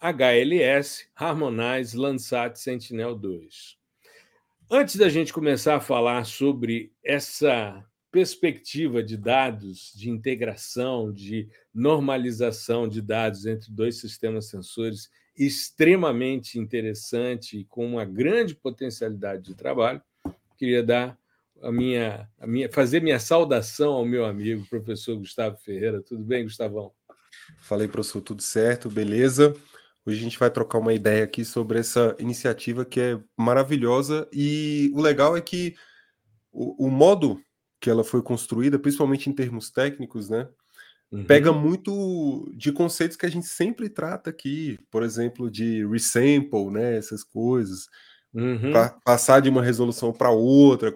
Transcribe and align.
HLS 0.00 1.06
Harmonize 1.14 1.96
Landsat 1.96 2.56
Sentinel-2. 2.56 3.76
Antes 4.70 4.96
da 4.96 5.08
gente 5.08 5.32
começar 5.32 5.76
a 5.76 5.80
falar 5.80 6.24
sobre 6.24 6.92
essa 7.02 7.84
perspectiva 8.10 9.02
de 9.02 9.16
dados, 9.16 9.92
de 9.94 10.08
integração, 10.08 11.12
de 11.12 11.48
normalização 11.74 12.88
de 12.88 13.02
dados 13.02 13.44
entre 13.44 13.72
dois 13.72 14.00
sistemas 14.00 14.46
sensores 14.46 15.10
extremamente 15.36 16.58
interessante 16.58 17.58
e 17.58 17.64
com 17.64 17.86
uma 17.86 18.04
grande 18.04 18.54
potencialidade 18.54 19.42
de 19.42 19.54
trabalho, 19.54 20.02
queria 20.56 20.82
dar 20.82 21.18
a 21.60 21.72
minha, 21.72 22.28
a 22.38 22.46
minha 22.46 22.70
fazer 22.70 23.02
minha 23.02 23.18
saudação 23.18 23.92
ao 23.92 24.04
meu 24.04 24.24
amigo 24.24 24.64
professor 24.66 25.16
Gustavo 25.16 25.56
Ferreira. 25.56 26.00
Tudo 26.00 26.22
bem, 26.22 26.44
Gustavão? 26.44 26.92
Falei, 27.60 27.88
professor, 27.88 28.20
tudo 28.20 28.42
certo, 28.42 28.88
beleza? 28.88 29.54
Hoje 30.08 30.20
a 30.20 30.22
gente 30.22 30.38
vai 30.38 30.50
trocar 30.50 30.78
uma 30.78 30.94
ideia 30.94 31.22
aqui 31.22 31.44
sobre 31.44 31.78
essa 31.78 32.16
iniciativa 32.18 32.82
que 32.82 32.98
é 32.98 33.20
maravilhosa 33.36 34.26
e 34.32 34.90
o 34.94 35.02
legal 35.02 35.36
é 35.36 35.40
que 35.42 35.74
o, 36.50 36.86
o 36.86 36.90
modo 36.90 37.38
que 37.78 37.90
ela 37.90 38.02
foi 38.02 38.22
construída, 38.22 38.78
principalmente 38.78 39.28
em 39.28 39.34
termos 39.34 39.70
técnicos, 39.70 40.30
né, 40.30 40.48
uhum. 41.12 41.26
pega 41.26 41.52
muito 41.52 42.50
de 42.56 42.72
conceitos 42.72 43.18
que 43.18 43.26
a 43.26 43.28
gente 43.28 43.48
sempre 43.48 43.90
trata 43.90 44.30
aqui, 44.30 44.78
por 44.90 45.02
exemplo, 45.02 45.50
de 45.50 45.86
resample, 45.86 46.70
né, 46.70 46.96
essas 46.96 47.22
coisas, 47.22 47.86
uhum. 48.32 48.72
passar 49.04 49.40
de 49.40 49.50
uma 49.50 49.62
resolução 49.62 50.10
para 50.10 50.30
outra, 50.30 50.90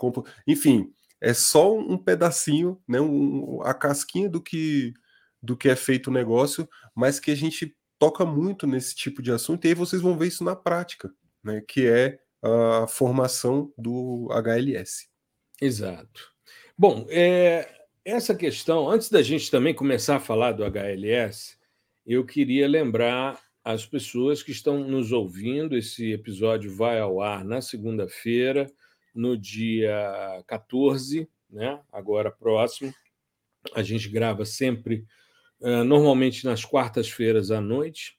enfim, 0.47 0.91
é 1.21 1.35
só 1.35 1.77
um 1.77 1.99
pedacinho, 1.99 2.81
né, 2.89 2.99
um, 2.99 3.61
a 3.63 3.75
casquinha 3.75 4.31
do 4.31 4.41
que 4.41 4.95
do 5.43 5.57
que 5.57 5.69
é 5.69 5.75
feito 5.75 6.07
o 6.07 6.13
negócio, 6.13 6.69
mas 6.95 7.19
que 7.19 7.33
a 7.33 7.35
gente 7.35 7.77
toca 8.03 8.27
muito 8.27 8.67
nesse 8.67 8.97
tipo 8.97 9.23
de 9.23 9.31
assunto, 9.31 9.65
e 9.65 9.69
aí 9.69 9.75
vocês 9.75 10.03
vão 10.03 10.19
ver 10.19 10.27
isso 10.27 10.43
na 10.43 10.57
prática, 10.57 11.15
né, 11.41 11.63
que 11.69 11.87
é 11.87 12.19
a 12.43 12.85
formação 12.89 13.73
do 13.79 14.27
HLS. 14.33 15.09
Exato. 15.61 16.33
Bom, 16.77 17.07
é, 17.09 17.87
essa 18.05 18.35
questão, 18.35 18.91
antes 18.91 19.09
da 19.09 19.23
gente 19.23 19.49
também 19.49 19.73
começar 19.73 20.17
a 20.17 20.21
falar 20.21 20.51
do 20.51 20.65
HLS, 20.65 21.57
eu 22.05 22.27
queria 22.27 22.67
lembrar 22.67 23.41
as 23.63 23.87
pessoas 23.87 24.43
que 24.43 24.51
estão 24.51 24.81
nos 24.81 25.13
ouvindo. 25.13 25.77
Esse 25.77 26.11
episódio 26.11 26.75
vai 26.75 26.99
ao 26.99 27.21
ar 27.21 27.45
na 27.45 27.61
segunda-feira, 27.61 28.67
no 29.15 29.39
dia 29.39 30.43
14, 30.49 31.29
né? 31.49 31.81
agora 31.93 32.33
próximo. 32.33 32.93
A 33.73 33.83
gente 33.85 34.09
grava 34.09 34.45
sempre 34.45 35.07
ah, 35.63 35.85
normalmente 35.85 36.45
nas 36.45 36.65
quartas-feiras 36.65 37.51
à 37.51 37.61
noite, 37.61 38.17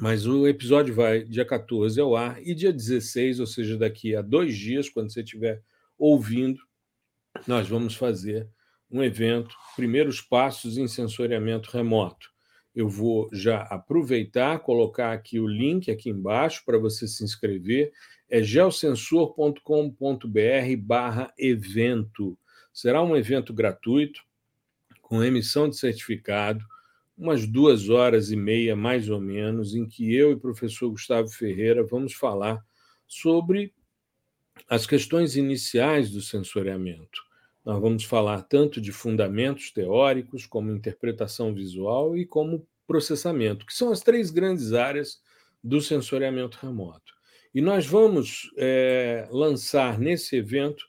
mas 0.00 0.26
o 0.26 0.48
episódio 0.48 0.94
vai 0.94 1.24
dia 1.24 1.44
14 1.44 2.00
ao 2.00 2.16
ar 2.16 2.42
e 2.42 2.54
dia 2.54 2.72
16, 2.72 3.40
ou 3.40 3.46
seja, 3.46 3.76
daqui 3.76 4.16
a 4.16 4.22
dois 4.22 4.56
dias, 4.56 4.88
quando 4.88 5.12
você 5.12 5.20
estiver 5.20 5.62
ouvindo, 5.98 6.60
nós 7.46 7.68
vamos 7.68 7.94
fazer 7.94 8.48
um 8.90 9.02
evento, 9.02 9.54
primeiros 9.76 10.20
passos 10.20 10.78
em 10.78 10.88
sensoriamento 10.88 11.70
remoto. 11.70 12.32
Eu 12.74 12.88
vou 12.88 13.28
já 13.32 13.62
aproveitar, 13.62 14.58
colocar 14.60 15.12
aqui 15.12 15.38
o 15.38 15.46
link 15.46 15.90
aqui 15.90 16.10
embaixo 16.10 16.62
para 16.64 16.78
você 16.78 17.06
se 17.06 17.22
inscrever, 17.22 17.92
é 18.28 18.42
geosensor.com.br 18.42 20.76
barra 20.78 21.32
evento. 21.38 22.38
Será 22.72 23.02
um 23.02 23.16
evento 23.16 23.52
gratuito, 23.52 24.20
com 25.04 25.22
emissão 25.22 25.68
de 25.68 25.76
certificado, 25.76 26.64
umas 27.16 27.46
duas 27.46 27.88
horas 27.88 28.30
e 28.30 28.36
meia, 28.36 28.74
mais 28.74 29.08
ou 29.08 29.20
menos, 29.20 29.74
em 29.74 29.86
que 29.86 30.12
eu 30.14 30.30
e 30.30 30.34
o 30.34 30.40
professor 30.40 30.90
Gustavo 30.90 31.28
Ferreira 31.28 31.84
vamos 31.84 32.14
falar 32.14 32.64
sobre 33.06 33.72
as 34.68 34.86
questões 34.86 35.36
iniciais 35.36 36.10
do 36.10 36.20
sensoriamento. 36.20 37.22
Nós 37.64 37.80
vamos 37.80 38.04
falar 38.04 38.42
tanto 38.42 38.80
de 38.80 38.92
fundamentos 38.92 39.70
teóricos, 39.70 40.46
como 40.46 40.72
interpretação 40.72 41.54
visual 41.54 42.16
e 42.16 42.26
como 42.26 42.66
processamento, 42.86 43.64
que 43.64 43.74
são 43.74 43.90
as 43.90 44.00
três 44.00 44.30
grandes 44.30 44.72
áreas 44.72 45.20
do 45.62 45.80
sensoriamento 45.80 46.58
remoto. 46.60 47.14
E 47.54 47.60
nós 47.60 47.86
vamos 47.86 48.50
é, 48.56 49.28
lançar 49.30 49.98
nesse 49.98 50.36
evento 50.36 50.84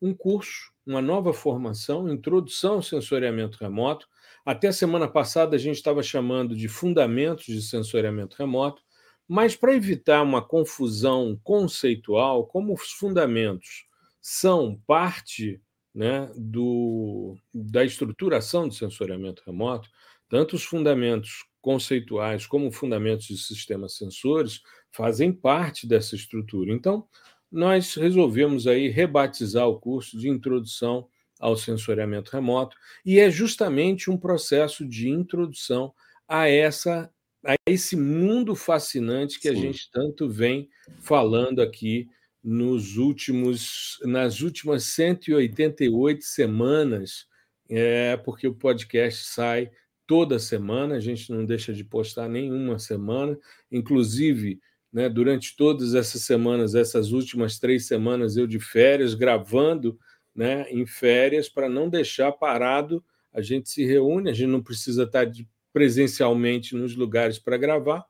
um 0.00 0.14
curso 0.14 0.72
uma 0.90 1.00
nova 1.00 1.32
formação, 1.32 2.08
introdução 2.08 2.74
ao 2.74 2.82
sensoriamento 2.82 3.58
remoto. 3.60 4.08
Até 4.44 4.72
semana 4.72 5.06
passada 5.06 5.54
a 5.54 5.58
gente 5.58 5.76
estava 5.76 6.02
chamando 6.02 6.56
de 6.56 6.66
fundamentos 6.66 7.44
de 7.44 7.62
sensoriamento 7.62 8.36
remoto, 8.36 8.82
mas 9.28 9.54
para 9.54 9.72
evitar 9.74 10.22
uma 10.22 10.42
confusão 10.42 11.38
conceitual, 11.44 12.44
como 12.46 12.74
os 12.74 12.90
fundamentos 12.90 13.86
são 14.20 14.82
parte 14.84 15.62
né, 15.94 16.28
do, 16.36 17.36
da 17.54 17.84
estruturação 17.84 18.66
do 18.66 18.74
sensoriamento 18.74 19.42
remoto, 19.46 19.88
tanto 20.28 20.56
os 20.56 20.64
fundamentos 20.64 21.44
conceituais 21.60 22.46
como 22.46 22.72
fundamentos 22.72 23.26
de 23.26 23.38
sistemas 23.38 23.96
sensores 23.96 24.60
fazem 24.90 25.32
parte 25.32 25.86
dessa 25.86 26.16
estrutura. 26.16 26.72
Então, 26.72 27.06
nós 27.50 27.94
resolvemos 27.94 28.66
aí 28.66 28.88
rebatizar 28.88 29.66
o 29.66 29.78
curso 29.78 30.18
de 30.18 30.28
introdução 30.28 31.08
ao 31.38 31.56
sensoriamento 31.56 32.30
remoto 32.30 32.76
e 33.04 33.18
é 33.18 33.30
justamente 33.30 34.10
um 34.10 34.16
processo 34.16 34.86
de 34.86 35.08
introdução 35.08 35.92
a 36.28 36.48
essa 36.48 37.10
a 37.44 37.54
esse 37.66 37.96
mundo 37.96 38.54
fascinante 38.54 39.40
que 39.40 39.48
Sim. 39.48 39.56
a 39.56 39.60
gente 39.60 39.90
tanto 39.90 40.28
vem 40.28 40.68
falando 41.00 41.62
aqui 41.62 42.08
nos 42.42 42.96
últimos 42.96 43.98
nas 44.02 44.40
últimas 44.40 44.84
188 44.84 46.22
semanas, 46.22 47.26
é, 47.68 48.16
porque 48.18 48.46
o 48.46 48.54
podcast 48.54 49.24
sai 49.24 49.70
toda 50.06 50.38
semana, 50.38 50.96
a 50.96 51.00
gente 51.00 51.30
não 51.30 51.44
deixa 51.44 51.72
de 51.72 51.84
postar 51.84 52.28
nenhuma 52.28 52.78
semana, 52.78 53.38
inclusive 53.70 54.60
né, 54.92 55.08
durante 55.08 55.56
todas 55.56 55.94
essas 55.94 56.22
semanas, 56.22 56.74
essas 56.74 57.12
últimas 57.12 57.58
três 57.58 57.86
semanas, 57.86 58.36
eu 58.36 58.46
de 58.46 58.58
férias, 58.58 59.14
gravando 59.14 59.98
né, 60.34 60.66
em 60.70 60.84
férias, 60.84 61.48
para 61.48 61.68
não 61.68 61.88
deixar 61.88 62.32
parado. 62.32 63.04
A 63.32 63.40
gente 63.40 63.68
se 63.68 63.84
reúne, 63.84 64.30
a 64.30 64.34
gente 64.34 64.48
não 64.48 64.62
precisa 64.62 65.04
estar 65.04 65.24
de, 65.24 65.48
presencialmente 65.72 66.74
nos 66.74 66.96
lugares 66.96 67.38
para 67.38 67.56
gravar, 67.56 68.04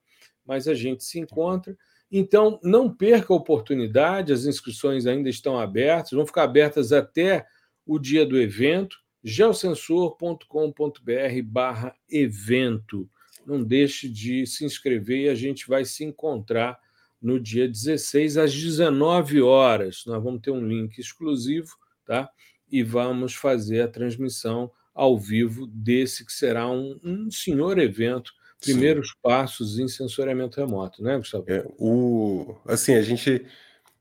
mas 0.45 0.67
a 0.67 0.75
gente 0.75 1.05
se 1.05 1.19
encontra. 1.19 1.77
Então, 2.11 2.59
não 2.63 2.93
perca 2.93 3.33
a 3.33 3.37
oportunidade, 3.37 4.33
as 4.33 4.45
inscrições 4.45 5.07
ainda 5.07 5.29
estão 5.29 5.59
abertas, 5.59 6.13
vão 6.13 6.27
ficar 6.27 6.45
abertas 6.45 6.93
até 6.93 7.47
o 7.87 7.99
dia 7.99 8.25
do 8.25 8.41
evento, 8.41 8.97
geosensor.com.br 9.23 11.43
barra 11.45 11.95
evento 12.09 13.09
não 13.51 13.63
deixe 13.63 14.09
de 14.09 14.47
se 14.47 14.65
inscrever 14.65 15.27
e 15.27 15.29
a 15.29 15.35
gente 15.35 15.67
vai 15.67 15.85
se 15.85 16.05
encontrar 16.05 16.79
no 17.21 17.39
dia 17.39 17.69
16 17.69 18.39
às 18.39 18.55
19 18.55 19.43
horas. 19.43 20.05
Nós 20.07 20.23
vamos 20.23 20.41
ter 20.41 20.51
um 20.51 20.67
link 20.67 20.99
exclusivo, 20.99 21.77
tá? 22.07 22.31
E 22.71 22.83
vamos 22.83 23.35
fazer 23.35 23.83
a 23.83 23.89
transmissão 23.89 24.71
ao 24.95 25.19
vivo 25.19 25.67
desse 25.67 26.25
que 26.25 26.33
será 26.33 26.71
um, 26.71 26.99
um 27.03 27.31
senhor 27.31 27.79
evento, 27.79 28.33
primeiros 28.61 29.09
Sim. 29.09 29.15
passos 29.23 29.79
em 29.79 29.89
sensoriamento 29.89 30.61
remoto, 30.61 31.03
né, 31.03 31.17
Gustavo? 31.17 31.45
É, 31.49 31.67
o, 31.79 32.55
assim, 32.67 32.95
a 32.95 33.03
gente 33.03 33.45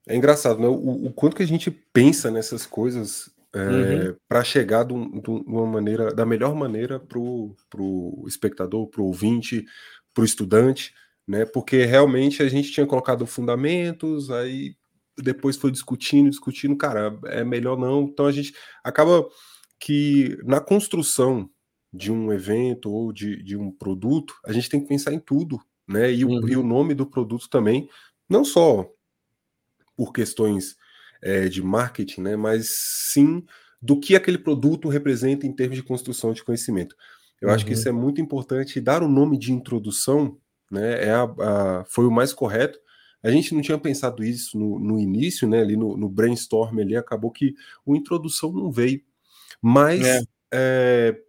é 0.07 0.16
engraçado, 0.16 0.60
né? 0.60 0.68
O, 0.68 1.07
o, 1.07 1.13
quanto 1.13 1.36
que 1.36 1.44
a 1.44 1.48
gente 1.48 1.72
pensa 1.72 2.30
nessas 2.30 2.66
coisas 2.66 3.31
é, 3.54 3.60
uhum. 3.60 4.16
para 4.28 4.44
chegar 4.44 4.84
de, 4.84 4.94
um, 4.94 5.19
de, 5.19 5.30
uma 5.30 5.66
maneira, 5.66 6.13
da 6.13 6.25
melhor 6.25 6.54
maneira 6.56 7.00
para 7.00 7.18
o 7.19 8.25
espectador, 8.28 8.88
para 8.88 9.01
o 9.01 9.06
ouvinte, 9.06 9.66
para 10.13 10.22
o 10.22 10.25
estudante, 10.25 10.94
né? 11.28 11.46
Porque 11.46 11.86
realmente 11.86 12.44
a 12.44 12.50
gente 12.50 12.72
tinha 12.72 12.86
colocado 12.86 13.25
fundamentos, 13.25 14.30
aí 14.30 14.75
depois 15.18 15.57
foi 15.57 15.72
discutindo, 15.72 16.30
discutindo, 16.30 16.75
cara, 16.78 17.18
é 17.25 17.44
melhor 17.44 17.78
não. 17.78 18.04
Então 18.04 18.25
a 18.25 18.31
gente 18.31 18.54
acaba 18.84 19.28
que 19.80 20.38
na 20.44 20.60
construção 20.60 21.50
de 21.92 22.12
um 22.12 22.31
evento 22.31 22.92
ou 22.92 23.12
de, 23.12 23.42
de 23.42 23.57
um 23.57 23.72
produto, 23.72 24.36
a 24.46 24.51
gente 24.51 24.69
tem 24.69 24.80
que 24.80 24.88
pensar 24.88 25.12
em 25.12 25.19
tudo, 25.19 25.60
né? 25.88 26.12
E, 26.12 26.24
uhum. 26.24 26.44
o, 26.44 26.50
e 26.50 26.56
o 26.56 26.63
nome 26.63 26.94
do 26.94 27.06
produto 27.06 27.50
também, 27.50 27.90
não 28.30 28.46
só 28.46 28.88
por 29.98 30.13
questões 30.13 30.78
é, 31.21 31.48
de 31.48 31.62
marketing, 31.62 32.21
né? 32.21 32.36
Mas 32.36 32.69
sim 33.12 33.44
do 33.81 34.00
que 34.00 34.16
aquele 34.16 34.38
produto 34.38 34.89
representa 34.89 35.48
em 35.48 35.54
termos 35.54 35.77
de 35.77 35.83
construção 35.83 36.33
de 36.33 36.44
conhecimento. 36.44 36.95
Eu 37.42 37.48
uhum. 37.48 37.56
acho 37.56 37.66
que 37.66 37.74
isso 37.74 37.89
uhum. 37.89 37.98
é 37.98 38.01
muito 38.01 38.21
importante. 38.21 38.81
Dar 38.81 39.01
o 39.01 39.07
nome 39.07 39.38
de 39.38 39.54
introdução 39.54 40.38
né, 40.69 41.06
é 41.06 41.12
a, 41.12 41.24
a, 41.24 41.86
foi 41.88 42.06
o 42.06 42.12
mais 42.12 42.33
correto. 42.33 42.80
A 43.24 43.31
gente 43.31 43.54
não 43.54 43.62
tinha 43.62 43.77
pensado 43.77 44.24
isso 44.24 44.57
no, 44.57 44.80
no 44.80 45.00
início, 45.00 45.48
né? 45.48 45.62
Ali 45.62 45.75
no, 45.75 45.98
no, 45.98 46.07
brainstorm 46.07 46.80
ali, 46.80 46.95
acabou 46.95 47.31
que 47.31 47.54
o 47.86 47.95
introdução 47.95 48.51
não 48.51 48.72
veio. 48.72 49.01
Mas 49.62 50.06
é. 50.06 50.22
É, 50.51 51.22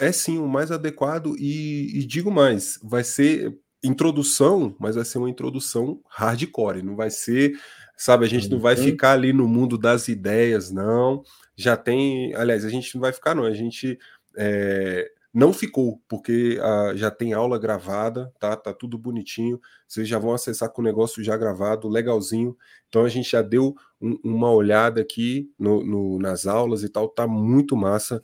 é 0.00 0.12
sim 0.12 0.38
o 0.38 0.46
mais 0.46 0.70
adequado, 0.70 1.34
e, 1.36 1.98
e 1.98 2.04
digo 2.04 2.30
mais, 2.30 2.78
vai 2.82 3.02
ser 3.02 3.58
introdução, 3.82 4.74
mas 4.78 4.96
vai 4.96 5.04
ser 5.04 5.18
uma 5.18 5.30
introdução 5.30 6.00
hardcore, 6.08 6.82
não 6.82 6.96
vai 6.96 7.10
ser, 7.10 7.58
sabe, 7.98 8.24
a 8.24 8.28
gente 8.28 8.48
não 8.48 8.60
vai 8.60 8.76
ficar 8.76 9.12
ali 9.12 9.32
no 9.32 9.48
mundo 9.48 9.76
das 9.76 10.06
ideias, 10.08 10.70
não. 10.70 11.22
Já 11.56 11.76
tem, 11.76 12.32
aliás, 12.36 12.64
a 12.64 12.70
gente 12.70 12.94
não 12.94 13.00
vai 13.02 13.12
ficar, 13.12 13.34
não, 13.34 13.42
a 13.44 13.52
gente 13.52 13.98
é, 14.36 15.10
não 15.34 15.52
ficou, 15.52 16.00
porque 16.08 16.58
a, 16.62 16.94
já 16.94 17.10
tem 17.10 17.32
aula 17.32 17.58
gravada, 17.58 18.32
tá? 18.38 18.56
Tá 18.56 18.72
tudo 18.72 18.96
bonitinho. 18.96 19.60
Vocês 19.86 20.08
já 20.08 20.18
vão 20.18 20.32
acessar 20.32 20.70
com 20.70 20.80
o 20.80 20.84
negócio 20.84 21.22
já 21.24 21.36
gravado, 21.36 21.88
legalzinho. 21.88 22.56
Então 22.88 23.04
a 23.04 23.08
gente 23.08 23.30
já 23.32 23.42
deu 23.42 23.74
um, 24.00 24.16
uma 24.22 24.50
olhada 24.50 25.00
aqui 25.00 25.50
no, 25.58 25.84
no, 25.84 26.18
nas 26.18 26.46
aulas 26.46 26.84
e 26.84 26.88
tal, 26.88 27.08
tá 27.08 27.26
muito 27.26 27.76
massa. 27.76 28.22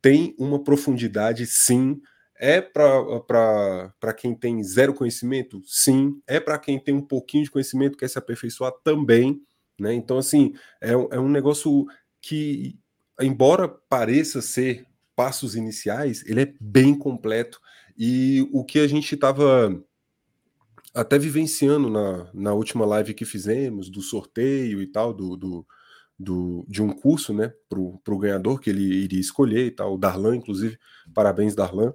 Tem 0.00 0.34
uma 0.38 0.62
profundidade, 0.62 1.46
sim. 1.46 2.00
É 2.38 2.60
para 2.60 4.12
quem 4.16 4.34
tem 4.34 4.62
zero 4.62 4.94
conhecimento? 4.94 5.62
Sim. 5.64 6.20
É 6.26 6.38
para 6.38 6.58
quem 6.58 6.78
tem 6.78 6.94
um 6.94 7.02
pouquinho 7.02 7.44
de 7.44 7.50
conhecimento, 7.50 7.96
quer 7.96 8.08
se 8.08 8.18
aperfeiçoar 8.18 8.72
também. 8.84 9.42
Né? 9.78 9.94
Então, 9.94 10.18
assim, 10.18 10.54
é, 10.80 10.92
é 10.92 11.20
um 11.20 11.28
negócio 11.28 11.86
que, 12.20 12.78
embora 13.20 13.68
pareça 13.68 14.40
ser 14.42 14.86
passos 15.14 15.56
iniciais, 15.56 16.22
ele 16.26 16.42
é 16.42 16.54
bem 16.60 16.96
completo. 16.96 17.60
E 17.96 18.46
o 18.52 18.64
que 18.64 18.78
a 18.78 18.86
gente 18.86 19.14
estava 19.14 19.82
até 20.94 21.18
vivenciando 21.18 21.90
na, 21.90 22.30
na 22.32 22.54
última 22.54 22.86
live 22.86 23.14
que 23.14 23.24
fizemos, 23.24 23.90
do 23.90 24.00
sorteio 24.00 24.80
e 24.80 24.86
tal, 24.86 25.12
do, 25.12 25.36
do, 25.36 25.66
do 26.18 26.64
de 26.68 26.82
um 26.82 26.90
curso, 26.90 27.34
né, 27.34 27.52
para 27.68 27.78
o 27.78 28.18
ganhador 28.18 28.58
que 28.58 28.70
ele 28.70 28.82
iria 28.82 29.20
escolher 29.20 29.66
e 29.66 29.70
tal, 29.70 29.94
o 29.94 29.98
Darlan, 29.98 30.36
inclusive, 30.36 30.78
parabéns, 31.14 31.54
Darlan. 31.54 31.94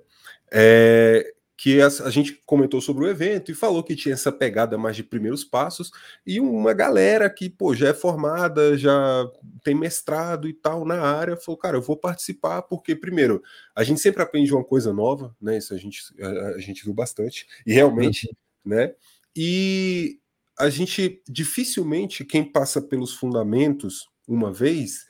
É, 0.52 1.34
que 1.62 1.80
a, 1.80 1.86
a, 1.86 2.10
gente 2.10 2.42
comentou 2.44 2.82
sobre 2.82 3.06
o 3.06 3.08
evento 3.08 3.52
e 3.52 3.54
falou 3.54 3.84
que 3.84 3.96
tinha 3.96 4.14
essa 4.16 4.32
pegada 4.32 4.80
mais 4.80 4.96
de 4.96 5.04
primeiros 5.04 5.44
passos 5.44 5.92
e 6.26 6.40
uma 6.40 6.74
galera 6.74 7.30
que 7.30 7.52
pô, 7.52 7.76
já 7.76 7.90
é 7.90 7.94
formada, 7.94 8.76
já 8.76 9.30
tem 9.64 9.76
mestrado 9.76 10.48
e 10.48 10.54
tal 10.54 10.84
na 10.84 11.00
área, 11.00 11.38
falou, 11.38 11.60
cara, 11.60 11.78
eu 11.78 11.82
vou 11.82 11.96
participar 11.96 12.64
porque, 12.64 12.96
primeiro, 12.96 13.44
a 13.76 13.84
gente 13.84 14.02
sempre 14.02 14.24
aprende 14.24 14.52
uma 14.52 14.64
coisa 14.64 14.92
nova, 14.92 15.36
né? 15.40 15.60
Isso 15.60 15.72
a 15.76 15.78
gente, 15.78 16.02
a, 16.20 16.56
a 16.56 16.60
gente 16.60 16.84
viu 16.84 16.96
bastante, 16.96 17.46
e 17.64 17.72
realmente, 17.72 18.28
uhum. 18.28 18.72
né? 18.72 18.96
E 19.36 20.20
a 20.58 20.68
gente 20.68 21.22
dificilmente, 21.30 22.26
quem 22.26 22.44
passa 22.44 22.82
pelos 22.82 23.14
fundamentos 23.14 24.10
uma 24.28 24.52
vez, 24.52 25.06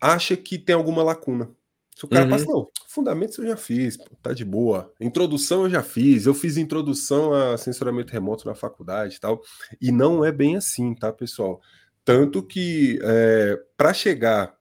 acha 0.00 0.34
que 0.34 0.58
tem 0.58 0.74
alguma 0.74 1.02
lacuna. 1.02 1.54
Se 1.96 2.04
o 2.04 2.08
cara 2.08 2.24
uhum. 2.24 2.30
passa, 2.30 2.44
não, 2.44 2.68
fundamentos 2.86 3.38
eu 3.38 3.46
já 3.46 3.56
fiz, 3.56 3.96
pô, 3.96 4.04
tá 4.22 4.34
de 4.34 4.44
boa. 4.44 4.92
Introdução 5.00 5.62
eu 5.62 5.70
já 5.70 5.82
fiz, 5.82 6.26
eu 6.26 6.34
fiz 6.34 6.58
introdução 6.58 7.32
a 7.32 7.56
censuramento 7.56 8.12
remoto 8.12 8.46
na 8.46 8.54
faculdade 8.54 9.16
e 9.16 9.18
tal. 9.18 9.40
E 9.80 9.90
não 9.90 10.22
é 10.22 10.30
bem 10.30 10.56
assim, 10.56 10.94
tá, 10.94 11.10
pessoal? 11.10 11.58
Tanto 12.04 12.42
que 12.42 12.98
é, 13.02 13.58
para 13.78 13.94
chegar 13.94 14.54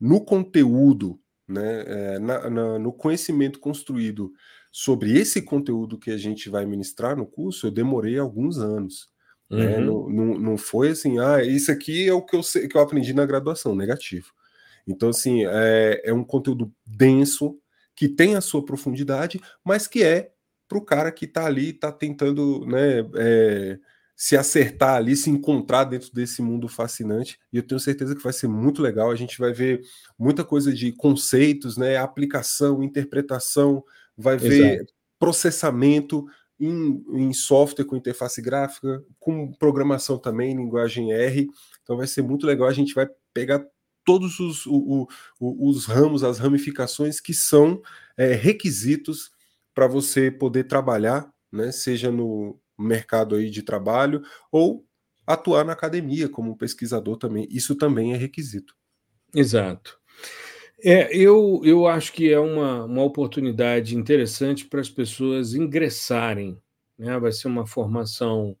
no 0.00 0.20
conteúdo, 0.24 1.20
né, 1.46 1.84
é, 1.86 2.18
na, 2.18 2.50
na, 2.50 2.78
no 2.80 2.92
conhecimento 2.92 3.60
construído 3.60 4.32
sobre 4.72 5.16
esse 5.16 5.40
conteúdo 5.40 5.96
que 5.96 6.10
a 6.10 6.16
gente 6.16 6.50
vai 6.50 6.66
ministrar 6.66 7.16
no 7.16 7.24
curso, 7.24 7.68
eu 7.68 7.70
demorei 7.70 8.18
alguns 8.18 8.58
anos. 8.58 9.08
Né? 9.48 9.64
Uhum. 9.64 9.70
Né? 9.70 9.80
Não, 9.80 10.08
não, 10.10 10.38
não 10.40 10.58
foi 10.58 10.90
assim, 10.90 11.20
ah, 11.20 11.40
isso 11.40 11.70
aqui 11.70 12.08
é 12.08 12.12
o 12.12 12.20
que 12.20 12.34
eu, 12.34 12.42
sei, 12.42 12.66
que 12.66 12.76
eu 12.76 12.80
aprendi 12.80 13.12
na 13.12 13.24
graduação, 13.24 13.76
negativo. 13.76 14.32
Então, 14.88 15.10
assim, 15.10 15.44
é, 15.46 16.02
é 16.04 16.12
um 16.12 16.24
conteúdo 16.24 16.72
denso, 16.86 17.58
que 17.94 18.08
tem 18.08 18.36
a 18.36 18.40
sua 18.40 18.64
profundidade, 18.64 19.40
mas 19.64 19.86
que 19.86 20.02
é 20.02 20.32
para 20.68 20.78
o 20.78 20.84
cara 20.84 21.10
que 21.10 21.24
está 21.24 21.46
ali, 21.46 21.70
está 21.70 21.90
tentando 21.90 22.64
né, 22.66 23.00
é, 23.16 23.78
se 24.14 24.36
acertar 24.36 24.96
ali, 24.96 25.16
se 25.16 25.30
encontrar 25.30 25.84
dentro 25.84 26.12
desse 26.12 26.42
mundo 26.42 26.68
fascinante. 26.68 27.38
E 27.52 27.56
eu 27.56 27.62
tenho 27.62 27.80
certeza 27.80 28.14
que 28.14 28.22
vai 28.22 28.32
ser 28.32 28.48
muito 28.48 28.82
legal. 28.82 29.10
A 29.10 29.16
gente 29.16 29.38
vai 29.38 29.52
ver 29.52 29.82
muita 30.18 30.44
coisa 30.44 30.72
de 30.72 30.92
conceitos, 30.92 31.76
né, 31.76 31.96
aplicação, 31.96 32.82
interpretação, 32.82 33.82
vai 34.16 34.36
ver 34.36 34.74
Exato. 34.74 34.92
processamento 35.18 36.26
em, 36.60 37.04
em 37.10 37.32
software 37.32 37.84
com 37.84 37.96
interface 37.96 38.42
gráfica, 38.42 39.02
com 39.18 39.52
programação 39.52 40.18
também, 40.18 40.56
linguagem 40.56 41.12
R. 41.12 41.48
Então 41.82 41.96
vai 41.96 42.06
ser 42.06 42.22
muito 42.22 42.46
legal. 42.46 42.68
A 42.68 42.72
gente 42.72 42.94
vai 42.94 43.08
pegar 43.32 43.64
todos 44.08 44.40
os, 44.40 44.64
o, 44.64 45.06
o, 45.38 45.68
os 45.68 45.84
ramos, 45.84 46.24
as 46.24 46.38
ramificações 46.38 47.20
que 47.20 47.34
são 47.34 47.82
é, 48.16 48.32
requisitos 48.32 49.30
para 49.74 49.86
você 49.86 50.30
poder 50.30 50.64
trabalhar, 50.64 51.30
né, 51.52 51.70
seja 51.70 52.10
no 52.10 52.58
mercado 52.78 53.34
aí 53.34 53.50
de 53.50 53.62
trabalho 53.62 54.22
ou 54.50 54.82
atuar 55.26 55.62
na 55.62 55.74
academia 55.74 56.26
como 56.26 56.56
pesquisador 56.56 57.18
também. 57.18 57.46
Isso 57.50 57.76
também 57.76 58.14
é 58.14 58.16
requisito. 58.16 58.74
Exato. 59.34 60.00
É, 60.82 61.14
eu, 61.14 61.60
eu 61.62 61.86
acho 61.86 62.10
que 62.14 62.32
é 62.32 62.40
uma, 62.40 62.86
uma 62.86 63.02
oportunidade 63.02 63.94
interessante 63.94 64.64
para 64.64 64.80
as 64.80 64.88
pessoas 64.88 65.52
ingressarem. 65.52 66.58
Né? 66.98 67.18
Vai 67.18 67.32
ser 67.32 67.48
uma 67.48 67.66
formação 67.66 68.56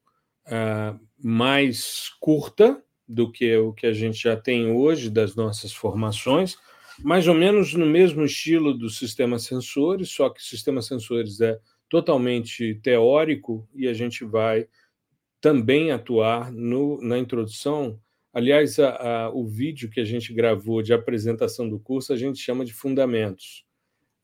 uh, 0.46 1.00
mais 1.18 2.10
curta, 2.20 2.84
do 3.08 3.30
que 3.32 3.56
o 3.56 3.72
que 3.72 3.86
a 3.86 3.92
gente 3.92 4.22
já 4.22 4.36
tem 4.36 4.70
hoje 4.70 5.08
das 5.08 5.34
nossas 5.34 5.72
formações, 5.72 6.56
mais 7.02 7.26
ou 7.26 7.34
menos 7.34 7.74
no 7.74 7.86
mesmo 7.86 8.24
estilo 8.24 8.74
do 8.74 8.90
sistema 8.90 9.38
sensores, 9.38 10.10
só 10.10 10.28
que 10.28 10.40
o 10.40 10.44
sistema 10.44 10.82
sensores 10.82 11.40
é 11.40 11.58
totalmente 11.88 12.74
teórico 12.82 13.66
e 13.74 13.88
a 13.88 13.94
gente 13.94 14.24
vai 14.24 14.68
também 15.40 15.90
atuar 15.90 16.52
no, 16.52 17.00
na 17.00 17.18
introdução. 17.18 17.98
Aliás, 18.32 18.78
a, 18.78 18.90
a, 18.90 19.30
o 19.30 19.46
vídeo 19.46 19.88
que 19.88 20.00
a 20.00 20.04
gente 20.04 20.34
gravou 20.34 20.82
de 20.82 20.92
apresentação 20.92 21.68
do 21.68 21.78
curso 21.78 22.12
a 22.12 22.16
gente 22.16 22.38
chama 22.38 22.64
de 22.64 22.74
fundamentos. 22.74 23.64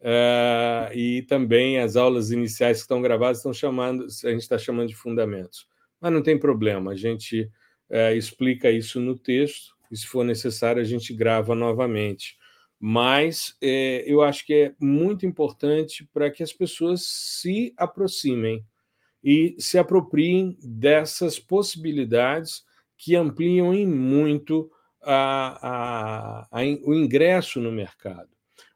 É, 0.01 0.91
e 0.95 1.23
também 1.23 1.79
as 1.79 1.97
aulas 1.97 2.31
iniciais 2.31 2.79
que 2.79 2.83
estão 2.83 3.01
gravadas 3.01 3.39
estão 3.39 3.55
chamando, 3.55 4.05
a 4.05 4.31
gente 4.31 4.43
está 4.43 4.59
chamando 4.59 4.89
de 4.89 4.95
fundamentos. 4.95 5.67
Mas 5.99 6.13
não 6.13 6.23
tem 6.23 6.39
problema, 6.39 6.91
a 6.91 6.97
gente 6.97 7.49
é, 7.91 8.15
explica 8.15 8.71
isso 8.71 9.01
no 9.01 9.19
texto, 9.19 9.75
e 9.91 9.97
se 9.97 10.07
for 10.07 10.25
necessário, 10.25 10.81
a 10.81 10.85
gente 10.85 11.13
grava 11.13 11.55
novamente. 11.55 12.37
Mas 12.81 13.57
é, 13.63 14.05
eu 14.07 14.23
acho 14.23 14.45
que 14.45 14.55
é 14.55 14.75
muito 14.81 15.25
importante 15.25 16.07
para 16.13 16.31
que 16.31 16.43
as 16.43 16.53
pessoas 16.53 17.03
se 17.03 17.73
aproximem 17.77 18.65
e 19.23 19.55
se 19.59 19.79
apropriem 19.79 20.59
dessas 20.63 21.39
possibilidades 21.39 22.63
que 22.97 23.17
ampliam 23.17 23.73
em 23.73 23.87
muito 23.87 24.71
a, 25.03 25.59
a, 25.63 26.61
a, 26.61 26.63
o 26.85 26.95
ingresso 26.95 27.61
no 27.61 27.73
mercado. 27.73 28.29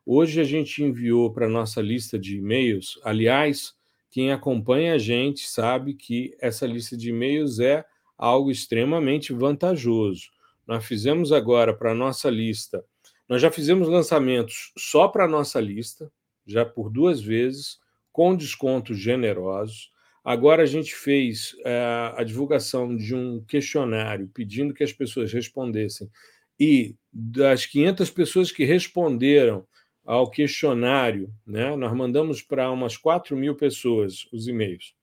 Hoje 0.07 0.41
a 0.41 0.45
gente 0.45 0.83
enviou 0.83 1.31
para 1.33 1.47
a 1.47 1.51
nossa 1.51 1.83
lista 1.83 2.19
de 2.19 2.39
e-mails, 2.39 2.99
aliás, 3.05 3.75
quem 4.11 4.33
acompanha 4.33 4.95
a 4.95 4.99
gente 4.99 5.47
sabe 5.47 5.93
que 5.93 6.35
essa 6.41 6.67
lista 6.67 6.97
de 6.97 7.11
e-mails 7.11 7.61
é 7.61 7.85
algo 8.19 8.51
extremamente 8.51 9.33
vantajoso. 9.33 10.29
Nós 10.67 10.85
fizemos 10.85 11.33
agora 11.33 11.73
para 11.73 11.93
a 11.93 11.95
nossa 11.95 12.29
lista, 12.29 12.85
nós 13.29 13.43
já 13.43 13.51
fizemos 13.51 13.89
lançamentos 13.89 14.73
só 14.77 15.07
para 15.07 15.25
a 15.25 15.29
nossa 15.29 15.61
lista, 15.61 16.11
já 16.47 16.65
por 16.65 16.91
duas 16.91 17.21
vezes, 17.21 17.79
com 18.11 18.35
descontos 18.35 18.99
generosos. 18.99 19.93
Agora 20.25 20.63
a 20.63 20.67
gente 20.67 20.95
fez 20.95 21.55
é, 21.65 22.13
a 22.17 22.25
divulgação 22.25 22.97
de 22.97 23.15
um 23.15 23.45
questionário 23.45 24.31
pedindo 24.33 24.75
que 24.75 24.83
as 24.83 24.93
pessoas 24.93 25.33
respondessem. 25.33 26.11
E 26.59 26.97
das 27.13 27.67
500 27.67 28.11
pessoas 28.11 28.51
que 28.51 28.65
responderam 28.65 29.67
ao 30.05 30.31
questionário, 30.31 31.31
né, 31.47 31.77
nós 31.77 31.95
mandamos 31.95 32.43
para 32.43 32.71
umas 32.71 32.97
4 32.97 33.37
mil 33.37 33.55
pessoas 33.55 34.27
os 34.33 34.49
e-mails. 34.49 34.95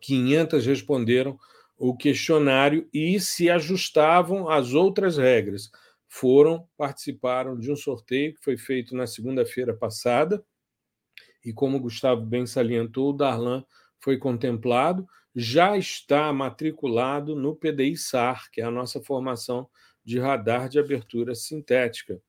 500 0.00 0.64
responderam 0.64 1.38
o 1.78 1.96
questionário 1.96 2.88
e 2.92 3.20
se 3.20 3.50
ajustavam 3.50 4.48
às 4.48 4.72
outras 4.72 5.16
regras. 5.18 5.70
Foram, 6.08 6.66
participaram 6.76 7.58
de 7.58 7.70
um 7.70 7.76
sorteio 7.76 8.34
que 8.34 8.42
foi 8.42 8.56
feito 8.56 8.96
na 8.96 9.06
segunda-feira 9.06 9.74
passada, 9.74 10.44
e 11.44 11.52
como 11.52 11.76
o 11.76 11.80
Gustavo 11.80 12.24
bem 12.24 12.46
salientou, 12.46 13.10
o 13.10 13.12
Darlan 13.12 13.64
foi 14.00 14.18
contemplado, 14.18 15.06
já 15.34 15.76
está 15.76 16.32
matriculado 16.32 17.36
no 17.36 17.54
PDI-SAR, 17.54 18.50
que 18.50 18.60
é 18.60 18.64
a 18.64 18.70
nossa 18.70 19.00
formação 19.02 19.68
de 20.04 20.18
radar 20.18 20.68
de 20.68 20.78
abertura 20.78 21.34
sintética 21.34 22.20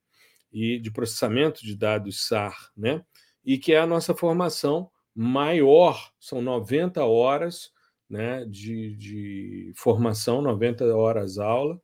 e 0.51 0.79
de 0.79 0.91
processamento 0.91 1.63
de 1.63 1.75
dados 1.75 2.27
SAR, 2.27 2.71
né? 2.75 3.03
E 3.45 3.57
que 3.57 3.73
é 3.73 3.79
a 3.79 3.87
nossa 3.87 4.13
formação 4.13 4.91
maior, 5.15 6.11
são 6.19 6.41
90 6.41 7.03
horas 7.05 7.71
né, 8.09 8.45
de, 8.45 8.95
de 8.95 9.73
formação, 9.75 10.41
90 10.41 10.95
horas 10.95 11.37
aula, 11.37 11.79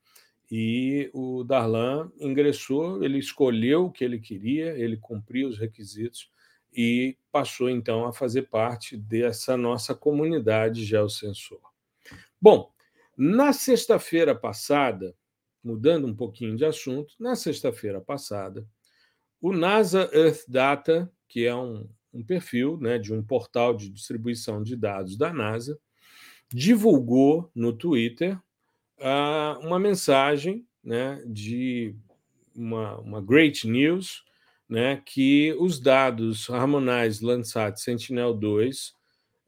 e 0.49 1.09
o 1.13 1.43
Darlan 1.43 2.11
ingressou, 2.19 3.03
ele 3.03 3.17
escolheu 3.17 3.85
o 3.85 3.91
que 3.91 4.03
ele 4.03 4.19
queria, 4.19 4.77
ele 4.77 4.97
cumpriu 4.97 5.47
os 5.47 5.57
requisitos 5.57 6.29
e 6.71 7.17
passou 7.31 7.69
então 7.69 8.05
a 8.05 8.13
fazer 8.13 8.43
parte 8.43 8.95
dessa 8.95 9.57
nossa 9.57 9.95
comunidade 9.95 10.83
geosensor. 10.85 11.61
Bom, 12.41 12.71
na 13.17 13.53
sexta-feira 13.53 14.35
passada, 14.35 15.15
mudando 15.63 16.07
um 16.07 16.15
pouquinho 16.15 16.55
de 16.55 16.65
assunto, 16.65 17.13
na 17.19 17.35
sexta-feira 17.35 18.01
passada, 18.01 18.67
o 19.39 19.53
NASA 19.53 20.09
Earth 20.13 20.43
Data, 20.47 21.11
que 21.27 21.45
é 21.45 21.55
um, 21.55 21.89
um 22.13 22.23
perfil 22.23 22.77
né, 22.77 22.97
de 22.97 23.13
um 23.13 23.23
portal 23.23 23.73
de 23.75 23.89
distribuição 23.89 24.61
de 24.61 24.75
dados 24.75 25.17
da 25.17 25.33
NASA, 25.33 25.79
divulgou 26.53 27.49
no 27.55 27.73
Twitter 27.73 28.39
uh, 28.99 29.59
uma 29.59 29.79
mensagem 29.79 30.65
né, 30.83 31.21
de 31.25 31.95
uma, 32.55 32.99
uma 32.99 33.21
great 33.21 33.67
news, 33.67 34.23
né, 34.69 35.01
que 35.05 35.53
os 35.59 35.79
dados 35.79 36.49
Harmonize 36.49 37.25
Landsat 37.25 37.79
Sentinel-2, 37.79 38.93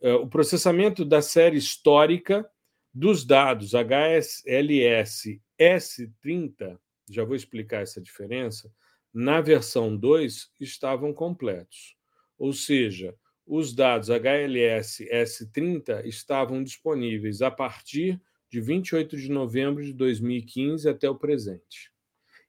uh, 0.02 0.16
o 0.16 0.28
processamento 0.28 1.06
da 1.06 1.22
série 1.22 1.58
histórica 1.58 2.50
dos 2.92 3.24
dados 3.24 3.74
HSLS 3.74 5.42
S30, 5.60 6.80
já 7.10 7.24
vou 7.24 7.36
explicar 7.36 7.84
essa 7.84 8.02
diferença, 8.02 8.72
na 9.14 9.42
versão 9.42 9.96
2 9.96 10.50
estavam 10.60 11.14
completos. 11.14 11.96
Ou 12.38 12.52
seja, 12.52 13.16
os 13.46 13.74
dados 13.74 14.10
HLS 14.10 15.06
S30 15.12 16.06
estavam 16.06 16.64
disponíveis 16.64 17.42
a 17.42 17.52
partir 17.52 18.20
de 18.50 18.60
28 18.60 19.18
de 19.18 19.30
novembro 19.30 19.84
de 19.84 19.94
2015 19.94 20.90
até 20.90 21.10
o 21.10 21.16
presente. 21.16 21.92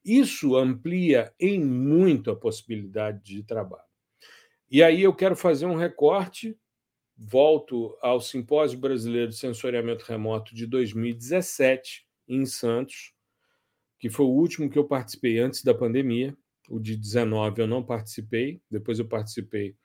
Isso 0.04 0.56
amplia 0.56 1.34
em 1.38 1.62
muito 1.62 2.30
a 2.30 2.36
possibilidade 2.36 3.22
de 3.24 3.42
trabalho. 3.42 3.82
E 4.70 4.82
aí 4.82 5.02
eu 5.02 5.14
quero 5.14 5.36
fazer 5.36 5.66
um 5.66 5.74
recorte, 5.74 6.56
volto 7.16 7.96
ao 8.00 8.20
Simpósio 8.20 8.78
Brasileiro 8.78 9.30
de 9.30 9.36
Sensoriamento 9.36 10.04
Remoto 10.04 10.54
de 10.54 10.66
2017, 10.66 12.06
em 12.28 12.44
Santos, 12.44 13.12
que 13.98 14.08
foi 14.08 14.26
o 14.26 14.30
último 14.30 14.70
que 14.70 14.78
eu 14.78 14.84
participei 14.84 15.38
antes 15.38 15.62
da 15.62 15.74
pandemia. 15.74 16.36
O 16.68 16.80
de 16.80 16.96
19 16.96 17.62
eu 17.62 17.66
não 17.66 17.82
participei, 17.82 18.60
depois 18.70 18.98
eu 18.98 19.06
participei 19.06 19.76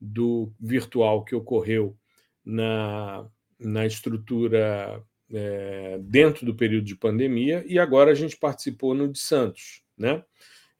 do 0.00 0.52
virtual 0.60 1.24
que 1.24 1.34
ocorreu 1.34 1.96
na, 2.44 3.26
na 3.58 3.86
estrutura 3.86 5.02
é, 5.30 5.98
dentro 6.02 6.46
do 6.46 6.54
período 6.54 6.84
de 6.84 6.96
pandemia, 6.96 7.64
e 7.66 7.78
agora 7.78 8.10
a 8.10 8.14
gente 8.14 8.36
participou 8.36 8.94
no 8.94 9.08
de 9.08 9.18
Santos, 9.18 9.82
né? 9.96 10.24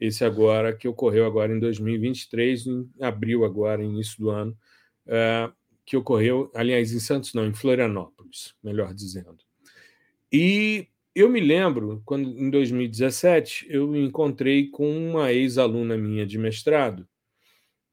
Esse 0.01 0.25
agora 0.25 0.73
que 0.75 0.87
ocorreu 0.87 1.27
agora 1.27 1.53
em 1.53 1.59
2023, 1.59 2.67
em 2.67 2.89
abril 3.01 3.45
agora, 3.45 3.83
início 3.83 4.17
do 4.19 4.31
ano, 4.31 4.57
é, 5.07 5.51
que 5.85 5.97
ocorreu, 5.97 6.51
aliás, 6.55 6.93
em 6.93 7.01
Santos 7.01 7.35
não, 7.35 7.47
em 7.47 7.53
Florianópolis, 7.53 8.55
melhor 8.63 8.95
dizendo. 8.95 9.39
E 10.33 10.87
eu 11.15 11.29
me 11.29 11.41
lembro, 11.41 12.01
quando 12.05 12.29
em 12.29 12.49
2017, 12.49 13.67
eu 13.69 13.89
me 13.89 13.99
encontrei 13.99 14.69
com 14.69 14.89
uma 15.11 15.33
ex-aluna 15.33 15.97
minha 15.97 16.25
de 16.25 16.39
mestrado, 16.39 17.09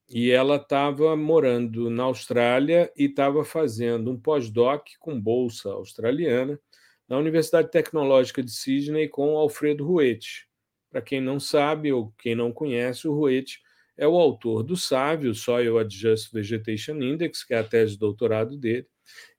e 0.10 0.32
ela 0.32 0.58
estava 0.58 1.16
morando 1.16 1.90
na 1.90 2.04
Austrália 2.04 2.92
e 2.96 3.06
estava 3.06 3.44
fazendo 3.44 4.12
um 4.12 4.20
pós-doc 4.20 4.88
com 5.00 5.20
bolsa 5.20 5.70
australiana 5.70 6.60
na 7.08 7.18
Universidade 7.18 7.72
Tecnológica 7.72 8.44
de 8.44 8.52
Sydney 8.52 9.08
com 9.08 9.38
Alfredo 9.38 9.86
Ruete. 9.86 10.48
Para 10.90 11.02
quem 11.02 11.20
não 11.20 11.40
sabe 11.40 11.92
ou 11.92 12.14
quem 12.18 12.36
não 12.36 12.52
conhece, 12.52 13.08
o 13.08 13.14
Ruete 13.14 13.60
é 13.98 14.08
o 14.08 14.16
autor 14.16 14.64
do 14.64 14.76
SAVE, 14.76 15.28
o 15.28 15.36
Soil 15.36 15.78
Adjust 15.78 16.32
Vegetation 16.32 16.96
Index, 17.02 17.44
que 17.44 17.54
é 17.54 17.60
a 17.60 17.64
tese 17.64 17.94
de 17.94 18.00
doutorado 18.00 18.58
dele, 18.58 18.88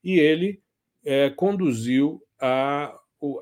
e 0.03 0.19
ele 0.19 0.61
é, 1.05 1.31
conduziu 1.31 2.23
a, 2.41 2.95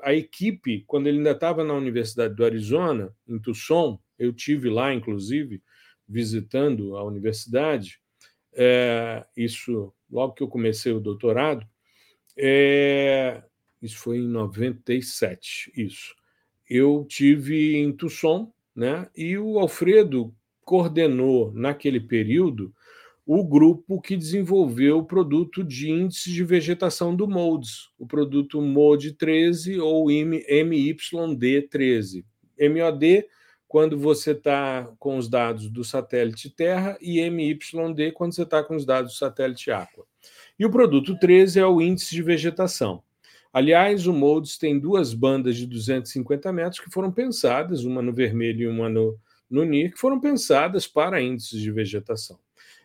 a 0.03 0.13
equipe, 0.13 0.83
quando 0.87 1.07
ele 1.07 1.17
ainda 1.17 1.31
estava 1.31 1.63
na 1.63 1.73
Universidade 1.73 2.35
do 2.35 2.45
Arizona, 2.45 3.13
em 3.27 3.39
Tucson, 3.39 3.99
eu 4.17 4.31
tive 4.33 4.69
lá, 4.69 4.93
inclusive, 4.93 5.61
visitando 6.07 6.95
a 6.97 7.03
universidade, 7.03 7.99
é, 8.53 9.25
isso 9.35 9.93
logo 10.09 10.33
que 10.33 10.43
eu 10.43 10.47
comecei 10.47 10.91
o 10.91 10.99
doutorado, 10.99 11.65
é, 12.37 13.43
isso 13.81 13.97
foi 13.97 14.17
em 14.17 14.27
97, 14.27 15.71
isso. 15.75 16.15
Eu 16.69 17.05
tive 17.07 17.75
em 17.75 17.91
Tucson, 17.91 18.51
né? 18.75 19.09
E 19.15 19.37
o 19.37 19.59
Alfredo 19.59 20.33
coordenou 20.63 21.51
naquele 21.53 21.99
período 21.99 22.73
o 23.25 23.43
grupo 23.43 23.99
que 23.99 24.15
desenvolveu 24.15 24.99
o 24.99 25.05
produto 25.05 25.63
de 25.63 25.89
índice 25.89 26.31
de 26.31 26.43
vegetação 26.43 27.15
do 27.15 27.27
MODES, 27.27 27.89
o 27.97 28.05
produto 28.05 28.61
MOD 28.61 29.13
13 29.13 29.79
ou 29.79 30.07
MYD 30.07 31.61
13. 31.69 32.25
MOD 32.59 33.25
quando 33.67 33.97
você 33.97 34.31
está 34.31 34.89
com 34.99 35.17
os 35.17 35.27
dados 35.27 35.69
do 35.69 35.83
satélite 35.83 36.49
Terra 36.49 36.97
e 37.01 37.19
MYD 37.19 38.11
quando 38.13 38.33
você 38.33 38.43
está 38.43 38.63
com 38.63 38.75
os 38.75 38.85
dados 38.85 39.13
do 39.13 39.17
satélite 39.17 39.71
Aqua. 39.71 40.05
E 40.57 40.65
o 40.65 40.71
produto 40.71 41.17
13 41.17 41.59
é 41.59 41.65
o 41.65 41.81
índice 41.81 42.15
de 42.15 42.23
vegetação. 42.23 43.03
Aliás, 43.55 44.05
o 44.05 44.11
MODES 44.11 44.57
tem 44.57 44.77
duas 44.77 45.13
bandas 45.13 45.55
de 45.55 45.65
250 45.65 46.51
metros 46.51 46.81
que 46.81 46.91
foram 46.91 47.09
pensadas, 47.09 47.85
uma 47.85 48.01
no 48.01 48.11
vermelho 48.11 48.63
e 48.63 48.67
uma 48.67 48.89
no, 48.89 49.17
no 49.49 49.63
NIR, 49.63 49.93
que 49.93 49.97
foram 49.97 50.19
pensadas 50.19 50.85
para 50.87 51.21
índices 51.21 51.61
de 51.61 51.71
vegetação. 51.71 52.37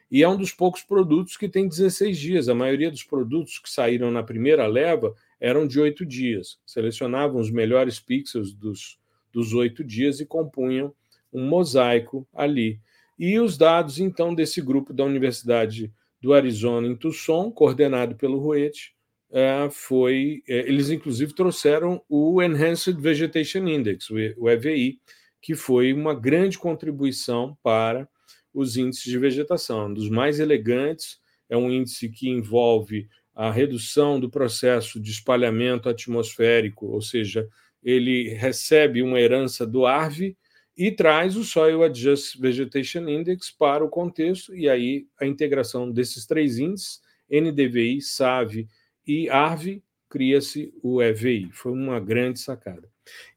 E 0.08 0.22
é 0.22 0.28
um 0.28 0.36
dos 0.36 0.52
poucos 0.52 0.82
produtos 0.82 1.36
que 1.36 1.48
tem 1.48 1.66
16 1.66 2.16
dias. 2.16 2.48
A 2.48 2.54
maioria 2.54 2.88
dos 2.88 3.02
produtos 3.02 3.58
que 3.58 3.68
saíram 3.68 4.12
na 4.12 4.22
primeira 4.22 4.64
leva 4.68 5.12
eram 5.40 5.66
de 5.66 5.80
oito 5.80 6.06
dias. 6.06 6.58
Selecionavam 6.64 7.40
os 7.40 7.50
melhores 7.50 7.98
pixels 7.98 8.52
dos, 8.52 8.96
dos 9.32 9.52
oito 9.52 9.84
dias 9.84 10.20
e 10.20 10.26
compunham 10.26 10.94
um 11.32 11.46
mosaico 11.46 12.26
ali. 12.32 12.80
E 13.18 13.38
os 13.38 13.56
dados, 13.56 13.98
então, 14.00 14.34
desse 14.34 14.60
grupo 14.60 14.92
da 14.92 15.04
Universidade 15.04 15.92
do 16.20 16.32
Arizona, 16.32 16.86
em 16.86 16.96
Tucson, 16.96 17.50
coordenado 17.50 18.16
pelo 18.16 18.38
Ruete, 18.38 18.94
é, 19.30 19.68
foi. 19.70 20.42
É, 20.48 20.60
eles, 20.68 20.90
inclusive, 20.90 21.34
trouxeram 21.34 22.02
o 22.08 22.42
Enhanced 22.42 23.00
Vegetation 23.00 23.66
Index, 23.66 24.10
o 24.10 24.48
EVI, 24.48 24.98
que 25.40 25.54
foi 25.54 25.92
uma 25.92 26.14
grande 26.14 26.58
contribuição 26.58 27.56
para 27.62 28.08
os 28.52 28.76
índices 28.76 29.04
de 29.04 29.18
vegetação. 29.18 29.86
Um 29.86 29.94
dos 29.94 30.10
mais 30.10 30.40
elegantes, 30.40 31.20
é 31.48 31.56
um 31.56 31.70
índice 31.70 32.08
que 32.08 32.28
envolve 32.28 33.08
a 33.34 33.50
redução 33.50 34.20
do 34.20 34.28
processo 34.28 35.00
de 35.00 35.10
espalhamento 35.10 35.88
atmosférico, 35.88 36.86
ou 36.86 37.00
seja, 37.00 37.48
ele 37.82 38.34
recebe 38.34 39.02
uma 39.02 39.20
herança 39.20 39.66
do 39.66 39.86
ARV 39.86 40.36
e 40.76 40.90
traz 40.90 41.36
o 41.36 41.44
Soil 41.44 41.82
Adjust 41.82 42.40
Vegetation 42.40 43.08
Index 43.08 43.50
para 43.50 43.84
o 43.84 43.88
contexto, 43.88 44.54
e 44.54 44.68
aí 44.68 45.06
a 45.20 45.26
integração 45.26 45.90
desses 45.90 46.26
três 46.26 46.58
índices, 46.58 47.00
NDVI, 47.30 48.00
SAV 48.00 48.66
e 49.06 49.28
ARV, 49.28 49.82
cria-se 50.08 50.72
o 50.82 51.02
EVI. 51.02 51.50
Foi 51.52 51.72
uma 51.72 52.00
grande 52.00 52.40
sacada. 52.40 52.88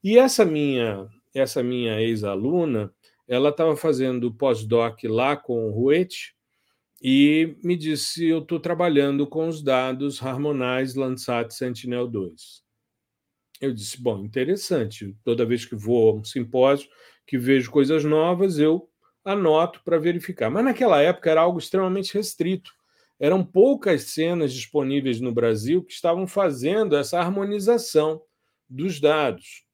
E 0.02 0.18
essa 0.18 0.44
minha 0.44 1.08
essa 1.34 1.62
minha 1.62 2.00
ex-aluna, 2.00 2.92
ela 3.26 3.48
estava 3.48 3.76
fazendo 3.76 4.32
pós-doc 4.32 5.02
lá 5.04 5.36
com 5.36 5.66
o 5.66 5.72
Ruete 5.72 6.34
e 7.02 7.56
me 7.62 7.76
disse: 7.76 8.26
Eu 8.26 8.38
estou 8.38 8.60
trabalhando 8.60 9.26
com 9.26 9.48
os 9.48 9.62
dados 9.62 10.22
Harmonize 10.22 10.98
Landsat 10.98 11.52
Sentinel-2. 11.52 12.63
Eu 13.60 13.72
disse: 13.72 14.00
bom, 14.00 14.24
interessante. 14.24 15.16
Toda 15.24 15.46
vez 15.46 15.64
que 15.64 15.74
vou 15.74 16.10
a 16.10 16.14
um 16.14 16.24
simpósio, 16.24 16.88
que 17.26 17.38
vejo 17.38 17.70
coisas 17.70 18.04
novas, 18.04 18.58
eu 18.58 18.88
anoto 19.24 19.80
para 19.84 19.98
verificar. 19.98 20.50
Mas 20.50 20.64
naquela 20.64 21.00
época 21.00 21.30
era 21.30 21.40
algo 21.40 21.58
extremamente 21.58 22.12
restrito. 22.14 22.70
Eram 23.18 23.44
poucas 23.44 24.02
cenas 24.04 24.52
disponíveis 24.52 25.20
no 25.20 25.32
Brasil 25.32 25.82
que 25.82 25.92
estavam 25.92 26.26
fazendo 26.26 26.96
essa 26.96 27.18
harmonização 27.18 28.20
dos 28.68 29.00
dados. 29.00 29.64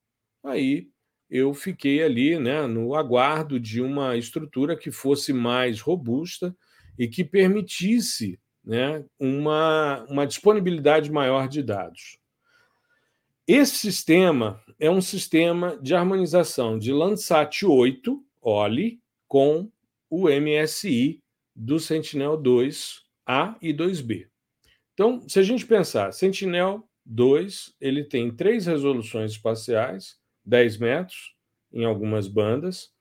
Aí 0.45 0.89
eu 1.29 1.55
fiquei 1.55 2.03
ali 2.03 2.39
né, 2.39 2.67
no 2.67 2.95
aguardo 2.95 3.59
de 3.59 3.81
uma 3.81 4.17
estrutura 4.17 4.77
que 4.77 4.91
fosse 4.91 5.33
mais 5.33 5.81
robusta 5.81 6.55
e 6.99 7.09
que 7.09 7.25
permitisse 7.25 8.39
né, 8.65 9.05
uma, 9.19 10.05
uma 10.09 10.27
disponibilidade 10.27 11.11
maior 11.11 11.49
de 11.49 11.63
dados. 11.63 12.20
Esse 13.53 13.79
sistema 13.79 14.63
é 14.79 14.89
um 14.89 15.01
sistema 15.01 15.77
de 15.83 15.93
harmonização 15.93 16.79
de 16.79 16.93
Landsat 16.93 17.67
8, 17.67 18.25
OLI, 18.41 19.03
com 19.27 19.69
o 20.09 20.29
MSI 20.29 21.21
do 21.53 21.81
Sentinel-2 21.81 23.01
A 23.27 23.57
e 23.61 23.75
2B. 23.75 24.29
Então, 24.95 25.29
se 25.29 25.41
a 25.41 25.43
gente 25.43 25.67
pensar, 25.67 26.13
Sentinel-2 26.13 27.73
ele 27.81 28.05
tem 28.05 28.33
três 28.33 28.67
resoluções 28.67 29.33
espaciais, 29.33 30.17
10 30.45 30.77
metros 30.77 31.35
em 31.73 31.85
algumas 31.85 32.29
bandas, 32.29 32.93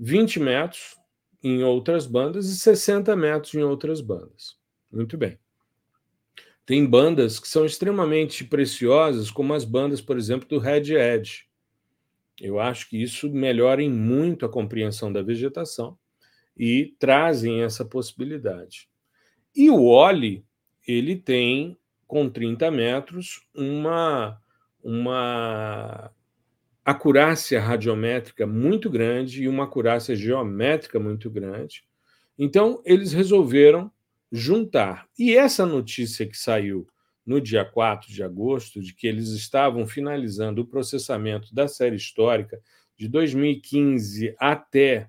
20 0.00 0.40
metros 0.40 0.96
em 1.42 1.62
outras 1.62 2.06
bandas 2.06 2.46
e 2.46 2.56
60 2.56 3.14
metros 3.14 3.52
em 3.52 3.62
outras 3.62 4.00
bandas. 4.00 4.56
Muito 4.90 5.18
bem. 5.18 5.38
Tem 6.66 6.86
bandas 6.86 7.38
que 7.38 7.46
são 7.46 7.64
extremamente 7.66 8.44
preciosas, 8.44 9.30
como 9.30 9.52
as 9.52 9.64
bandas, 9.64 10.00
por 10.00 10.16
exemplo, 10.16 10.48
do 10.48 10.58
Red 10.58 10.94
Edge. 10.94 11.46
Eu 12.40 12.58
acho 12.58 12.88
que 12.88 13.00
isso 13.00 13.30
melhora 13.30 13.82
em 13.82 13.90
muito 13.90 14.46
a 14.46 14.48
compreensão 14.48 15.12
da 15.12 15.22
vegetação 15.22 15.96
e 16.56 16.94
trazem 16.98 17.62
essa 17.62 17.84
possibilidade. 17.84 18.88
E 19.54 19.70
o 19.70 19.84
Oli, 19.84 20.44
ele 20.86 21.16
tem, 21.16 21.78
com 22.06 22.28
30 22.28 22.70
metros, 22.70 23.46
uma, 23.54 24.40
uma 24.82 26.10
acurácia 26.84 27.60
radiométrica 27.60 28.46
muito 28.46 28.90
grande 28.90 29.44
e 29.44 29.48
uma 29.48 29.64
acurácia 29.64 30.16
geométrica 30.16 30.98
muito 30.98 31.30
grande. 31.30 31.84
Então, 32.38 32.82
eles 32.84 33.12
resolveram 33.12 33.90
juntar. 34.34 35.06
E 35.16 35.36
essa 35.36 35.64
notícia 35.64 36.26
que 36.26 36.36
saiu 36.36 36.88
no 37.24 37.40
dia 37.40 37.64
4 37.64 38.12
de 38.12 38.20
agosto, 38.20 38.80
de 38.80 38.92
que 38.92 39.06
eles 39.06 39.28
estavam 39.28 39.86
finalizando 39.86 40.62
o 40.62 40.66
processamento 40.66 41.54
da 41.54 41.68
série 41.68 41.94
histórica 41.94 42.60
de 42.98 43.06
2015 43.06 44.34
até 44.38 45.08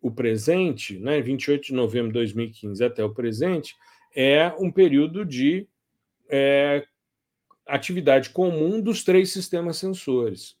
o 0.00 0.10
presente, 0.10 0.98
né, 0.98 1.20
28 1.20 1.68
de 1.68 1.72
novembro 1.72 2.08
de 2.08 2.14
2015 2.14 2.84
até 2.84 3.04
o 3.04 3.14
presente, 3.14 3.76
é 4.14 4.52
um 4.58 4.72
período 4.72 5.24
de 5.24 5.68
é, 6.28 6.84
atividade 7.64 8.30
comum 8.30 8.80
dos 8.80 9.04
três 9.04 9.32
sistemas 9.32 9.76
sensores. 9.76 10.56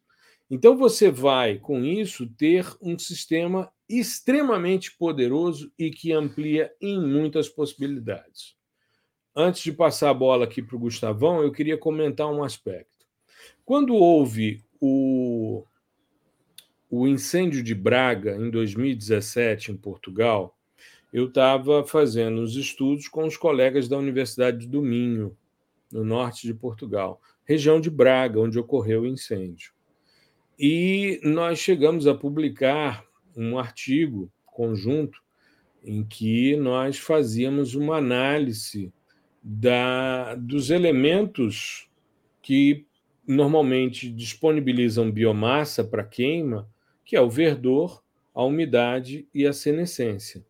Então, 0.48 0.76
você 0.76 1.10
vai, 1.10 1.58
com 1.58 1.84
isso, 1.84 2.28
ter 2.36 2.64
um 2.80 2.96
sistema 2.96 3.70
extremamente 3.88 4.96
poderoso 4.96 5.72
e 5.78 5.90
que 5.90 6.12
amplia 6.12 6.72
em 6.80 7.00
muitas 7.00 7.48
possibilidades. 7.48 8.56
Antes 9.34 9.62
de 9.62 9.72
passar 9.72 10.10
a 10.10 10.14
bola 10.14 10.44
aqui 10.44 10.62
para 10.62 10.76
o 10.76 10.80
Gustavão, 10.80 11.42
eu 11.42 11.52
queria 11.52 11.78
comentar 11.78 12.26
um 12.26 12.42
aspecto. 12.42 13.06
Quando 13.64 13.94
houve 13.94 14.62
o 14.80 15.64
o 16.90 17.06
incêndio 17.06 17.62
de 17.62 17.74
Braga, 17.74 18.34
em 18.36 18.50
2017, 18.50 19.72
em 19.72 19.76
Portugal, 19.76 20.56
eu 21.12 21.26
estava 21.26 21.84
fazendo 21.84 22.40
os 22.40 22.56
estudos 22.56 23.08
com 23.08 23.24
os 23.24 23.36
colegas 23.36 23.88
da 23.88 23.98
Universidade 23.98 24.66
do 24.66 24.80
Minho, 24.80 25.36
no 25.92 26.04
norte 26.04 26.46
de 26.46 26.54
Portugal, 26.54 27.20
região 27.44 27.80
de 27.80 27.90
Braga, 27.90 28.40
onde 28.40 28.58
ocorreu 28.58 29.02
o 29.02 29.06
incêndio. 29.06 29.72
E 30.58 31.20
nós 31.22 31.58
chegamos 31.58 32.06
a 32.06 32.14
publicar 32.14 33.04
um 33.38 33.58
artigo 33.58 34.30
conjunto 34.44 35.20
em 35.84 36.04
que 36.04 36.56
nós 36.56 36.98
fazíamos 36.98 37.74
uma 37.74 37.96
análise 37.96 38.92
da, 39.42 40.34
dos 40.34 40.70
elementos 40.70 41.88
que 42.42 42.86
normalmente 43.26 44.10
disponibilizam 44.10 45.10
biomassa 45.10 45.84
para 45.84 46.02
queima 46.02 46.68
que 47.08 47.16
é 47.16 47.20
o 47.22 47.30
verdor, 47.30 48.02
a 48.34 48.44
umidade 48.44 49.26
e 49.32 49.46
a 49.46 49.52
senescência. 49.54 50.44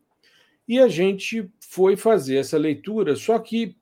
E 0.66 0.76
a 0.80 0.88
gente 0.88 1.48
foi 1.60 1.96
fazer 1.96 2.36
essa 2.36 2.58
leitura, 2.58 3.14
só 3.14 3.38
que 3.38 3.76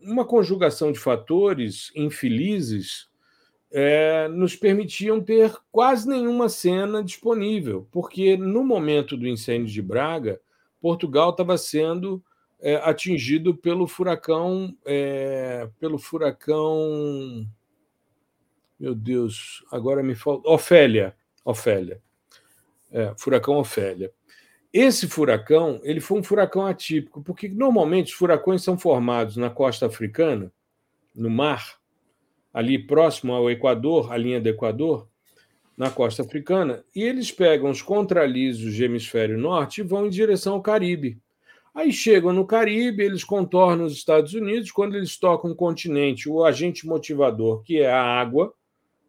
uma 0.00 0.24
conjugação 0.24 0.90
de 0.90 0.98
fatores 0.98 1.92
infelizes 1.94 3.08
é, 3.78 4.26
nos 4.28 4.56
permitiam 4.56 5.20
ter 5.20 5.54
quase 5.70 6.08
nenhuma 6.08 6.48
cena 6.48 7.04
disponível, 7.04 7.86
porque 7.92 8.34
no 8.34 8.64
momento 8.64 9.18
do 9.18 9.28
incêndio 9.28 9.70
de 9.70 9.82
Braga, 9.82 10.40
Portugal 10.80 11.28
estava 11.28 11.58
sendo 11.58 12.24
é, 12.58 12.76
atingido 12.76 13.54
pelo 13.54 13.86
furacão, 13.86 14.74
é, 14.82 15.68
pelo 15.78 15.98
furacão, 15.98 17.46
meu 18.80 18.94
Deus, 18.94 19.62
agora 19.70 20.02
me 20.02 20.14
falta, 20.14 20.48
Ofélia, 20.48 21.14
Ofélia. 21.44 22.00
É, 22.90 23.12
furacão 23.18 23.58
Ofélia. 23.58 24.10
Esse 24.72 25.06
furacão 25.06 25.80
ele 25.82 26.00
foi 26.00 26.18
um 26.18 26.22
furacão 26.22 26.66
atípico, 26.66 27.22
porque 27.22 27.46
normalmente 27.46 28.06
os 28.06 28.18
furacões 28.18 28.64
são 28.64 28.78
formados 28.78 29.36
na 29.36 29.50
costa 29.50 29.84
africana, 29.84 30.50
no 31.14 31.28
mar, 31.28 31.75
ali 32.56 32.78
próximo 32.78 33.34
ao 33.34 33.50
Equador, 33.50 34.10
a 34.10 34.16
linha 34.16 34.40
do 34.40 34.48
Equador, 34.48 35.06
na 35.76 35.90
costa 35.90 36.22
africana, 36.22 36.82
e 36.94 37.02
eles 37.02 37.30
pegam 37.30 37.68
os 37.68 37.82
contralisos 37.82 38.72
de 38.72 38.82
hemisfério 38.82 39.36
norte 39.36 39.82
e 39.82 39.84
vão 39.84 40.06
em 40.06 40.08
direção 40.08 40.54
ao 40.54 40.62
Caribe. 40.62 41.20
Aí 41.74 41.92
chegam 41.92 42.32
no 42.32 42.46
Caribe, 42.46 43.02
eles 43.02 43.22
contornam 43.22 43.84
os 43.84 43.92
Estados 43.92 44.32
Unidos, 44.32 44.72
quando 44.72 44.96
eles 44.96 45.18
tocam 45.18 45.50
o 45.50 45.54
continente, 45.54 46.30
o 46.30 46.42
agente 46.42 46.86
motivador, 46.86 47.62
que 47.62 47.80
é 47.80 47.92
a 47.92 48.02
água, 48.02 48.54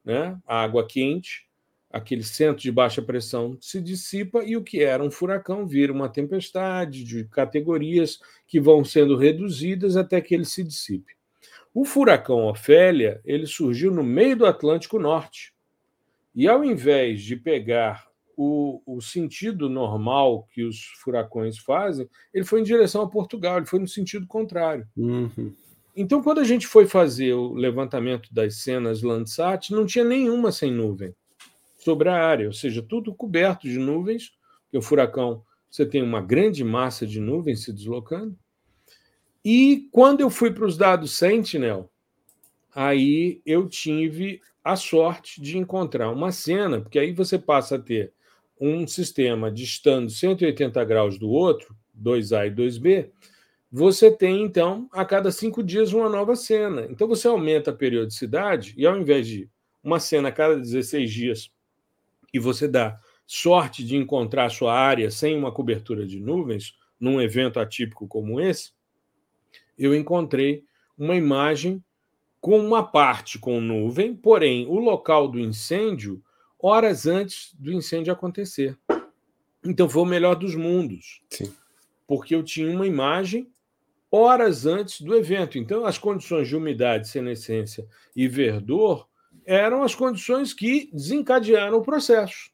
né, 0.03 0.38
a 0.45 0.62
água 0.62 0.86
quente, 0.86 1.47
aquele 1.89 2.23
centro 2.23 2.62
de 2.62 2.69
baixa 2.69 3.01
pressão 3.01 3.57
se 3.62 3.79
dissipa 3.79 4.43
e 4.43 4.57
o 4.57 4.62
que 4.62 4.83
era 4.83 5.01
um 5.01 5.10
furacão 5.10 5.65
vira 5.65 5.93
uma 5.93 6.10
tempestade 6.10 7.01
de 7.01 7.23
categorias 7.23 8.19
que 8.45 8.60
vão 8.60 8.83
sendo 8.83 9.15
reduzidas 9.15 9.95
até 9.95 10.19
que 10.19 10.36
ele 10.36 10.43
se 10.43 10.65
dissipe. 10.65 11.16
O 11.77 11.85
furacão 11.85 12.47
Ofélia 12.47 13.21
ele 13.23 13.45
surgiu 13.45 13.91
no 13.91 14.03
meio 14.03 14.35
do 14.35 14.47
Atlântico 14.47 14.97
Norte 14.97 15.53
e 16.33 16.47
ao 16.47 16.65
invés 16.65 17.21
de 17.21 17.35
pegar 17.35 18.07
o, 18.35 18.81
o 18.83 18.99
sentido 18.99 19.69
normal 19.69 20.47
que 20.51 20.63
os 20.63 20.85
furacões 21.03 21.59
fazem, 21.59 22.09
ele 22.33 22.45
foi 22.45 22.61
em 22.61 22.63
direção 22.63 23.03
a 23.03 23.07
Portugal, 23.07 23.57
ele 23.57 23.67
foi 23.67 23.77
no 23.77 23.87
sentido 23.87 24.25
contrário. 24.25 24.87
Uhum. 24.97 25.53
Então, 25.95 26.23
quando 26.23 26.39
a 26.39 26.43
gente 26.43 26.65
foi 26.65 26.87
fazer 26.87 27.35
o 27.35 27.53
levantamento 27.53 28.33
das 28.33 28.55
cenas 28.55 29.03
Landsat, 29.03 29.69
não 29.71 29.85
tinha 29.85 30.03
nenhuma 30.03 30.51
sem 30.51 30.71
nuvem 30.71 31.13
sobre 31.77 32.09
a 32.09 32.15
área, 32.15 32.47
ou 32.47 32.53
seja, 32.53 32.81
tudo 32.81 33.13
coberto 33.13 33.69
de 33.69 33.77
nuvens, 33.77 34.31
porque 34.63 34.79
o 34.79 34.81
furacão 34.81 35.43
você 35.69 35.85
tem 35.85 36.01
uma 36.01 36.21
grande 36.21 36.63
massa 36.63 37.05
de 37.05 37.19
nuvens 37.19 37.63
se 37.63 37.71
deslocando. 37.71 38.35
E 39.49 39.88
quando 39.93 40.19
eu 40.19 40.29
fui 40.29 40.51
para 40.51 40.65
os 40.65 40.75
dados 40.75 41.13
Sentinel, 41.13 41.89
aí 42.75 43.41
eu 43.45 43.65
tive 43.65 44.41
a 44.62 44.75
sorte 44.75 45.39
de 45.41 45.57
encontrar 45.57 46.12
uma 46.12 46.33
cena, 46.33 46.81
porque 46.81 46.99
aí 46.99 47.13
você 47.13 47.39
passa 47.39 47.75
a 47.77 47.79
ter 47.79 48.12
um 48.60 48.86
sistema 48.86 49.49
distando 49.49 50.10
180 50.10 50.83
graus 50.83 51.17
do 51.17 51.29
outro, 51.29 51.73
2A 51.97 52.47
e 52.47 52.51
2B, 52.51 53.10
você 53.71 54.12
tem, 54.12 54.43
então, 54.43 54.89
a 54.91 55.05
cada 55.05 55.31
cinco 55.31 55.63
dias 55.63 55.93
uma 55.93 56.10
nova 56.10 56.36
cena. 56.36 56.86
Então, 56.89 57.07
você 57.07 57.29
aumenta 57.29 57.71
a 57.71 57.73
periodicidade 57.73 58.73
e, 58.75 58.86
ao 58.86 58.97
invés 58.97 59.25
de 59.25 59.49
uma 59.81 60.01
cena 60.01 60.27
a 60.27 60.33
cada 60.33 60.57
16 60.57 61.10
dias 61.10 61.49
e 62.33 62.38
você 62.38 62.67
dá 62.67 62.99
sorte 63.25 63.81
de 63.86 63.95
encontrar 63.95 64.49
sua 64.49 64.73
área 64.73 65.10
sem 65.10 65.38
uma 65.38 65.53
cobertura 65.53 66.05
de 66.05 66.19
nuvens, 66.19 66.73
num 66.99 67.21
evento 67.21 67.62
atípico 67.62 68.10
como 68.10 68.41
esse, 68.41 68.75
eu 69.77 69.95
encontrei 69.95 70.63
uma 70.97 71.15
imagem 71.15 71.83
com 72.39 72.59
uma 72.59 72.83
parte 72.83 73.37
com 73.37 73.59
nuvem, 73.59 74.15
porém 74.15 74.65
o 74.67 74.79
local 74.79 75.27
do 75.27 75.39
incêndio 75.39 76.23
horas 76.59 77.05
antes 77.05 77.53
do 77.59 77.71
incêndio 77.71 78.11
acontecer. 78.11 78.77
Então 79.65 79.89
foi 79.89 80.01
o 80.01 80.05
melhor 80.05 80.35
dos 80.35 80.55
mundos. 80.55 81.21
Sim. 81.29 81.53
Porque 82.07 82.33
eu 82.33 82.43
tinha 82.43 82.71
uma 82.71 82.87
imagem 82.87 83.51
horas 84.09 84.65
antes 84.65 85.01
do 85.01 85.15
evento. 85.15 85.57
Então 85.57 85.85
as 85.85 85.97
condições 85.97 86.47
de 86.47 86.55
umidade, 86.55 87.07
senescência 87.07 87.87
e 88.15 88.27
verdor 88.27 89.07
eram 89.45 89.83
as 89.83 89.93
condições 89.93 90.53
que 90.53 90.89
desencadearam 90.91 91.77
o 91.77 91.83
processo. 91.83 92.51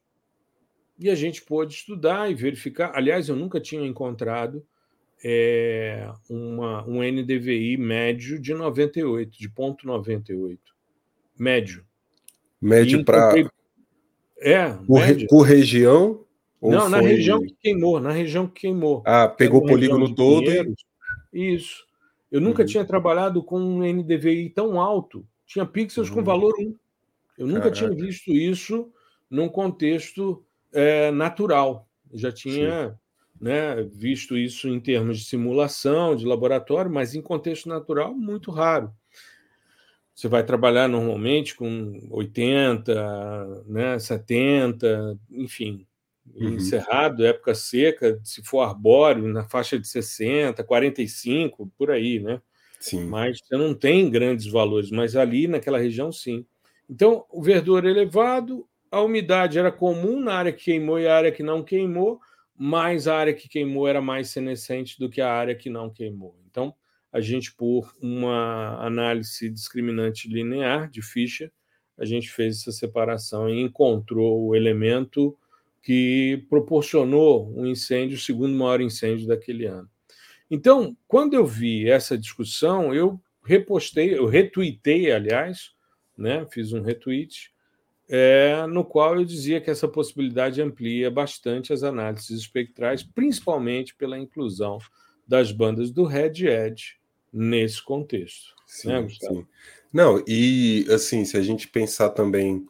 E 0.99 1.09
a 1.09 1.15
gente 1.15 1.41
pôde 1.41 1.73
estudar 1.73 2.29
e 2.29 2.35
verificar. 2.35 2.91
Aliás, 2.95 3.29
eu 3.29 3.35
nunca 3.35 3.59
tinha 3.59 3.85
encontrado 3.85 4.65
é, 5.23 6.11
uma, 6.29 6.85
um 6.85 7.01
NDVI 7.01 7.77
médio 7.77 8.39
de 8.39 8.53
98, 8.53 9.39
de 9.39 9.49
ponto 9.49 9.87
98. 9.87 10.59
Médio. 11.39 11.85
Médio 12.61 13.03
para. 13.05 13.33
É, 14.39 14.73
por, 14.73 14.99
médio. 14.99 15.27
por 15.27 15.41
região? 15.43 16.25
Não, 16.61 16.81
foi... 16.81 16.89
na 16.89 16.99
região 16.99 17.41
que 17.41 17.55
queimou, 17.61 17.99
na 17.99 18.11
região 18.11 18.47
que 18.47 18.61
queimou. 18.61 19.01
Ah, 19.05 19.27
pegou 19.27 19.61
o 19.61 19.65
polígono 19.65 20.13
todo. 20.13 20.45
Isso. 21.31 21.85
Eu 22.31 22.41
nunca 22.41 22.63
uhum. 22.63 22.67
tinha 22.67 22.85
trabalhado 22.85 23.43
com 23.43 23.59
um 23.59 23.81
NDVI 23.81 24.49
tão 24.49 24.79
alto. 24.81 25.25
Tinha 25.45 25.65
pixels 25.65 26.09
uhum. 26.09 26.15
com 26.15 26.23
valor 26.23 26.53
1. 26.59 26.75
Eu 27.37 27.47
nunca 27.47 27.69
Caraca. 27.69 27.77
tinha 27.77 27.89
visto 27.91 28.31
isso 28.31 28.91
num 29.29 29.47
contexto 29.47 30.43
é, 30.71 31.11
natural. 31.11 31.87
Eu 32.11 32.17
já 32.17 32.31
tinha 32.31 32.97
né, 33.39 33.83
visto 33.91 34.37
isso 34.37 34.67
em 34.67 34.79
termos 34.79 35.19
de 35.19 35.25
simulação, 35.25 36.15
de 36.15 36.25
laboratório, 36.25 36.91
mas 36.91 37.15
em 37.15 37.21
contexto 37.21 37.67
natural, 37.67 38.13
muito 38.13 38.51
raro. 38.51 38.91
Você 40.15 40.27
vai 40.27 40.43
trabalhar 40.43 40.87
normalmente 40.87 41.55
com 41.55 42.07
80, 42.11 43.63
né, 43.65 43.97
70, 43.97 45.17
enfim, 45.31 45.87
uhum. 46.35 46.49
encerrado, 46.49 47.25
época 47.25 47.55
seca, 47.55 48.19
se 48.23 48.43
for 48.43 48.61
arbóreo, 48.61 49.27
na 49.27 49.43
faixa 49.43 49.77
de 49.77 49.87
60, 49.87 50.63
45, 50.63 51.71
por 51.77 51.89
aí, 51.89 52.19
né? 52.19 52.41
Sim. 52.79 53.05
Mas 53.05 53.39
você 53.39 53.57
não 53.57 53.73
tem 53.73 54.09
grandes 54.09 54.45
valores, 54.45 54.91
mas 54.91 55.15
ali 55.15 55.47
naquela 55.47 55.79
região, 55.79 56.11
sim. 56.11 56.45
Então, 56.89 57.25
o 57.29 57.41
verdor 57.41 57.85
elevado, 57.85 58.67
a 58.91 59.01
umidade 59.01 59.57
era 59.57 59.71
comum 59.71 60.19
na 60.19 60.35
área 60.35 60.51
que 60.51 60.65
queimou 60.65 60.99
e 60.99 61.07
a 61.07 61.15
área 61.15 61.31
que 61.31 61.41
não 61.41 61.63
queimou, 61.63 62.19
mas 62.55 63.07
a 63.07 63.15
área 63.15 63.33
que 63.33 63.49
queimou 63.49 63.87
era 63.87 64.01
mais 64.01 64.29
senescente 64.29 64.99
do 64.99 65.09
que 65.09 65.21
a 65.21 65.31
área 65.31 65.55
que 65.55 65.69
não 65.69 65.89
queimou. 65.89 66.37
Então, 66.49 66.73
a 67.11 67.21
gente, 67.21 67.53
por 67.53 67.93
uma 68.01 68.83
análise 68.83 69.49
discriminante 69.49 70.27
linear 70.27 70.89
de 70.89 71.01
Fischer, 71.01 71.51
a 71.97 72.05
gente 72.05 72.31
fez 72.31 72.61
essa 72.61 72.71
separação 72.71 73.47
e 73.49 73.61
encontrou 73.61 74.47
o 74.47 74.55
elemento 74.55 75.37
que 75.81 76.45
proporcionou 76.49 77.53
um 77.55 77.67
incêndio, 77.67 78.17
o 78.17 78.19
segundo 78.19 78.57
maior 78.57 78.81
incêndio 78.81 79.27
daquele 79.27 79.65
ano. 79.65 79.89
Então, 80.49 80.97
quando 81.07 81.33
eu 81.33 81.45
vi 81.45 81.89
essa 81.89 82.17
discussão, 82.17 82.93
eu 82.93 83.21
repostei, 83.43 84.17
eu 84.17 84.25
retuitei, 84.25 85.11
aliás, 85.11 85.71
né, 86.17 86.45
fiz 86.51 86.73
um 86.73 86.81
retweet, 86.81 87.52
é, 88.09 88.65
no 88.67 88.83
qual 88.83 89.15
eu 89.15 89.25
dizia 89.25 89.61
que 89.61 89.71
essa 89.71 89.87
possibilidade 89.87 90.61
amplia 90.61 91.09
bastante 91.09 91.71
as 91.71 91.83
análises 91.83 92.31
espectrais, 92.31 93.03
principalmente 93.03 93.95
pela 93.95 94.19
inclusão 94.19 94.77
das 95.27 95.51
bandas 95.51 95.91
do 95.91 96.03
Red 96.03 96.45
Edge 96.45 96.97
nesse 97.31 97.83
contexto. 97.83 98.53
Sim, 98.67 98.87
né, 98.89 99.07
sim. 99.09 99.45
Não, 99.91 100.23
e 100.27 100.85
assim, 100.89 101.23
se 101.23 101.37
a 101.37 101.41
gente 101.41 101.67
pensar 101.67 102.09
também 102.09 102.65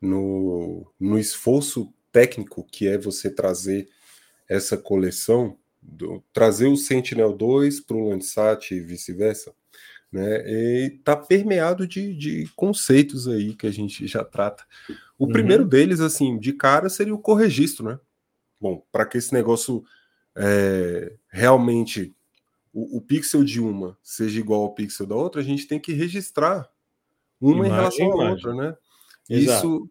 no, 0.00 0.86
no 0.98 1.18
esforço 1.18 1.92
técnico 2.12 2.64
que 2.64 2.86
é 2.86 2.98
você 2.98 3.30
trazer 3.30 3.88
essa 4.48 4.76
coleção, 4.76 5.56
do, 5.80 6.22
trazer 6.32 6.66
o 6.66 6.76
Sentinel-2 6.76 7.84
para 7.84 7.96
o 7.96 8.08
Landsat 8.08 8.74
e 8.74 8.80
vice-versa, 8.80 9.54
né? 10.14 10.86
está 10.86 11.16
permeado 11.16 11.88
de, 11.88 12.14
de, 12.14 12.48
conceitos 12.54 13.26
aí 13.26 13.52
que 13.52 13.66
a 13.66 13.72
gente 13.72 14.06
já 14.06 14.24
trata. 14.24 14.64
O 15.18 15.26
uhum. 15.26 15.32
primeiro 15.32 15.64
deles, 15.64 16.00
assim, 16.00 16.38
de 16.38 16.52
cara, 16.52 16.88
seria 16.88 17.12
o 17.12 17.18
corregistro, 17.18 17.84
né? 17.84 17.98
Bom, 18.60 18.80
para 18.92 19.04
que 19.04 19.18
esse 19.18 19.32
negócio 19.34 19.84
é, 20.36 21.14
realmente 21.28 22.14
o, 22.72 22.98
o, 22.98 23.00
pixel 23.00 23.42
de 23.42 23.60
uma 23.60 23.98
seja 24.04 24.38
igual 24.38 24.62
ao 24.62 24.74
pixel 24.74 25.04
da 25.04 25.16
outra, 25.16 25.40
a 25.40 25.44
gente 25.44 25.66
tem 25.66 25.80
que 25.80 25.92
registrar 25.92 26.68
uma 27.40 27.66
imagem, 27.66 28.06
em 28.06 28.08
relação 28.08 28.20
à 28.20 28.30
outra, 28.30 28.54
né? 28.54 28.76
Exato. 29.28 29.66
Isso 29.66 29.90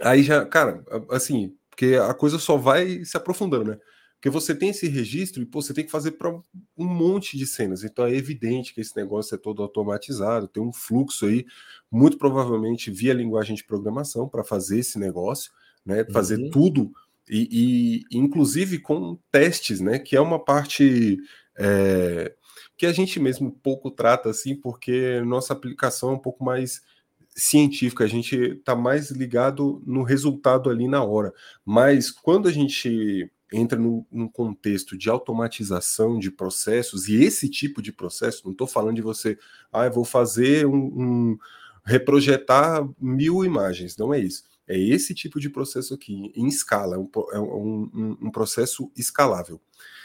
aí 0.00 0.22
já, 0.22 0.46
cara, 0.46 0.82
assim, 1.10 1.54
porque 1.68 1.96
a 1.96 2.14
coisa 2.14 2.38
só 2.38 2.56
vai 2.56 3.04
se 3.04 3.16
aprofundando, 3.16 3.72
né? 3.72 3.78
Porque 4.18 4.30
você 4.30 4.52
tem 4.52 4.70
esse 4.70 4.88
registro 4.88 5.40
e 5.40 5.46
pô, 5.46 5.62
você 5.62 5.72
tem 5.72 5.84
que 5.84 5.92
fazer 5.92 6.12
para 6.12 6.28
um 6.76 6.84
monte 6.84 7.38
de 7.38 7.46
cenas. 7.46 7.84
Então 7.84 8.04
é 8.04 8.12
evidente 8.12 8.74
que 8.74 8.80
esse 8.80 8.96
negócio 8.96 9.34
é 9.36 9.38
todo 9.38 9.62
automatizado, 9.62 10.48
tem 10.48 10.60
um 10.60 10.72
fluxo 10.72 11.26
aí, 11.26 11.46
muito 11.90 12.18
provavelmente 12.18 12.90
via 12.90 13.14
linguagem 13.14 13.54
de 13.54 13.64
programação 13.64 14.28
para 14.28 14.42
fazer 14.42 14.80
esse 14.80 14.98
negócio, 14.98 15.52
né? 15.86 16.04
Fazer 16.12 16.36
uhum. 16.36 16.50
tudo 16.50 16.92
e, 17.30 18.04
e, 18.10 18.18
inclusive 18.18 18.80
com 18.80 19.16
testes, 19.30 19.80
né? 19.80 20.00
Que 20.00 20.16
é 20.16 20.20
uma 20.20 20.44
parte 20.44 21.18
é, 21.56 22.34
que 22.76 22.86
a 22.86 22.92
gente 22.92 23.20
mesmo 23.20 23.52
pouco 23.52 23.88
trata 23.88 24.30
assim, 24.30 24.56
porque 24.56 25.20
nossa 25.20 25.52
aplicação 25.52 26.10
é 26.10 26.14
um 26.14 26.18
pouco 26.18 26.44
mais 26.44 26.82
científica, 27.28 28.02
a 28.02 28.08
gente 28.08 28.34
está 28.34 28.74
mais 28.74 29.12
ligado 29.12 29.80
no 29.86 30.02
resultado 30.02 30.68
ali 30.70 30.88
na 30.88 31.04
hora. 31.04 31.32
Mas 31.64 32.10
quando 32.10 32.48
a 32.48 32.52
gente 32.52 33.30
entra 33.52 33.78
num, 33.78 34.04
num, 34.10 34.28
contexto 34.28 34.96
de 34.96 35.08
automatização 35.08 36.18
de 36.18 36.30
processos, 36.30 37.08
e 37.08 37.22
esse 37.22 37.48
tipo 37.48 37.80
de 37.80 37.92
processo, 37.92 38.42
não 38.44 38.52
estou 38.52 38.66
falando 38.66 38.96
de 38.96 39.02
você, 39.02 39.38
ah, 39.72 39.86
eu 39.86 39.92
vou 39.92 40.04
fazer 40.04 40.66
um, 40.66 40.76
um, 40.76 41.38
reprojetar 41.84 42.86
mil 43.00 43.44
imagens, 43.44 43.96
não 43.96 44.12
é 44.12 44.20
isso. 44.20 44.44
É 44.66 44.78
esse 44.78 45.14
tipo 45.14 45.40
de 45.40 45.48
processo 45.48 45.94
aqui, 45.94 46.30
em 46.36 46.46
escala, 46.46 46.96
é 46.96 46.98
um, 46.98 47.10
é 47.32 47.40
um, 47.40 48.18
um 48.22 48.30
processo 48.30 48.92
escalável. 48.94 49.58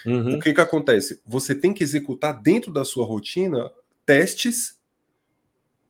Uhum. 0.05 0.35
O 0.35 0.39
que, 0.39 0.53
que 0.53 0.61
acontece? 0.61 1.21
Você 1.25 1.53
tem 1.53 1.73
que 1.73 1.83
executar 1.83 2.41
dentro 2.41 2.71
da 2.71 2.85
sua 2.85 3.05
rotina 3.05 3.69
testes 4.05 4.77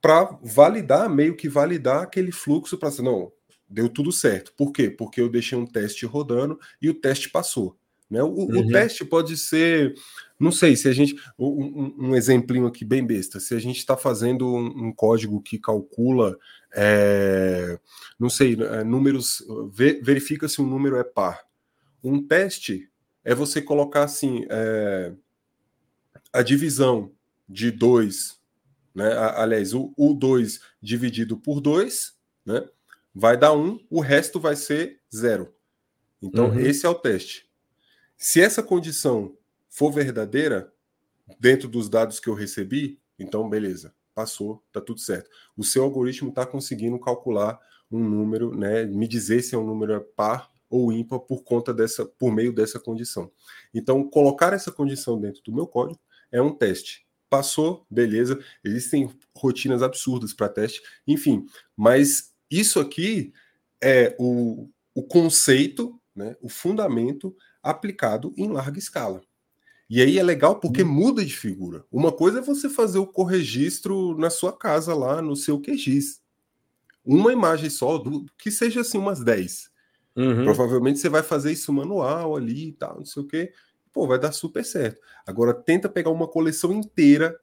para 0.02 0.38
validar, 0.42 1.10
meio 1.10 1.36
que 1.36 1.48
validar 1.48 2.04
aquele 2.04 2.32
fluxo 2.32 2.78
para 2.78 2.90
não, 3.02 3.32
deu 3.74 3.90
tudo 3.90 4.12
certo. 4.12 4.54
Por 4.56 4.72
quê? 4.72 4.90
Porque 4.90 5.20
eu 5.20 5.28
deixei 5.28 5.58
um 5.58 5.66
teste 5.66 6.06
rodando 6.06 6.60
e 6.82 6.90
o 6.90 6.94
teste 6.94 7.30
passou. 7.30 7.76
Né? 8.10 8.22
O, 8.22 8.28
uhum. 8.28 8.60
o 8.60 8.68
teste 8.68 9.04
pode 9.04 9.36
ser, 9.36 9.96
não 10.40 10.52
sei, 10.52 10.76
se 10.76 10.88
a 10.88 10.94
gente. 10.94 11.16
Um, 11.38 12.10
um 12.10 12.16
exemplinho 12.16 12.68
aqui 12.68 12.86
bem 12.86 13.04
besta. 13.04 13.40
Se 13.40 13.56
a 13.56 13.60
gente 13.60 13.78
está 13.78 13.98
fazendo 13.98 14.48
um, 14.48 14.88
um, 14.88 14.94
código 14.94 15.42
que 15.42 15.58
calcula, 15.58 16.38
é, 16.76 17.80
não 18.20 18.30
sei, 18.30 18.54
é, 18.54 18.84
números, 18.84 19.44
verifica 20.04 20.48
se 20.48 20.62
um 20.62 20.68
número 20.68 20.98
é 20.98 21.04
par. 21.04 21.42
Um 22.04 22.22
teste 22.22 22.88
é 23.24 23.34
você 23.34 23.62
colocar 23.62 24.04
assim 24.04 24.46
é, 24.50 25.14
a 26.32 26.44
divisão 26.44 27.12
de 27.50 27.72
2, 27.72 28.40
né? 28.94 29.12
Aliás, 29.36 29.74
o 29.74 30.14
2 30.14 30.60
dividido 30.80 31.38
por 31.38 31.60
2, 31.60 32.14
né? 32.46 32.64
Vai 33.14 33.38
dar 33.38 33.54
um, 33.54 33.80
o 33.90 34.00
resto 34.00 34.40
vai 34.40 34.56
ser 34.56 35.02
zero. 35.14 35.54
Então, 36.22 36.50
uhum. 36.50 36.60
esse 36.60 36.86
é 36.86 36.90
o 36.90 36.96
teste. 36.96 37.50
Se 38.18 38.42
essa 38.42 38.64
condição 38.64 39.38
for 39.70 39.92
verdadeira, 39.92 40.72
dentro 41.40 41.68
dos 41.68 41.90
dados 41.90 42.20
que 42.20 42.30
eu 42.30 42.34
recebi, 42.34 43.00
então 43.20 43.50
beleza, 43.50 43.94
passou, 44.16 44.64
tá 44.72 44.80
tudo 44.80 45.00
certo. 45.00 45.30
O 45.58 45.64
seu 45.64 45.84
algoritmo 45.84 46.30
está 46.30 46.46
conseguindo 46.46 47.00
calcular 47.00 47.60
um 47.92 48.00
número, 48.00 48.56
né, 48.56 48.86
me 48.86 49.08
dizer 49.08 49.42
se 49.42 49.56
é 49.56 49.58
um 49.58 49.66
número 49.66 50.00
par 50.16 50.50
ou 50.70 50.92
ímpar 50.92 51.20
por 51.20 51.44
conta 51.44 51.74
dessa, 51.74 52.06
por 52.06 52.34
meio 52.34 52.52
dessa 52.52 52.80
condição. 52.80 53.32
Então, 53.74 54.04
colocar 54.10 54.54
essa 54.54 54.72
condição 54.72 55.20
dentro 55.20 55.44
do 55.44 55.54
meu 55.54 55.68
código 55.68 56.00
é 56.32 56.42
um 56.42 56.54
teste. 56.54 57.06
Passou, 57.30 57.86
beleza. 57.90 58.40
Existem 58.64 59.10
rotinas 59.36 59.84
absurdas 59.84 60.34
para 60.34 60.50
teste, 60.50 60.82
enfim, 61.06 61.46
mas 61.76 62.33
isso 62.60 62.80
aqui 62.80 63.34
é 63.82 64.16
o, 64.20 64.70
o 64.94 65.04
conceito, 65.04 66.00
né, 66.16 66.36
o 66.42 66.50
fundamento 66.50 67.36
aplicado 67.62 68.34
em 68.38 68.48
larga 68.50 68.80
escala. 68.80 69.22
E 69.90 70.02
aí 70.02 70.18
é 70.18 70.24
legal 70.24 70.60
porque 70.60 70.84
hum. 70.84 70.92
muda 70.92 71.24
de 71.24 71.36
figura. 71.36 71.86
Uma 71.92 72.12
coisa 72.12 72.40
é 72.40 72.42
você 72.42 72.70
fazer 72.70 72.98
o 72.98 73.08
corregistro 73.08 74.18
na 74.18 74.30
sua 74.30 74.52
casa 74.52 74.96
lá 74.96 75.22
no 75.22 75.36
seu 75.36 75.60
QGIS. 75.60 76.22
Uma 77.06 77.34
imagem 77.34 77.70
só, 77.70 77.98
do, 77.98 78.26
que 78.38 78.50
seja 78.50 78.82
assim 78.82 78.98
umas 78.98 79.24
10. 79.24 79.70
Uhum. 80.16 80.44
Provavelmente 80.44 81.00
você 81.00 81.10
vai 81.10 81.24
fazer 81.24 81.52
isso 81.52 81.74
manual 81.74 82.36
ali 82.36 82.70
e 82.70 82.74
tal, 82.74 82.98
não 82.98 83.06
sei 83.06 83.24
o 83.24 83.28
quê. 83.28 83.54
Pô, 83.92 84.08
vai 84.08 84.18
dar 84.18 84.32
super 84.32 84.64
certo. 84.64 85.00
Agora 85.28 85.54
tenta 85.54 85.90
pegar 85.90 86.10
uma 86.10 86.28
coleção 86.28 86.72
inteira 86.72 87.40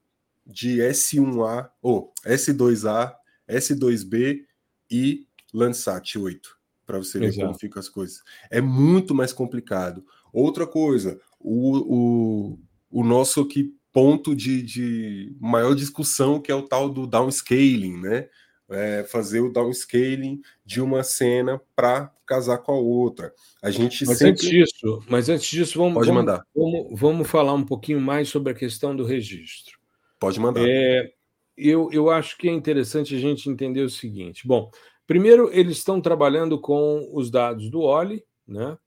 de 0.46 0.78
S1A, 0.78 1.70
ou 1.80 2.12
S2A, 2.24 3.14
S2B 3.48 4.44
e 4.90 5.26
Landsat 5.52 6.18
8, 6.18 6.58
para 6.86 6.98
você 6.98 7.18
ver 7.18 7.26
Exato. 7.26 7.46
como 7.46 7.58
ficam 7.58 7.80
as 7.80 7.88
coisas. 7.88 8.22
É 8.50 8.60
muito 8.60 9.14
mais 9.14 9.32
complicado. 9.32 10.04
Outra 10.32 10.66
coisa, 10.66 11.20
o, 11.38 11.78
o, 11.78 12.58
o 12.90 13.04
nosso 13.04 13.40
aqui 13.40 13.74
ponto 13.92 14.34
de, 14.34 14.62
de 14.62 15.36
maior 15.40 15.74
discussão, 15.74 16.40
que 16.40 16.50
é 16.50 16.54
o 16.54 16.62
tal 16.62 16.88
do 16.88 17.06
downscaling, 17.06 18.00
né? 18.00 18.28
É 18.72 19.02
fazer 19.02 19.40
o 19.40 19.52
downscaling 19.52 20.40
de 20.64 20.80
uma 20.80 21.02
cena 21.02 21.60
para 21.74 22.12
casar 22.24 22.58
com 22.58 22.70
a 22.70 22.76
outra. 22.76 23.34
A 23.60 23.68
gente 23.68 24.06
mas 24.06 24.18
sempre... 24.18 24.30
antes 24.30 24.48
disso, 24.48 25.02
mas 25.08 25.28
antes 25.28 25.50
disso 25.50 25.76
vamos, 25.76 25.94
Pode 25.94 26.06
vamos, 26.06 26.24
mandar. 26.24 26.44
Vamos, 26.54 27.00
vamos 27.00 27.28
falar 27.28 27.52
um 27.52 27.64
pouquinho 27.64 28.00
mais 28.00 28.28
sobre 28.28 28.52
a 28.52 28.54
questão 28.54 28.94
do 28.94 29.04
registro. 29.04 29.76
Pode 30.20 30.38
mandar. 30.38 30.62
É, 30.64 31.12
eu, 31.68 31.90
eu 31.92 32.10
acho 32.10 32.36
que 32.38 32.48
é 32.48 32.52
interessante 32.52 33.14
a 33.14 33.18
gente 33.18 33.48
entender 33.48 33.82
o 33.82 33.90
seguinte. 33.90 34.46
Bom, 34.46 34.70
primeiro, 35.06 35.50
eles 35.52 35.78
estão 35.78 36.00
trabalhando 36.00 36.60
com 36.60 37.08
os 37.12 37.30
dados 37.30 37.70
do 37.70 37.80
OLI, 37.80 38.24
né? 38.46 38.78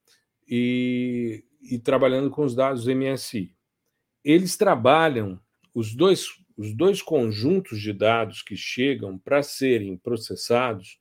E, 0.48 1.44
e 1.62 1.80
trabalhando 1.80 2.30
com 2.30 2.44
os 2.44 2.56
dados 2.56 2.86
do 2.86 2.96
MSI. 2.96 3.56
Eles 4.24 4.58
trabalham 4.58 5.40
os 5.74 5.96
dois, 5.96 6.28
os 6.58 6.76
dois 6.76 7.02
conjuntos 7.02 7.82
de 7.82 7.94
dados 7.94 8.42
que 8.42 8.56
chegam 8.56 9.18
para 9.18 9.42
serem 9.42 9.98
processados, 9.98 11.00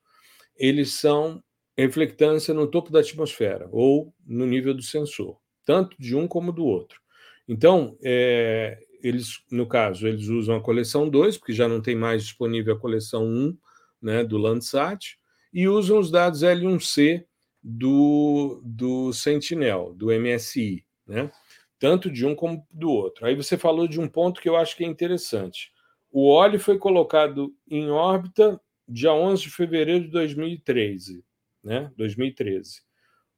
eles 0.57 0.95
são 0.95 1.43
reflectância 1.77 2.53
no 2.53 2.67
topo 2.67 2.91
da 2.91 3.01
atmosfera 3.01 3.69
ou 3.73 4.15
no 4.27 4.47
nível 4.47 4.75
do 4.75 4.83
sensor, 4.83 5.39
tanto 5.65 5.97
de 5.99 6.15
um 6.15 6.29
como 6.29 6.53
do 6.53 6.65
outro. 6.65 7.01
Então, 7.49 7.97
é, 8.03 8.79
eles, 9.03 9.43
no 9.51 9.67
caso, 9.67 10.07
eles 10.07 10.29
usam 10.29 10.57
a 10.57 10.61
coleção 10.61 11.09
2, 11.09 11.39
porque 11.39 11.53
já 11.53 11.69
não 11.69 11.81
tem 11.81 11.97
mais 11.97 12.23
disponível 12.23 12.75
a 12.75 12.79
coleção 12.79 13.25
1 13.25 13.59
né, 14.01 14.25
do 14.25 14.39
Landsat, 14.39 15.19
e 15.53 15.69
usam 15.69 15.99
os 15.99 16.11
dados 16.11 16.43
L1C 16.43 17.25
do, 17.63 18.61
do 18.65 19.13
Sentinel, 19.13 19.93
do 19.95 20.07
MSI, 20.07 20.85
né? 21.07 21.31
tanto 21.79 22.11
de 22.11 22.25
um 22.25 22.35
como 22.35 22.67
do 22.71 22.91
outro. 22.91 23.27
Aí 23.27 23.35
você 23.35 23.59
falou 23.59 23.89
de 23.89 24.01
um 24.01 24.09
ponto 24.09 24.41
que 24.41 24.49
eu 24.49 24.57
acho 24.57 24.77
que 24.77 24.85
é 24.85 24.87
interessante. 24.87 25.73
O 26.11 26.29
óleo 26.29 26.61
foi 26.61 26.79
colocado 26.79 27.53
em 27.69 27.91
órbita 27.91 28.61
dia 28.89 29.13
11 29.13 29.43
de 29.43 29.51
fevereiro 29.51 30.05
de 30.05 30.11
2013, 30.11 31.25
né? 31.63 31.91
2013. 31.97 32.83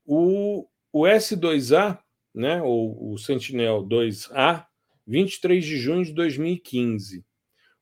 O, 0.04 0.66
o 0.92 1.02
S2A, 1.02 1.98
né, 2.34 2.60
ou 2.62 3.12
o 3.12 3.16
Sentinel 3.16 3.82
2A, 3.84 4.66
23 5.06 5.64
de 5.64 5.76
junho 5.76 6.04
de 6.04 6.12
2015. 6.12 7.24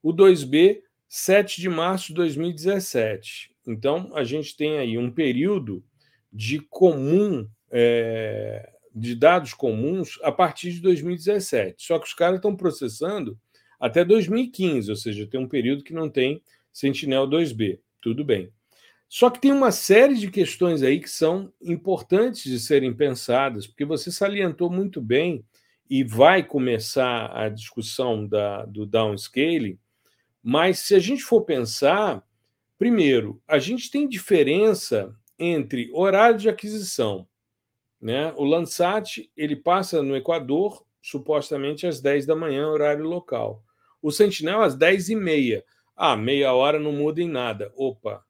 O 0.02 0.12
2B, 0.12 0.80
7 1.08 1.60
de 1.60 1.68
março 1.68 2.08
de 2.08 2.14
2017. 2.14 3.54
Então, 3.66 4.10
a 4.14 4.24
gente 4.24 4.56
tem 4.56 4.78
aí 4.78 4.98
um 4.98 5.10
período 5.10 5.84
de 6.32 6.58
comum, 6.58 7.48
é, 7.70 8.72
de 8.94 9.14
dados 9.14 9.54
comuns 9.54 10.18
a 10.22 10.32
partir 10.32 10.72
de 10.72 10.80
2017. 10.80 11.76
Só 11.78 11.98
que 11.98 12.06
os 12.06 12.14
caras 12.14 12.36
estão 12.36 12.56
processando 12.56 13.38
até 13.78 14.04
2015, 14.04 14.90
ou 14.90 14.96
seja, 14.96 15.26
tem 15.26 15.40
um 15.40 15.48
período 15.48 15.84
que 15.84 15.92
não 15.92 16.08
tem 16.08 16.42
Sentinel 16.72 17.26
2B. 17.28 17.80
Tudo 18.00 18.24
bem. 18.24 18.50
Só 19.08 19.28
que 19.28 19.40
tem 19.40 19.52
uma 19.52 19.70
série 19.70 20.14
de 20.14 20.30
questões 20.30 20.82
aí 20.82 20.98
que 20.98 21.10
são 21.10 21.52
importantes 21.60 22.44
de 22.44 22.58
serem 22.58 22.94
pensadas, 22.94 23.66
porque 23.66 23.84
você 23.84 24.10
salientou 24.10 24.70
muito 24.70 25.02
bem 25.02 25.44
e 25.94 26.02
vai 26.02 26.42
começar 26.42 27.30
a 27.36 27.50
discussão 27.50 28.26
da, 28.26 28.64
do 28.64 28.86
downscaling, 28.86 29.78
mas 30.42 30.78
se 30.78 30.94
a 30.94 30.98
gente 30.98 31.22
for 31.22 31.42
pensar, 31.42 32.26
primeiro, 32.78 33.42
a 33.46 33.58
gente 33.58 33.90
tem 33.90 34.08
diferença 34.08 35.14
entre 35.38 35.90
horário 35.92 36.38
de 36.38 36.48
aquisição. 36.48 37.28
Né? 38.00 38.32
O 38.38 38.44
Landsat 38.44 39.30
ele 39.36 39.54
passa 39.54 40.02
no 40.02 40.16
Equador 40.16 40.82
supostamente 41.02 41.86
às 41.86 42.00
10 42.00 42.24
da 42.24 42.34
manhã, 42.34 42.68
horário 42.68 43.04
local. 43.04 43.62
O 44.00 44.10
Sentinel 44.10 44.62
às 44.62 44.74
10 44.74 45.10
e 45.10 45.14
meia. 45.14 45.62
Ah, 45.94 46.16
meia 46.16 46.54
hora 46.54 46.78
não 46.78 46.92
muda 46.92 47.20
em 47.20 47.28
nada. 47.28 47.70
Opa, 47.76 48.24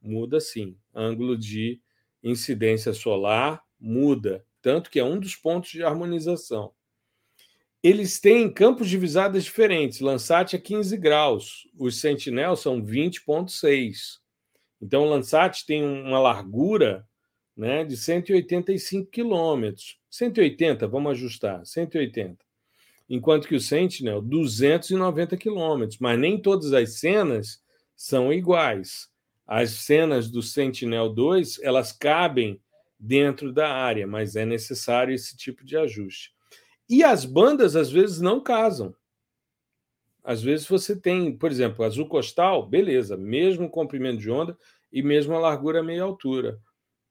muda 0.00 0.38
sim. 0.38 0.78
Ângulo 0.94 1.36
de 1.36 1.80
incidência 2.22 2.92
solar 2.92 3.60
muda, 3.76 4.46
tanto 4.62 4.88
que 4.88 5.00
é 5.00 5.04
um 5.04 5.18
dos 5.18 5.34
pontos 5.34 5.70
de 5.70 5.82
harmonização. 5.82 6.77
Eles 7.82 8.18
têm 8.18 8.52
campos 8.52 8.88
de 8.88 8.98
visadas 8.98 9.44
diferentes. 9.44 10.00
Landsat 10.00 10.54
é 10.54 10.58
15 10.58 10.96
graus, 10.96 11.68
os 11.78 12.00
Sentinel 12.00 12.56
são 12.56 12.82
20,6. 12.82 14.18
Então, 14.80 15.04
o 15.04 15.08
Landsat 15.08 15.64
tem 15.66 15.84
uma 15.84 16.18
largura 16.18 17.06
né, 17.56 17.84
de 17.84 17.96
185 17.96 19.10
quilômetros. 19.10 19.98
180, 20.10 20.86
vamos 20.86 21.12
ajustar, 21.12 21.64
180. 21.64 22.36
Enquanto 23.08 23.48
que 23.48 23.54
o 23.54 23.60
Sentinel, 23.60 24.20
290 24.20 25.36
quilômetros. 25.36 25.98
Mas 25.98 26.18
nem 26.18 26.40
todas 26.40 26.72
as 26.72 26.98
cenas 26.98 27.62
são 27.96 28.32
iguais 28.32 29.08
as 29.48 29.70
cenas 29.70 30.30
do 30.30 30.42
Sentinel 30.42 31.08
2 31.08 31.60
elas 31.62 31.90
cabem 31.90 32.60
dentro 33.00 33.50
da 33.50 33.72
área, 33.72 34.06
mas 34.06 34.36
é 34.36 34.44
necessário 34.44 35.14
esse 35.14 35.34
tipo 35.34 35.64
de 35.64 35.74
ajuste. 35.74 36.34
E 36.88 37.04
as 37.04 37.24
bandas 37.24 37.76
às 37.76 37.90
vezes 37.90 38.20
não 38.20 38.40
casam. 38.40 38.94
Às 40.24 40.42
vezes 40.42 40.66
você 40.66 40.94
tem, 40.94 41.36
por 41.36 41.50
exemplo, 41.50 41.84
azul 41.84 42.06
costal, 42.06 42.66
beleza, 42.66 43.16
mesmo 43.16 43.70
comprimento 43.70 44.18
de 44.18 44.30
onda 44.30 44.56
e 44.92 45.02
mesmo 45.02 45.34
a 45.34 45.38
largura 45.38 45.82
meia 45.82 46.02
altura. 46.02 46.58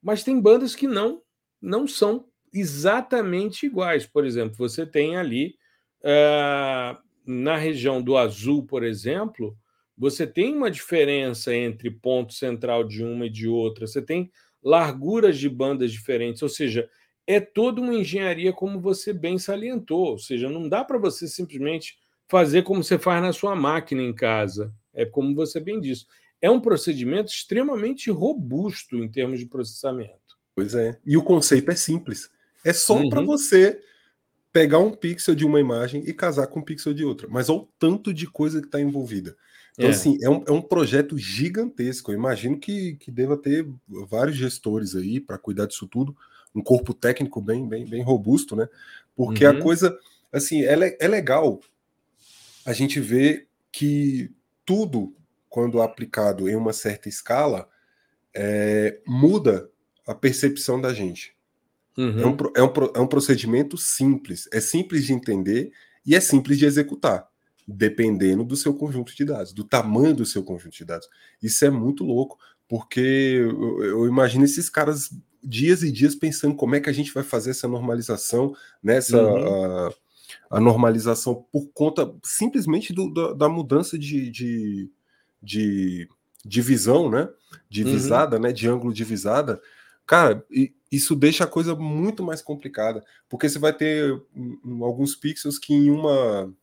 Mas 0.01 0.23
tem 0.23 0.39
bandas 0.39 0.75
que 0.75 0.87
não 0.87 1.21
não 1.59 1.87
são 1.87 2.25
exatamente 2.53 3.65
iguais. 3.65 4.05
Por 4.05 4.25
exemplo, 4.25 4.55
você 4.57 4.85
tem 4.85 5.17
ali 5.17 5.55
uh, 6.03 6.97
na 7.25 7.57
região 7.57 8.01
do 8.01 8.15
azul, 8.15 8.65
por 8.65 8.83
exemplo, 8.83 9.57
você 9.97 10.27
tem 10.27 10.55
uma 10.55 10.69
diferença 10.69 11.53
entre 11.55 11.89
ponto 11.89 12.33
central 12.33 12.83
de 12.83 13.03
uma 13.03 13.25
e 13.25 13.29
de 13.29 13.47
outra, 13.47 13.87
você 13.87 14.01
tem 14.01 14.31
larguras 14.63 15.37
de 15.37 15.49
bandas 15.49 15.91
diferentes, 15.91 16.41
ou 16.41 16.49
seja, 16.49 16.89
é 17.27 17.41
toda 17.41 17.81
uma 17.81 17.93
engenharia, 17.93 18.53
como 18.53 18.79
você 18.79 19.11
bem 19.11 19.37
salientou, 19.37 20.11
ou 20.11 20.17
seja, 20.17 20.49
não 20.49 20.69
dá 20.69 20.83
para 20.85 20.97
você 20.97 21.27
simplesmente 21.27 21.97
fazer 22.29 22.63
como 22.63 22.81
você 22.81 22.97
faz 22.97 23.21
na 23.21 23.33
sua 23.33 23.53
máquina 23.53 24.01
em 24.01 24.13
casa, 24.13 24.73
é 24.93 25.05
como 25.05 25.35
você 25.35 25.59
bem 25.59 25.79
disse. 25.79 26.05
É 26.41 26.49
um 26.49 26.61
procedimento 26.61 27.29
extremamente 27.29 28.09
robusto 28.09 28.95
em 28.95 29.09
termos 29.09 29.39
de 29.39 29.45
processamento. 29.45 30.37
Pois 30.55 30.73
é. 30.73 30.97
E 31.05 31.17
o 31.17 31.23
conceito 31.23 31.69
é 31.69 31.75
simples. 31.75 32.29
É 32.63 32.71
só 32.71 32.97
uhum. 32.97 33.09
para 33.09 33.21
você 33.21 33.79
pegar 34.51 34.79
um 34.79 34.91
pixel 34.91 35.35
de 35.35 35.45
uma 35.45 35.59
imagem 35.59 36.03
e 36.05 36.13
casar 36.13 36.47
com 36.47 36.59
um 36.59 36.63
pixel 36.63 36.93
de 36.93 37.03
outra. 37.03 37.27
Mas 37.29 37.49
olha 37.49 37.59
o 37.59 37.69
tanto 37.77 38.13
de 38.13 38.25
coisa 38.25 38.59
que 38.61 38.67
está 38.67 38.79
envolvida. 38.79 39.35
Então, 39.73 39.87
é. 39.87 39.89
assim, 39.91 40.17
é 40.21 40.29
um, 40.29 40.43
é 40.47 40.51
um 40.51 40.61
projeto 40.61 41.17
gigantesco. 41.17 42.11
Eu 42.11 42.15
imagino 42.15 42.57
que, 42.57 42.95
que 42.95 43.11
deva 43.11 43.37
ter 43.37 43.67
vários 44.09 44.35
gestores 44.35 44.95
aí 44.95 45.19
para 45.19 45.37
cuidar 45.37 45.67
disso 45.67 45.87
tudo, 45.87 46.15
um 46.57 46.63
corpo 46.63 46.93
técnico 46.93 47.39
bem, 47.39 47.67
bem, 47.67 47.85
bem 47.85 48.01
robusto, 48.01 48.55
né? 48.55 48.67
Porque 49.15 49.45
uhum. 49.45 49.51
a 49.51 49.61
coisa, 49.61 49.97
assim, 50.31 50.63
é, 50.63 50.97
é 50.99 51.07
legal 51.07 51.59
a 52.65 52.73
gente 52.73 52.99
ver 52.99 53.47
que 53.71 54.31
tudo, 54.65 55.15
quando 55.47 55.81
aplicado 55.81 56.49
em 56.49 56.55
uma 56.55 56.73
certa 56.73 57.07
escala, 57.07 57.69
é, 58.33 58.99
muda 59.05 59.69
a 60.05 60.15
percepção 60.15 60.81
da 60.81 60.93
gente. 60.93 61.35
Uhum. 61.95 62.19
É, 62.19 62.27
um, 62.27 62.37
é, 62.55 62.63
um, 62.63 62.91
é 62.95 62.99
um 62.99 63.07
procedimento 63.07 63.77
simples, 63.77 64.49
é 64.51 64.59
simples 64.59 65.05
de 65.05 65.13
entender 65.13 65.71
e 66.05 66.15
é 66.15 66.19
simples 66.19 66.57
de 66.57 66.65
executar 66.65 67.27
dependendo 67.67 68.45
do 68.45 68.55
seu 68.55 68.73
conjunto 68.73 69.13
de 69.13 69.25
dados, 69.25 69.51
do 69.51 69.63
tamanho 69.63 70.15
do 70.15 70.25
seu 70.25 70.41
conjunto 70.41 70.73
de 70.73 70.85
dados. 70.85 71.07
Isso 71.43 71.65
é 71.65 71.69
muito 71.69 72.05
louco, 72.05 72.39
porque 72.65 72.99
eu, 72.99 73.83
eu 73.83 74.07
imagino 74.07 74.45
esses 74.45 74.69
caras 74.69 75.09
dias 75.47 75.83
e 75.83 75.91
dias 75.91 76.15
pensando 76.15 76.55
como 76.55 76.75
é 76.75 76.79
que 76.79 76.89
a 76.89 76.93
gente 76.93 77.13
vai 77.13 77.23
fazer 77.23 77.51
essa 77.51 77.67
normalização, 77.67 78.53
nessa 78.83 79.21
né, 79.21 79.29
uhum. 79.29 79.87
a, 79.87 80.57
a, 80.57 80.59
normalização 80.59 81.45
por 81.51 81.69
conta 81.73 82.13
simplesmente 82.23 82.91
do, 82.93 83.13
da, 83.13 83.33
da, 83.33 83.49
mudança 83.49 83.97
de, 83.97 84.29
de, 84.29 84.89
de, 85.41 86.09
de, 86.43 86.61
visão, 86.61 87.09
né? 87.09 87.29
De 87.69 87.83
uhum. 87.83 87.91
visada, 87.91 88.35
uhum. 88.35 88.43
né? 88.43 88.51
De 88.51 88.67
ângulo 88.67 88.93
de 88.93 89.03
visada. 89.03 89.61
Cara, 90.05 90.45
isso 90.91 91.15
deixa 91.15 91.43
a 91.43 91.47
coisa 91.47 91.75
muito 91.75 92.23
mais 92.23 92.41
complicada, 92.41 93.03
porque 93.29 93.47
você 93.47 93.59
vai 93.59 93.73
ter 93.73 94.21
alguns 94.81 95.15
pixels 95.15 95.59
que 95.59 95.73
em 95.73 95.89
uma 95.89 96.53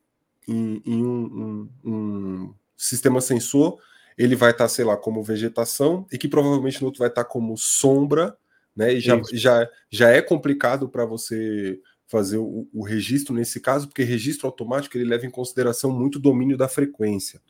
em, 0.48 0.82
em 0.84 1.04
um, 1.04 1.68
um, 1.84 1.90
um, 1.90 2.54
sistema 2.76 3.20
sensor, 3.20 3.78
ele 4.16 4.36
vai 4.36 4.50
estar, 4.50 4.64
tá, 4.64 4.68
sei 4.68 4.84
lá, 4.84 4.96
como 4.96 5.22
vegetação, 5.22 6.06
e 6.12 6.18
que 6.18 6.28
provavelmente 6.28 6.80
no 6.80 6.86
outro 6.86 6.98
vai 6.98 7.08
estar 7.08 7.24
tá 7.24 7.28
como 7.28 7.56
sombra, 7.56 8.36
né? 8.74 8.94
E 8.94 9.00
já, 9.00 9.20
já, 9.32 9.70
já 9.90 10.10
é 10.10 10.20
complicado 10.20 10.88
para 10.88 11.04
você 11.04 11.80
fazer 12.06 12.38
o, 12.38 12.68
o, 12.72 12.84
registro 12.84 13.34
nesse 13.34 13.60
caso, 13.60 13.88
porque 13.88 14.02
registro 14.02 14.46
automático 14.46 14.96
ele 14.96 15.04
leva 15.04 15.26
em 15.26 15.30
consideração 15.30 15.90
muito 15.90 16.18
domínio 16.18 16.56
da 16.56 16.68
frequência. 16.68 17.40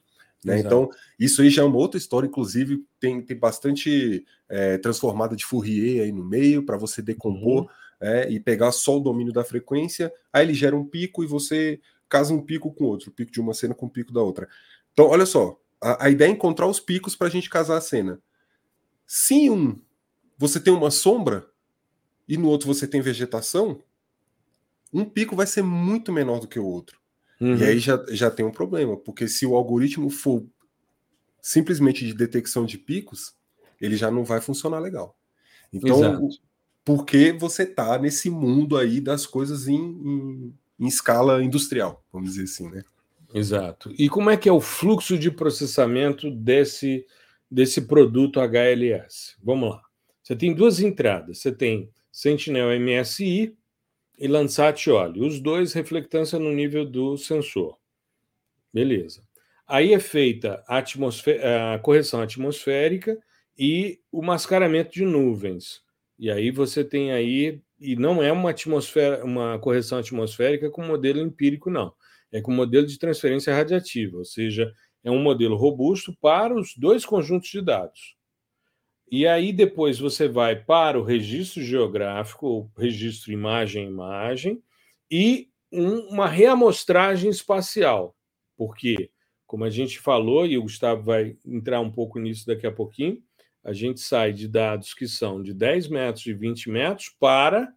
Né? 0.45 0.59
Então, 0.59 0.91
isso 1.19 1.41
aí 1.41 1.49
já 1.49 1.63
é 1.63 1.65
uma 1.65 1.79
outra 1.79 1.97
história, 1.97 2.27
inclusive 2.27 2.85
tem, 3.01 3.23
tem 3.23 3.37
bastante 3.37 4.25
é, 4.49 4.77
transformada 4.77 5.35
de 5.35 5.45
Fourier 5.45 6.05
aí 6.05 6.13
no 6.13 6.25
meio 6.25 6.65
para 6.65 6.77
você 6.77 7.01
decompor 7.01 7.63
uhum. 7.63 7.69
é, 8.01 8.31
e 8.31 8.39
pegar 8.39 8.71
só 8.71 8.99
o 8.99 9.01
domínio 9.01 9.33
da 9.33 9.43
frequência, 9.43 10.13
aí 10.33 10.45
ele 10.45 10.55
gera 10.55 10.77
um 10.77 10.85
pico 10.85 11.25
e 11.25 11.27
você 11.27 11.81
casa 12.09 12.35
um 12.35 12.43
pico 12.43 12.73
com 12.73 12.85
outro, 12.85 13.11
o 13.11 13.13
pico 13.13 13.33
de 13.33 13.41
uma 13.41 13.55
cena 13.55 13.75
com 13.75 13.87
o 13.87 13.91
pico 13.91 14.13
da 14.13 14.21
outra. 14.21 14.47
Então, 14.93 15.07
olha 15.07 15.27
só, 15.27 15.59
a, 15.81 16.07
a 16.07 16.11
ideia 16.11 16.29
é 16.29 16.33
encontrar 16.33 16.67
os 16.67 16.79
picos 16.79 17.17
para 17.17 17.27
a 17.27 17.31
gente 17.31 17.49
casar 17.49 17.79
a 17.79 17.81
cena. 17.81 18.21
Se 19.07 19.49
um 19.51 19.81
você 20.47 20.61
tem 20.61 20.73
uma 20.73 20.91
sombra 20.91 21.47
e 22.29 22.37
no 22.37 22.49
outro 22.49 22.67
você 22.67 22.87
tem 22.87 23.01
vegetação, 23.01 23.83
um 24.93 25.05
pico 25.05 25.37
vai 25.37 25.47
ser 25.47 25.63
muito 25.63 26.13
menor 26.13 26.41
do 26.41 26.49
que 26.49 26.59
o 26.59 26.67
outro. 26.67 26.99
Uhum. 27.41 27.57
E 27.57 27.65
aí 27.65 27.79
já, 27.79 28.05
já 28.11 28.31
tem 28.31 28.45
um 28.45 28.53
problema, 28.53 28.97
porque 28.97 29.27
se 29.29 29.45
o 29.45 29.55
algoritmo 29.55 30.09
for 30.09 30.47
simplesmente 31.43 32.07
de 32.07 32.15
detecção 32.15 32.65
de 32.65 32.79
picos, 32.79 33.35
ele 33.81 33.97
já 33.97 34.11
não 34.11 34.25
vai 34.25 34.41
funcionar 34.41 34.79
legal. 34.79 35.19
Então, 35.73 35.99
Exato. 35.99 36.29
porque 36.85 37.33
você 37.33 37.67
tá 37.67 37.99
nesse 37.99 38.31
mundo 38.31 38.77
aí 38.77 39.01
das 39.01 39.27
coisas 39.27 39.67
em, 39.67 39.75
em 39.75 40.55
em 40.79 40.87
escala 40.87 41.43
industrial, 41.43 42.05
vamos 42.13 42.31
dizer 42.31 42.45
assim, 42.45 42.71
né? 42.71 42.83
Exato. 43.33 43.93
E 43.99 44.09
como 44.09 44.31
é 44.31 44.37
que 44.37 44.49
é 44.49 44.53
o 44.53 44.61
fluxo 44.61 45.19
de 45.19 45.31
processamento 45.31 46.31
desse, 46.31 47.05
desse 47.51 47.83
produto 47.83 48.41
HLS? 48.41 49.37
Vamos 49.43 49.71
lá. 49.71 49.83
Você 50.25 50.35
tem 50.35 50.55
duas 50.55 50.81
entradas. 50.81 51.39
Você 51.39 51.53
tem 51.53 51.91
Sentinel 52.11 52.71
MSI 52.81 53.55
e 54.19 54.27
Landsat 54.27 54.91
óleo. 54.91 55.27
Os 55.27 55.39
dois 55.39 55.75
reflectância 55.75 56.39
no 56.39 56.51
nível 56.51 56.87
do 56.87 57.19
sensor. 57.19 57.77
Beleza. 58.73 59.23
Aí 59.67 59.93
é 59.93 60.01
feita 60.01 60.65
a, 60.67 60.79
a 60.79 61.79
correção 61.79 62.23
atmosférica 62.23 63.19
e 63.57 64.01
o 64.11 64.23
mascaramento 64.23 64.93
de 64.93 65.05
nuvens. 65.05 65.83
E 66.19 66.31
aí 66.31 66.51
você 66.51 66.83
tem 66.83 67.13
aí, 67.13 67.61
e 67.79 67.95
não 67.95 68.23
é 68.23 68.33
uma 68.33 68.51
atmosfera, 68.51 69.25
uma 69.25 69.59
correção 69.59 69.99
atmosférica 69.99 70.71
com 70.71 70.83
modelo 70.83 71.21
empírico, 71.21 71.71
não. 71.71 71.93
É 72.33 72.41
com 72.41 72.51
modelo 72.51 72.87
de 72.87 72.99
transferência 72.99 73.55
radiativa, 73.55 74.17
ou 74.17 74.25
seja, 74.25 74.73
é 75.03 75.11
um 75.11 75.23
modelo 75.23 75.55
robusto 75.55 76.17
para 76.21 76.55
os 76.55 76.75
dois 76.77 77.05
conjuntos 77.05 77.51
de 77.51 77.63
dados. 77.63 78.17
E 79.11 79.27
aí 79.27 79.53
depois 79.53 79.99
você 79.99 80.29
vai 80.29 80.57
para 80.57 80.99
o 80.99 81.05
registro 81.05 81.63
geográfico, 81.63 82.47
ou 82.47 82.71
registro 82.77 83.33
imagem-imagem, 83.33 84.63
e 85.11 85.49
um, 85.73 85.99
uma 86.09 86.27
reamostragem 86.27 87.31
espacial. 87.31 88.17
Porque, 88.57 89.11
como 89.47 89.65
a 89.65 89.71
gente 89.71 89.99
falou, 89.99 90.47
e 90.47 90.57
o 90.57 90.63
Gustavo 90.63 91.03
vai 91.03 91.37
entrar 91.45 91.81
um 91.81 91.91
pouco 91.91 92.19
nisso 92.19 92.47
daqui 92.47 92.67
a 92.67 92.73
pouquinho, 92.73 93.23
a 93.63 93.73
gente 93.73 94.01
sai 94.01 94.33
de 94.33 94.47
dados 94.47 94.93
que 94.93 95.09
são 95.09 95.43
de 95.43 95.55
10 95.55 95.89
metros 95.89 96.27
e 96.27 96.35
20 96.35 96.71
metros 96.71 97.09
para. 97.19 97.73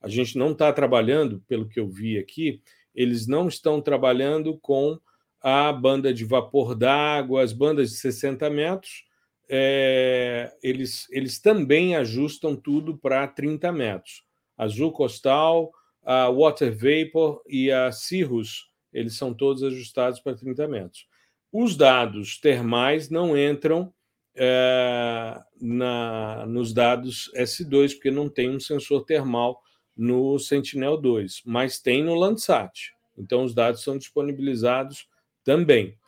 A 0.00 0.08
gente 0.08 0.36
não 0.36 0.52
está 0.52 0.72
trabalhando, 0.72 1.42
pelo 1.48 1.68
que 1.68 1.80
eu 1.80 1.88
vi 1.88 2.18
aqui, 2.18 2.60
eles 2.94 3.26
não 3.26 3.48
estão 3.48 3.80
trabalhando 3.80 4.58
com 4.58 4.98
a 5.40 5.72
banda 5.72 6.12
de 6.12 6.24
vapor 6.24 6.74
d'água, 6.74 7.42
as 7.42 7.52
bandas 7.52 7.90
de 7.90 7.96
60 7.96 8.50
metros, 8.50 9.04
é, 9.52 10.56
eles, 10.62 11.08
eles 11.10 11.40
também 11.40 11.96
ajustam 11.96 12.54
tudo 12.54 12.96
para 12.96 13.26
30 13.26 13.72
metros. 13.72 14.22
Azul 14.56 14.92
Costal, 14.92 15.72
a 16.04 16.28
Water 16.28 16.72
Vapor 16.72 17.42
e 17.48 17.72
a 17.72 17.90
Cirrus, 17.90 18.70
eles 18.92 19.16
são 19.16 19.34
todos 19.34 19.64
ajustados 19.64 20.20
para 20.20 20.36
30 20.36 20.68
metros. 20.68 21.04
Os 21.52 21.76
dados 21.76 22.38
termais 22.38 23.10
não 23.10 23.36
entram 23.36 23.92
é, 24.36 25.40
na, 25.60 26.46
nos 26.46 26.72
dados 26.72 27.28
S2, 27.34 27.94
porque 27.94 28.10
não 28.12 28.28
tem 28.28 28.50
um 28.50 28.60
sensor 28.60 29.04
termal 29.04 29.60
no 29.96 30.38
Sentinel-2, 30.38 31.42
mas 31.44 31.80
tem 31.80 32.04
no 32.04 32.14
Landsat. 32.14 32.92
Então, 33.18 33.42
os 33.42 33.52
dados 33.52 33.82
são 33.82 33.98
disponibilizados 33.98 35.08
também. 35.42 35.98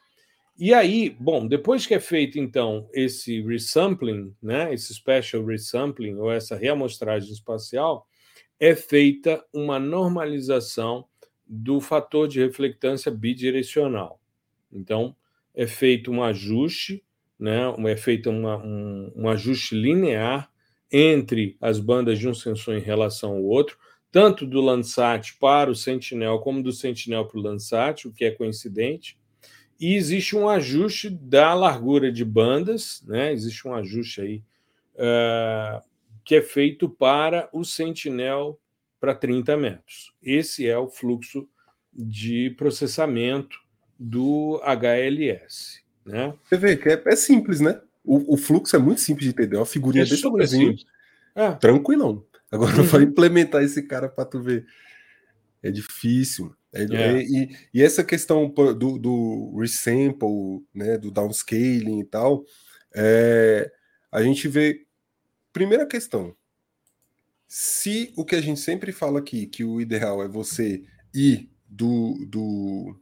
E 0.56 0.72
aí, 0.74 1.10
bom, 1.10 1.46
depois 1.46 1.86
que 1.86 1.94
é 1.94 2.00
feito, 2.00 2.38
então, 2.38 2.88
esse 2.92 3.40
resampling, 3.42 4.34
né, 4.42 4.72
esse 4.72 4.94
special 4.94 5.44
resampling, 5.44 6.16
ou 6.16 6.30
essa 6.30 6.56
reamostragem 6.56 7.32
espacial, 7.32 8.06
é 8.60 8.74
feita 8.74 9.44
uma 9.52 9.78
normalização 9.78 11.06
do 11.46 11.80
fator 11.80 12.28
de 12.28 12.40
reflectância 12.40 13.10
bidirecional. 13.10 14.20
Então, 14.70 15.16
é 15.54 15.66
feito 15.66 16.10
um 16.10 16.22
ajuste 16.22 17.02
né, 17.42 17.74
é 17.88 17.96
feito 17.96 18.30
uma, 18.30 18.56
um, 18.56 19.12
um 19.16 19.28
ajuste 19.28 19.74
linear 19.74 20.48
entre 20.92 21.56
as 21.60 21.80
bandas 21.80 22.20
de 22.20 22.28
um 22.28 22.34
sensor 22.34 22.76
em 22.76 22.80
relação 22.80 23.32
ao 23.32 23.42
outro, 23.42 23.76
tanto 24.12 24.46
do 24.46 24.60
Landsat 24.60 25.36
para 25.40 25.68
o 25.68 25.74
Sentinel, 25.74 26.38
como 26.38 26.62
do 26.62 26.70
Sentinel 26.70 27.26
para 27.26 27.40
o 27.40 27.42
Landsat, 27.42 28.06
o 28.06 28.12
que 28.12 28.24
é 28.24 28.30
coincidente. 28.30 29.18
E 29.82 29.96
existe 29.96 30.36
um 30.36 30.48
ajuste 30.48 31.10
da 31.10 31.52
largura 31.54 32.12
de 32.12 32.24
bandas, 32.24 33.02
né? 33.04 33.32
existe 33.32 33.66
um 33.66 33.74
ajuste 33.74 34.20
aí 34.20 34.42
uh, 34.94 35.82
que 36.24 36.36
é 36.36 36.40
feito 36.40 36.88
para 36.88 37.48
o 37.52 37.64
Sentinel 37.64 38.60
para 39.00 39.12
30 39.12 39.56
metros. 39.56 40.14
Esse 40.22 40.68
é 40.68 40.78
o 40.78 40.88
fluxo 40.88 41.48
de 41.92 42.50
processamento 42.50 43.58
do 43.98 44.60
HLS. 44.62 45.82
Né? 46.06 46.32
Você 46.44 46.56
vê 46.56 46.76
que 46.76 46.88
é, 46.88 47.02
é 47.04 47.16
simples, 47.16 47.58
né? 47.58 47.80
O, 48.04 48.34
o, 48.34 48.36
fluxo 48.36 48.76
é 48.76 48.78
muito 48.78 49.00
simples 49.00 49.24
de 49.24 49.30
entender. 49.30 49.56
Uma 49.56 49.66
figurinha 49.66 50.04
é 50.04 50.06
desse 50.06 50.22
tamanhozinho. 50.22 50.76
É. 51.34 51.50
Tranquilão. 51.54 52.24
Agora 52.52 52.76
uhum. 52.76 52.84
vai 52.84 53.02
implementar 53.02 53.64
esse 53.64 53.82
cara 53.82 54.08
para 54.08 54.26
tu 54.26 54.40
ver. 54.40 54.64
É 55.60 55.72
difícil. 55.72 56.54
É, 56.72 56.82
é. 56.84 57.22
E, 57.22 57.56
e, 57.74 57.82
essa 57.82 58.02
questão 58.02 58.48
do, 58.48 58.98
do 58.98 59.56
resample, 59.58 60.64
né, 60.74 60.96
do 60.96 61.10
downscaling 61.10 62.00
e 62.00 62.04
tal, 62.04 62.44
é, 62.94 63.70
a 64.10 64.22
gente 64.22 64.48
vê. 64.48 64.86
Primeira 65.52 65.86
questão. 65.86 66.34
Se 67.46 68.10
o 68.16 68.24
que 68.24 68.34
a 68.34 68.40
gente 68.40 68.58
sempre 68.58 68.90
fala 68.90 69.18
aqui, 69.18 69.46
que 69.46 69.62
o 69.62 69.82
ideal 69.82 70.22
é 70.22 70.28
você 70.28 70.82
ir 71.14 71.50
do, 71.68 72.24
do 72.26 72.98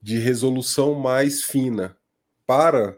de 0.00 0.18
resolução 0.18 0.94
mais 0.94 1.42
fina 1.42 1.96
para 2.46 2.96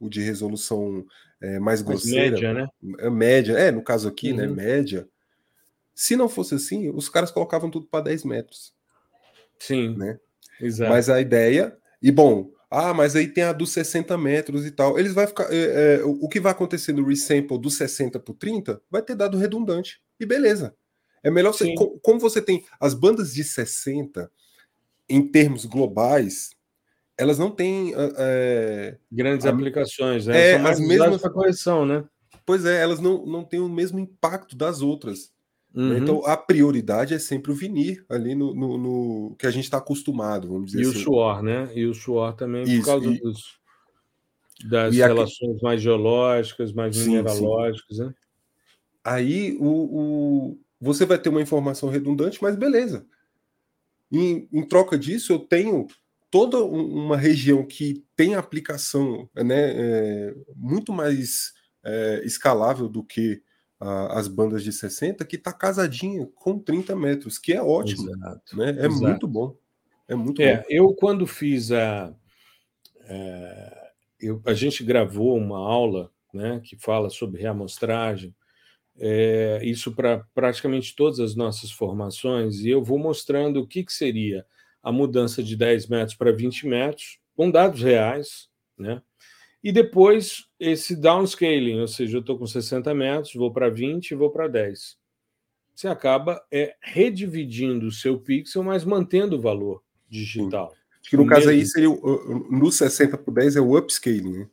o 0.00 0.08
de 0.08 0.22
resolução 0.22 1.04
é, 1.40 1.58
mais 1.58 1.82
grosseira, 1.82 2.30
média, 2.30 2.54
né? 2.54 2.68
É, 3.00 3.10
média, 3.10 3.52
é, 3.58 3.70
no 3.70 3.82
caso 3.82 4.08
aqui, 4.08 4.32
né, 4.32 4.46
uhum. 4.46 4.54
né, 4.54 4.64
média. 4.64 5.08
Se 5.94 6.16
não 6.16 6.28
fosse 6.28 6.54
assim, 6.54 6.88
os 6.90 7.08
caras 7.08 7.30
colocavam 7.30 7.70
tudo 7.70 7.86
para 7.86 8.04
10 8.04 8.24
metros. 8.24 8.72
Sim. 9.58 9.96
Né? 9.96 10.18
Exato. 10.60 10.90
Mas 10.90 11.08
a 11.08 11.20
ideia, 11.20 11.76
e 12.02 12.10
bom, 12.10 12.50
ah, 12.70 12.92
mas 12.92 13.16
aí 13.16 13.28
tem 13.28 13.44
a 13.44 13.52
dos 13.52 13.72
60 13.72 14.16
metros 14.18 14.66
e 14.66 14.70
tal. 14.70 14.98
Eles 14.98 15.14
vai 15.14 15.26
ficar. 15.26 15.52
É, 15.52 15.96
é, 15.96 16.04
o 16.04 16.28
que 16.28 16.40
vai 16.40 16.52
acontecer 16.52 16.92
no 16.92 17.06
resample 17.06 17.58
do 17.58 17.70
60 17.70 18.20
para 18.20 18.34
30 18.34 18.82
vai 18.90 19.00
ter 19.00 19.14
dado 19.14 19.38
redundante. 19.38 20.00
E 20.20 20.26
beleza. 20.26 20.74
É 21.22 21.30
melhor 21.30 21.52
você. 21.52 21.74
como 22.02 22.20
você 22.20 22.40
tem 22.42 22.64
as 22.78 22.94
bandas 22.94 23.32
de 23.32 23.42
60 23.42 24.30
em 25.08 25.26
termos 25.26 25.64
globais, 25.64 26.50
elas 27.16 27.38
não 27.38 27.50
têm 27.50 27.94
é, 27.96 28.96
grandes 29.10 29.46
a, 29.46 29.50
aplicações, 29.50 30.26
né? 30.26 30.52
É, 30.52 30.54
as 30.56 30.78
mesmas 30.78 31.22
correção, 31.22 31.86
né? 31.86 32.04
Pois 32.44 32.64
é, 32.64 32.80
elas 32.80 33.00
não, 33.00 33.26
não 33.26 33.44
têm 33.44 33.60
o 33.60 33.68
mesmo 33.68 33.98
impacto 33.98 34.56
das 34.56 34.80
outras. 34.80 35.32
Né? 35.78 35.94
Uhum. 35.94 35.96
Então 35.96 36.26
a 36.26 36.36
prioridade 36.36 37.14
é 37.14 37.20
sempre 37.20 37.52
o 37.52 37.54
vinir 37.54 38.04
ali 38.08 38.34
no, 38.34 38.52
no, 38.52 38.76
no 38.76 39.36
que 39.38 39.46
a 39.46 39.50
gente 39.50 39.62
está 39.62 39.78
acostumado, 39.78 40.48
vamos 40.48 40.72
dizer 40.72 40.80
e 40.80 40.88
assim. 40.88 40.98
E 40.98 41.00
o 41.00 41.04
suor, 41.04 41.40
né? 41.40 41.70
E 41.72 41.86
o 41.86 41.94
suor 41.94 42.34
também 42.34 42.64
Isso, 42.64 42.80
por 42.80 42.86
causa 42.86 43.06
e... 43.06 43.20
dos, 43.20 43.60
das 44.68 44.92
e 44.92 44.98
relações 44.98 45.62
mais 45.62 45.80
geológicas, 45.80 46.72
mais 46.72 46.96
sim, 46.96 47.10
mineralógicas, 47.10 47.96
sim. 47.96 48.06
né? 48.06 48.14
Aí 49.04 49.56
o, 49.60 49.68
o, 49.68 50.60
você 50.80 51.06
vai 51.06 51.16
ter 51.16 51.28
uma 51.28 51.40
informação 51.40 51.88
redundante, 51.88 52.42
mas 52.42 52.56
beleza. 52.56 53.06
Em, 54.10 54.48
em 54.52 54.66
troca 54.66 54.98
disso, 54.98 55.32
eu 55.32 55.38
tenho 55.38 55.86
toda 56.28 56.58
uma 56.58 57.16
região 57.16 57.64
que 57.64 58.04
tem 58.16 58.34
aplicação 58.34 59.30
né, 59.32 59.74
é, 59.76 60.34
muito 60.56 60.92
mais 60.92 61.52
é, 61.84 62.22
escalável 62.24 62.88
do 62.88 63.04
que 63.04 63.40
a, 63.80 64.18
as 64.18 64.28
bandas 64.28 64.62
de 64.62 64.72
60, 64.72 65.24
que 65.24 65.36
está 65.36 65.52
casadinha 65.52 66.26
com 66.34 66.58
30 66.58 66.94
metros, 66.96 67.38
que 67.38 67.52
é 67.52 67.62
ótimo. 67.62 68.10
Exato, 68.10 68.56
né? 68.56 68.70
É 68.70 68.86
exato. 68.86 69.02
muito 69.02 69.28
bom. 69.28 69.56
É 70.08 70.14
muito 70.14 70.42
é, 70.42 70.58
bom. 70.58 70.64
Eu, 70.68 70.94
quando 70.94 71.26
fiz 71.26 71.70
a. 71.70 72.14
É, 73.04 73.90
eu, 74.20 74.42
a 74.44 74.54
gente 74.54 74.82
gravou 74.82 75.36
uma 75.36 75.58
aula 75.58 76.10
né, 76.32 76.60
que 76.62 76.76
fala 76.76 77.08
sobre 77.08 77.40
reamostragem, 77.40 78.34
é, 78.98 79.60
isso 79.62 79.94
para 79.94 80.24
praticamente 80.34 80.94
todas 80.94 81.20
as 81.20 81.34
nossas 81.34 81.70
formações, 81.70 82.60
e 82.60 82.68
eu 82.68 82.82
vou 82.82 82.98
mostrando 82.98 83.60
o 83.60 83.66
que, 83.66 83.84
que 83.84 83.92
seria 83.92 84.44
a 84.82 84.90
mudança 84.90 85.42
de 85.42 85.56
10 85.56 85.86
metros 85.88 86.16
para 86.16 86.32
20 86.32 86.66
metros, 86.66 87.18
com 87.36 87.50
dados 87.50 87.82
reais, 87.82 88.48
né? 88.76 89.02
E 89.62 89.72
depois 89.72 90.46
esse 90.58 90.94
downscaling, 90.94 91.80
ou 91.80 91.88
seja, 91.88 92.16
eu 92.16 92.20
estou 92.20 92.38
com 92.38 92.46
60 92.46 92.94
metros, 92.94 93.34
vou 93.34 93.52
para 93.52 93.68
20 93.68 94.10
e 94.10 94.14
vou 94.14 94.30
para 94.30 94.46
10. 94.46 94.96
Você 95.74 95.88
acaba 95.88 96.44
é, 96.50 96.74
redividindo 96.80 97.86
o 97.86 97.92
seu 97.92 98.18
pixel, 98.18 98.62
mas 98.62 98.84
mantendo 98.84 99.36
o 99.36 99.40
valor 99.40 99.82
digital. 100.08 100.74
Acho 101.00 101.10
que 101.10 101.16
no 101.16 101.26
caso 101.26 101.46
mesmo... 101.46 101.60
aí 101.60 101.66
seria 101.66 101.90
o, 101.90 102.48
no 102.50 102.70
60 102.70 103.16
por 103.18 103.32
10 103.32 103.56
é 103.56 103.60
o 103.60 103.76
upscaling, 103.76 104.38
né? 104.38 104.48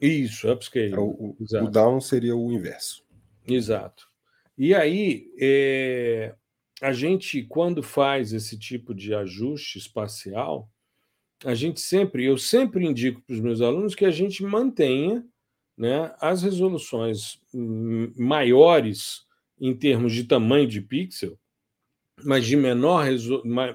Isso, 0.00 0.50
upscaling. 0.50 0.94
É 0.94 0.98
o, 0.98 1.36
o, 1.38 1.70
down 1.70 2.00
seria 2.00 2.36
o 2.36 2.52
inverso. 2.52 3.04
Exato. 3.46 4.08
E 4.56 4.74
aí, 4.74 5.30
é, 5.40 6.34
a 6.80 6.92
gente, 6.92 7.42
quando 7.42 7.82
faz 7.82 8.32
esse 8.32 8.58
tipo 8.58 8.94
de 8.94 9.14
ajuste 9.14 9.78
espacial, 9.78 10.70
a 11.44 11.54
gente 11.54 11.80
sempre, 11.80 12.24
eu 12.24 12.36
sempre 12.36 12.84
indico 12.84 13.20
para 13.22 13.34
os 13.34 13.40
meus 13.40 13.60
alunos 13.60 13.94
que 13.94 14.04
a 14.04 14.10
gente 14.10 14.42
mantenha 14.42 15.24
né, 15.76 16.12
as 16.20 16.42
resoluções 16.42 17.40
maiores 18.16 19.26
em 19.60 19.74
termos 19.74 20.12
de 20.12 20.24
tamanho 20.24 20.66
de 20.66 20.80
pixel, 20.80 21.38
mas 22.24 22.44
de 22.44 22.56
menor, 22.56 23.06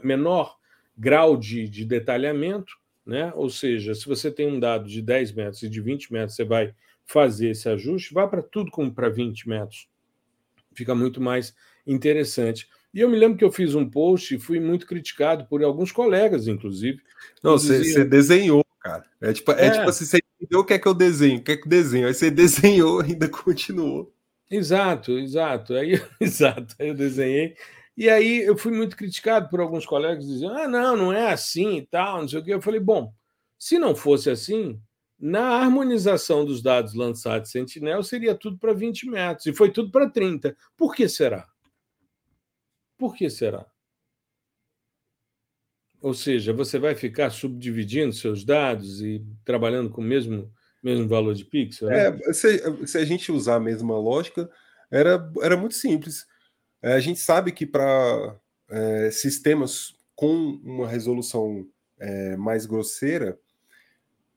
menor 0.03 0.57
grau 0.97 1.37
de, 1.37 1.67
de 1.67 1.85
detalhamento, 1.85 2.73
né? 3.05 3.31
Ou 3.35 3.49
seja, 3.49 3.95
se 3.95 4.05
você 4.05 4.29
tem 4.31 4.47
um 4.47 4.59
dado 4.59 4.87
de 4.87 5.01
10 5.01 5.33
metros 5.33 5.63
e 5.63 5.69
de 5.69 5.81
20 5.81 6.11
metros, 6.11 6.35
você 6.35 6.43
vai 6.43 6.73
fazer 7.05 7.49
esse 7.49 7.67
ajuste, 7.67 8.13
vá 8.13 8.27
para 8.27 8.41
tudo 8.41 8.71
como 8.71 8.93
para 8.93 9.09
20 9.09 9.47
metros. 9.47 9.87
Fica 10.73 10.95
muito 10.95 11.21
mais 11.21 11.53
interessante. 11.85 12.67
E 12.93 12.99
eu 12.99 13.09
me 13.09 13.17
lembro 13.17 13.37
que 13.37 13.43
eu 13.43 13.51
fiz 13.51 13.73
um 13.73 13.89
post 13.89 14.35
e 14.35 14.39
fui 14.39 14.59
muito 14.59 14.85
criticado 14.85 15.45
por 15.45 15.63
alguns 15.63 15.91
colegas, 15.91 16.47
inclusive. 16.47 17.01
Não, 17.41 17.57
você, 17.57 17.79
diziam... 17.79 18.07
desenhou, 18.07 18.65
cara. 18.79 19.03
É 19.19 19.33
tipo, 19.33 19.51
é. 19.51 19.67
é 19.67 19.71
tipo 19.71 19.89
assim, 19.89 20.05
você 20.05 20.19
entendeu 20.39 20.59
o 20.59 20.65
que 20.65 20.73
é 20.73 20.79
que 20.79 20.87
eu 20.87 20.93
desenho, 20.93 21.39
o 21.39 21.43
que 21.43 21.53
é 21.53 21.57
que 21.57 21.63
eu 21.63 21.69
desenho. 21.69 22.07
Aí 22.07 22.13
você 22.13 22.29
desenhou 22.29 23.01
ainda 23.01 23.27
continuou. 23.29 24.13
Exato, 24.49 25.17
exato. 25.17 25.73
Aí, 25.73 25.99
exato. 26.21 26.75
Aí 26.79 26.89
eu 26.89 26.93
desenhei. 26.93 27.55
E 27.95 28.09
aí 28.09 28.43
eu 28.43 28.57
fui 28.57 28.71
muito 28.71 28.95
criticado 28.95 29.49
por 29.49 29.59
alguns 29.59 29.85
colegas 29.85 30.25
dizendo: 30.25 30.53
ah, 30.53 30.67
não, 30.67 30.95
não 30.95 31.13
é 31.13 31.31
assim 31.31 31.77
e 31.77 31.85
tal, 31.87 32.21
não 32.21 32.27
sei 32.27 32.39
o 32.39 32.43
quê. 32.43 32.53
Eu 32.53 32.61
falei, 32.61 32.79
bom, 32.79 33.11
se 33.57 33.79
não 33.79 33.95
fosse 33.95 34.29
assim, 34.29 34.79
na 35.19 35.57
harmonização 35.57 36.45
dos 36.45 36.61
dados 36.61 36.93
Landsat 36.93 37.47
Sentinel 37.47 38.03
seria 38.03 38.35
tudo 38.35 38.57
para 38.57 38.73
20 38.73 39.09
metros, 39.09 39.45
e 39.45 39.53
foi 39.53 39.71
tudo 39.71 39.91
para 39.91 40.09
30. 40.09 40.55
Por 40.75 40.93
que 40.93 41.07
será? 41.07 41.47
Por 43.03 43.17
que 43.17 43.29
será? 43.29 43.65
Ou 46.01 46.13
seja, 46.13 46.53
você 46.53 46.79
vai 46.79 46.95
ficar 46.95 47.31
subdividindo 47.31 48.13
seus 48.13 48.45
dados 48.45 49.01
e 49.01 49.21
trabalhando 49.43 49.89
com 49.89 49.99
o 49.99 50.03
mesmo, 50.05 50.49
mesmo 50.81 51.05
valor 51.05 51.35
de 51.35 51.43
pixel? 51.43 51.89
Né? 51.89 52.07
É, 52.07 52.31
se, 52.31 52.87
se, 52.87 52.97
a 52.97 53.03
gente 53.03 53.29
usar 53.29 53.55
a 53.55 53.59
mesma 53.59 53.99
lógica, 53.99 54.49
era, 54.89 55.29
era 55.41 55.57
muito 55.57 55.75
simples. 55.75 56.25
É, 56.81 56.93
a 56.93 56.99
gente 57.01 57.19
sabe 57.19 57.51
que 57.51 57.65
para 57.65 58.39
é, 58.69 59.11
sistemas 59.11 59.93
com 60.15 60.61
uma 60.63 60.87
resolução 60.87 61.67
é, 61.99 62.37
mais 62.37 62.65
grosseira, 62.65 63.37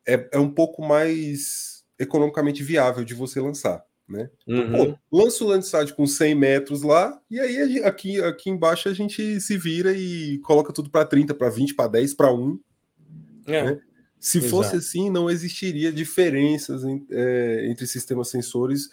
é, 0.05 0.29
é 0.33 0.39
um 0.41 0.51
pouco 0.51 0.83
mais 0.83 1.85
economicamente 2.01 2.65
viável 2.65 3.05
de 3.05 3.15
você 3.15 3.41
lançar. 3.41 3.87
Né? 4.09 4.31
Então, 4.47 4.81
uhum. 4.81 4.97
Pô, 5.11 5.25
lança 5.25 5.45
o 5.45 5.49
Landsat 5.49 5.93
com 5.95 6.07
100 6.07 6.35
metros 6.35 6.83
lá, 6.83 7.21
e 7.29 7.41
aí 7.41 7.83
aqui, 7.83 8.23
aqui 8.23 8.51
embaixo 8.51 8.89
a 8.89 8.95
gente 8.95 9.41
se 9.41 9.59
vira 9.59 9.93
e 9.93 10.39
coloca 10.39 10.73
tudo 10.73 10.89
para 10.91 11.05
30, 11.05 11.35
para 11.35 11.51
20, 11.51 11.75
para 11.75 11.89
10, 11.89 12.15
para 12.15 12.33
1. 12.33 12.61
É. 13.47 13.65
Né? 13.65 13.81
Se 14.19 14.39
Exato. 14.39 14.51
fosse 14.51 14.77
assim, 14.77 15.11
não 15.11 15.29
existiria 15.29 15.93
diferenças 15.93 16.85
em, 16.85 17.05
é, 17.11 17.67
entre 17.69 17.87
sistemas 17.87 18.29
sensores 18.29 18.89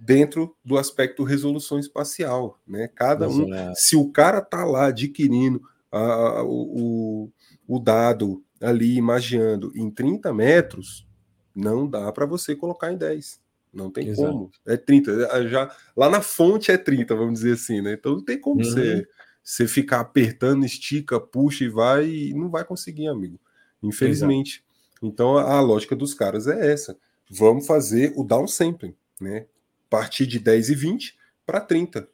dentro 0.00 0.54
do 0.64 0.76
aspecto 0.76 1.24
resolução 1.24 1.78
espacial. 1.78 2.60
Né? 2.66 2.88
Cada 2.94 3.28
um, 3.28 3.46
se 3.74 3.96
o 3.96 4.10
cara 4.10 4.40
tá 4.40 4.64
lá 4.64 4.86
adquirindo 4.86 5.62
a, 5.90 5.98
a, 5.98 6.44
o, 6.44 7.30
o 7.66 7.78
dado 7.78 8.42
ali, 8.60 8.96
imaginando 8.96 9.72
em 9.74 9.90
30 9.90 10.32
metros, 10.32 11.06
não 11.54 11.88
dá 11.88 12.12
para 12.12 12.26
você 12.26 12.54
colocar 12.54 12.92
em 12.92 12.96
10. 12.96 13.40
Não 13.76 13.90
tem 13.90 14.08
Exato. 14.08 14.32
como. 14.32 14.50
É 14.66 14.74
30. 14.74 15.10
É, 15.10 15.48
já, 15.48 15.76
lá 15.94 16.08
na 16.08 16.22
fonte 16.22 16.72
é 16.72 16.78
30, 16.78 17.14
vamos 17.14 17.34
dizer 17.40 17.52
assim, 17.52 17.82
né? 17.82 17.92
Então 17.92 18.12
não 18.12 18.24
tem 18.24 18.40
como 18.40 18.64
uhum. 18.64 18.64
você, 18.64 19.06
você 19.44 19.68
ficar 19.68 20.00
apertando, 20.00 20.64
estica, 20.64 21.20
puxa 21.20 21.64
e 21.64 21.68
vai, 21.68 22.08
e 22.08 22.34
não 22.34 22.48
vai 22.48 22.64
conseguir, 22.64 23.06
amigo. 23.06 23.38
Infelizmente. 23.82 24.64
Exato. 24.64 25.06
Então 25.06 25.36
a, 25.36 25.56
a, 25.56 25.60
lógica 25.60 25.94
dos 25.94 26.14
caras 26.14 26.46
é 26.46 26.72
essa. 26.72 26.96
Vamos 27.30 27.66
fazer 27.66 28.14
o 28.16 28.24
downsampling, 28.24 28.96
né? 29.20 29.46
Partir 29.90 30.26
de 30.26 30.38
10 30.38 30.70
e 30.70 30.74
20 30.74 31.18
para 31.44 31.60
30. 31.60 32.08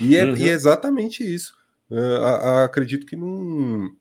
E 0.00 0.16
é, 0.16 0.24
uhum. 0.24 0.36
e 0.36 0.48
é, 0.48 0.52
exatamente 0.52 1.24
isso. 1.24 1.52
Uh, 1.90 2.22
a, 2.22 2.30
a, 2.30 2.64
acredito 2.64 3.04
que 3.04 3.16
num, 3.16 3.92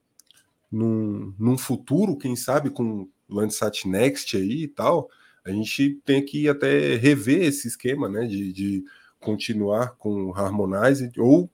num, 0.72 1.34
num 1.40 1.58
futuro, 1.58 2.16
quem 2.16 2.36
sabe, 2.36 2.70
com 2.70 3.10
Landsat 3.28 3.88
Next 3.88 4.38
aí 4.38 4.64
e 4.64 4.68
tal, 4.68 5.10
a 5.48 5.52
gente 5.54 6.02
tem 6.04 6.24
que 6.24 6.50
até 6.50 6.96
rever 6.96 7.44
esse 7.44 7.70
esquema, 7.70 8.10
né, 8.10 8.28
de, 8.28 8.52
de 8.52 8.84
continuar 9.20 9.96
com 9.98 10.26
o 10.26 10.34
Harmonize 10.34 11.10
ou 11.18 11.50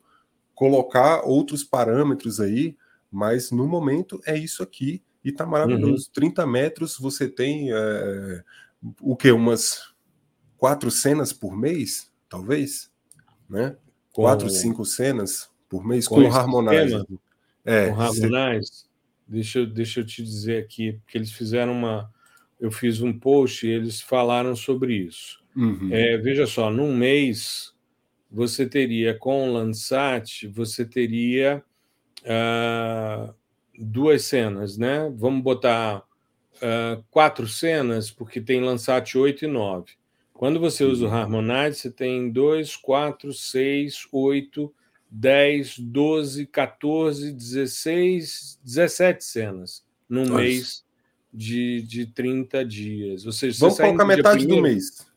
colocar 0.56 1.22
outros 1.22 1.64
parâmetros 1.64 2.40
aí, 2.40 2.76
mas 3.12 3.52
no 3.52 3.68
momento 3.68 4.20
é 4.26 4.36
isso 4.38 4.64
aqui 4.64 5.04
e 5.24 5.32
tá 5.32 5.46
maravilhoso. 5.46 6.08
Uhum. 6.08 6.14
30 6.14 6.48
metros 6.48 6.98
você 6.98 7.30
tem 7.30 7.72
é, 7.72 8.44
o 9.00 9.16
que? 9.16 9.32
Umas 9.32 9.94
quatro 10.58 10.90
cenas 10.90 11.32
por 11.32 11.56
mês, 11.56 12.12
talvez, 12.28 12.92
né? 13.50 13.78
Com... 14.12 14.24
Quatro, 14.24 14.50
cinco 14.50 14.86
cenas 14.86 15.50
por 15.70 15.86
mês 15.86 16.08
com, 16.08 16.16
com 16.16 16.22
o 16.24 16.34
Harmonize. 16.34 17.06
É, 17.64 17.90
com 17.90 18.02
Harmonize. 18.02 18.86
Deixa, 19.28 19.60
eu, 19.60 19.68
deixa 19.68 20.00
eu 20.02 20.06
te 20.06 20.24
dizer 20.24 20.64
aqui, 20.64 20.94
porque 20.94 21.18
eles 21.18 21.32
fizeram 21.32 21.74
uma. 21.74 22.13
Eu 22.64 22.72
fiz 22.72 23.02
um 23.02 23.12
post 23.12 23.68
e 23.68 23.70
eles 23.70 24.00
falaram 24.00 24.56
sobre 24.56 24.96
isso. 24.96 25.44
Uhum. 25.54 25.90
É, 25.92 26.18
veja 26.18 26.48
só, 26.48 26.72
num 26.72 26.96
mês 26.96 27.74
você 28.32 28.66
teria 28.66 29.14
com 29.14 29.50
o 29.50 29.52
Landsat, 29.52 30.48
você 30.48 30.86
teria 30.86 31.62
uh, 32.22 33.34
duas 33.78 34.24
cenas, 34.24 34.78
né? 34.78 35.14
Vamos 35.14 35.44
botar 35.44 36.06
uh, 36.56 37.04
quatro 37.12 37.50
cenas, 37.50 38.10
porque 38.10 38.40
tem 38.40 38.62
Landsat 38.62 39.18
8 39.18 39.44
e 39.44 39.48
9. 39.50 39.92
Quando 40.32 40.58
você 40.58 40.86
usa 40.86 41.06
o. 41.06 41.10
Harmonize, 41.10 41.82
você 41.82 41.92
tem 41.92 42.32
2, 42.32 42.78
4, 42.78 43.34
6, 43.34 44.08
8, 44.10 44.74
10, 45.12 45.80
12, 45.80 46.46
14, 46.46 47.34
16, 47.34 48.62
17 48.64 49.22
cenas 49.22 49.84
num 50.08 50.22
Nossa. 50.22 50.42
mês 50.42 50.83
de, 51.34 51.82
de 51.82 52.06
30 52.06 52.64
dias. 52.64 53.26
Ou 53.26 53.32
seja, 53.32 53.58
Vamos 53.60 53.78
colocar 53.78 54.06
metade 54.06 54.38
primeiro, 54.40 54.62
do 54.62 54.62
mês. 54.62 55.08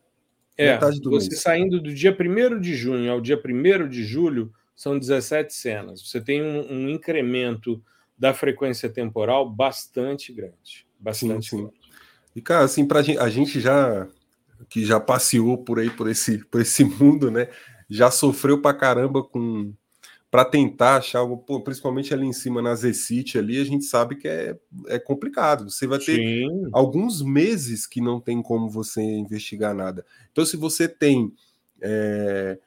É, 0.57 0.73
metade 0.73 0.99
do 0.99 1.11
você 1.11 1.29
mês. 1.29 1.41
saindo 1.41 1.79
do 1.79 1.93
dia 1.93 2.15
1 2.17 2.59
de 2.59 2.75
junho 2.75 3.11
ao 3.11 3.21
dia 3.21 3.39
1 3.39 3.87
de 3.87 4.03
julho, 4.03 4.51
são 4.75 4.97
17 4.97 5.53
cenas. 5.53 6.01
Você 6.01 6.19
tem 6.19 6.41
um, 6.41 6.71
um 6.71 6.89
incremento 6.89 7.81
da 8.17 8.33
frequência 8.33 8.89
temporal 8.89 9.47
bastante 9.47 10.33
grande. 10.33 10.87
Bastante 10.99 11.49
sim, 11.49 11.57
sim. 11.57 11.61
grande. 11.63 11.77
E, 12.35 12.41
cara, 12.41 12.65
assim, 12.65 12.85
pra 12.85 13.01
gente, 13.01 13.19
a 13.19 13.29
gente 13.29 13.59
já 13.59 14.07
que 14.69 14.83
já 14.83 14.99
passeou 14.99 15.57
por 15.57 15.79
aí, 15.79 15.89
por 15.89 16.09
esse, 16.09 16.39
por 16.45 16.61
esse 16.61 16.83
mundo, 16.85 17.29
né? 17.29 17.47
Já 17.89 18.09
sofreu 18.09 18.61
pra 18.61 18.73
caramba 18.73 19.23
com 19.23 19.73
para 20.29 20.43
tentar 20.43 20.97
achar 20.97 21.19
algo, 21.19 21.37
pô, 21.37 21.61
principalmente 21.61 22.13
ali 22.13 22.25
em 22.25 22.33
cima 22.33 22.61
na 22.61 22.75
Z-City 22.75 23.37
ali, 23.37 23.59
a 23.59 23.63
gente 23.63 23.85
sabe 23.85 24.15
que 24.15 24.27
é, 24.27 24.57
é 24.87 24.99
complicado. 24.99 25.69
Você 25.69 25.87
vai 25.87 25.99
ter 25.99 26.15
Sim. 26.15 26.69
alguns 26.73 27.21
meses 27.21 27.87
que 27.87 28.01
não 28.01 28.19
tem 28.19 28.41
como 28.41 28.69
você 28.69 29.01
investigar 29.01 29.73
nada. 29.73 30.05
Então, 30.31 30.45
se 30.45 30.57
você 30.57 30.87
tem 30.87 31.33
é, 31.81 32.59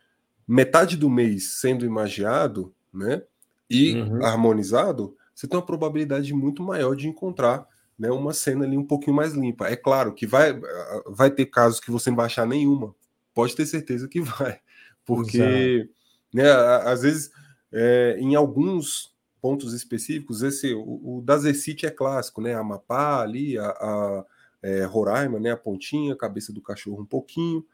metade 0.49 0.97
do 0.97 1.11
mês 1.11 1.61
sendo 1.61 1.85
imagiado, 1.85 2.75
né, 2.93 3.23
e 3.69 3.95
uhum. 3.95 4.25
harmonizado, 4.25 5.17
você 5.35 5.47
tem 5.47 5.57
uma 5.57 5.65
probabilidade 5.65 6.35
muito 6.35 6.63
maior 6.63 6.97
de 6.97 7.09
encontrar 7.09 7.67
né, 7.97 8.11
uma 8.11 8.33
cena 8.33 8.65
ali 8.65 8.77
um 8.77 8.87
pouquinho 8.87 9.15
mais 9.15 9.35
limpa. 9.35 9.69
É 9.69 9.77
claro 9.77 10.13
que 10.13 10.27
vai, 10.27 10.59
vai 11.07 11.31
ter 11.31 11.47
casos 11.47 11.79
que 11.79 11.91
você 11.91 12.11
não 12.11 12.17
vai 12.17 12.27
achar 12.27 12.47
nenhuma. 12.47 12.95
Pode 13.35 13.55
ter 13.55 13.67
certeza 13.67 14.09
que 14.09 14.21
vai. 14.23 14.59
Porque, 15.05 15.89
né, 16.33 16.51
às 16.85 17.03
vezes 17.03 17.31
é, 17.73 18.17
em 18.19 18.35
alguns 18.35 19.15
pontos 19.41 19.73
específicos, 19.73 20.43
esse 20.43 20.75
o, 20.75 21.19
o 21.19 21.23
da 21.25 21.39
Zecite 21.39 21.87
é 21.87 21.91
clássico, 21.91 22.41
né? 22.41 22.55
Amapá 22.55 23.23
ali, 23.23 23.59
a, 23.59 23.67
a 23.67 24.25
é, 24.63 24.85
Roraima, 24.85 25.41
né? 25.41 25.53
A 25.53 25.57
pontinha, 25.57 26.13
a 26.13 26.19
cabeça 26.19 26.53
do 26.53 26.61
cachorro 26.61 27.03
um 27.03 27.07
pouquinho. 27.07 27.65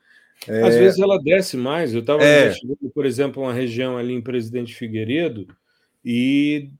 É... 0.46 0.62
Às 0.62 0.74
vezes 0.74 0.98
ela 0.98 1.18
desce 1.18 1.56
mais. 1.56 1.94
Eu 1.94 2.00
estava 2.00 2.22
é... 2.22 2.46
investigando, 2.46 2.90
por 2.94 3.06
exemplo, 3.06 3.42
uma 3.42 3.52
região 3.52 3.96
ali 3.96 4.14
em 4.14 4.22
Presidente 4.22 4.74
Figueiredo 4.74 5.46
e 6.04 6.70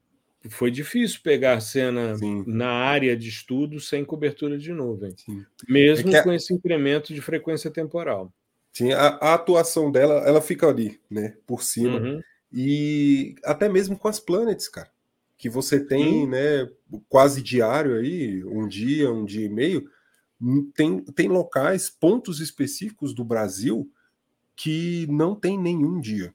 foi 0.49 0.71
difícil 0.71 1.21
pegar 1.23 1.61
cena 1.61 2.15
Sim. 2.17 2.45
na 2.47 2.71
área 2.71 3.17
de 3.17 3.29
estudo 3.29 3.81
sem 3.81 4.05
cobertura 4.05 4.57
de 4.57 4.73
nuvem, 4.73 5.15
Sim. 5.17 5.45
mesmo 5.69 6.15
é 6.15 6.23
com 6.23 6.33
esse 6.33 6.55
incremento 6.55 7.13
de 7.13 7.21
frequência 7.21 7.71
temporal. 7.71 8.33
Sim, 8.73 8.93
a, 8.93 9.09
a, 9.21 9.35
atuação 9.35 9.91
dela, 9.91 10.23
ela 10.27 10.41
fica 10.41 10.69
ali, 10.69 11.01
né, 11.11 11.35
por 11.47 11.63
cima. 11.63 11.99
Uhum. 11.99 12.21
E 12.59 13.35
até 13.45 13.69
mesmo 13.69 13.99
com 13.99 14.09
as 14.09 14.19
planets, 14.19 14.67
cara, 14.67 14.89
que 15.37 15.51
você 15.51 15.79
tem, 15.79 16.27
né, 16.27 16.67
quase 17.07 17.43
diário 17.43 17.97
aí, 17.97 18.43
um 18.45 18.67
dia, 18.67 19.13
um 19.13 19.27
dia 19.27 19.45
e 19.45 19.51
meio, 19.51 19.87
hum, 20.41 20.71
tem, 20.75 21.01
tem 21.03 21.29
locais, 21.29 21.91
pontos 21.91 22.41
específicos 22.41 23.13
do 23.13 23.23
Brasil 23.23 23.91
que 24.57 25.07
não 25.11 25.35
tem 25.35 25.59
nenhum 25.59 26.01
dia. 26.01 26.33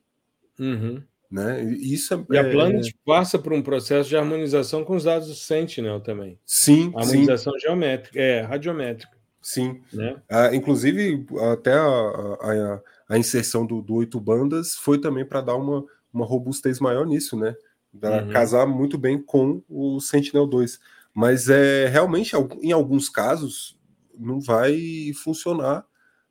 Uhum. 0.60 1.02
Né? 1.32 1.64
Isso 1.64 2.14
é, 2.14 2.36
e 2.36 2.38
a 2.38 2.44
Planet 2.44 2.88
é... 2.88 2.92
passa 3.04 3.40
por 3.40 3.52
um 3.52 3.64
processo 3.64 4.08
de 4.08 4.16
harmonização 4.16 4.86
com 4.86 4.96
os 4.96 5.06
dados 5.06 5.28
do 5.28 5.34
Sentinel 5.34 6.02
também. 6.02 6.38
Sim. 6.46 6.94
harmonização 6.96 7.54
sim. 7.54 7.60
geométrica, 7.62 8.20
é, 8.20 8.42
radiométrica. 8.42 9.18
Sim. 9.42 9.82
Né? 9.92 10.22
Ah, 10.30 10.54
inclusive, 10.54 11.26
até 11.52 11.74
a, 11.74 11.82
a, 11.82 12.82
a 13.10 13.18
inserção 13.18 13.66
do, 13.66 13.82
do 13.82 13.96
oito 13.96 14.20
bandas 14.20 14.76
foi 14.76 15.02
também 15.02 15.26
para 15.26 15.42
dar 15.42 15.56
uma, 15.56 15.84
uma 16.14 16.26
robustez 16.26 16.80
maior 16.80 17.06
nisso, 17.06 17.38
né? 17.38 17.56
Uhum. 17.94 18.32
casar 18.32 18.66
muito 18.66 18.98
bem 18.98 19.22
com 19.22 19.62
o 19.68 20.00
Sentinel 20.00 20.48
2. 20.48 20.80
Mas 21.14 21.50
é 21.50 21.88
realmente, 21.88 22.34
em 22.62 22.72
alguns 22.72 23.10
casos, 23.10 23.78
não 24.18 24.40
vai 24.40 25.12
funcionar, 25.24 25.86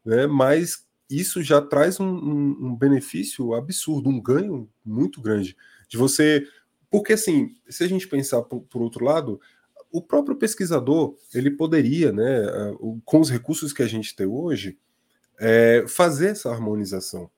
né? 0.05 0.27
Mas 0.27 0.87
isso 1.11 1.43
já 1.43 1.61
traz 1.61 2.01
um, 2.01 2.07
um, 2.07 2.57
um 2.69 2.77
benefício 2.77 3.53
absurdo, 3.55 4.09
um 4.09 4.21
ganho 4.21 4.71
muito 4.85 5.21
grande 5.21 5.57
de 5.89 5.99
você. 5.99 6.47
Porque, 6.89 7.13
assim, 7.13 7.55
se 7.69 7.85
a 7.85 7.89
gente 7.89 8.09
pensar 8.09 8.43
por, 8.43 8.63
por 8.63 8.81
outro 8.81 9.05
lado, 9.05 9.41
o 9.93 10.01
próprio 10.01 10.37
pesquisador 10.37 11.17
ele 11.35 11.51
poderia, 11.51 12.13
né, 12.13 12.47
com 13.05 13.21
os 13.21 13.29
recursos 13.29 13.73
que 13.73 13.83
a 13.83 13.89
gente 13.89 14.15
tem 14.15 14.27
hoje, 14.27 14.79
é, 15.39 15.85
fazer 15.89 16.29
essa 16.29 16.51
harmonização 16.51 17.31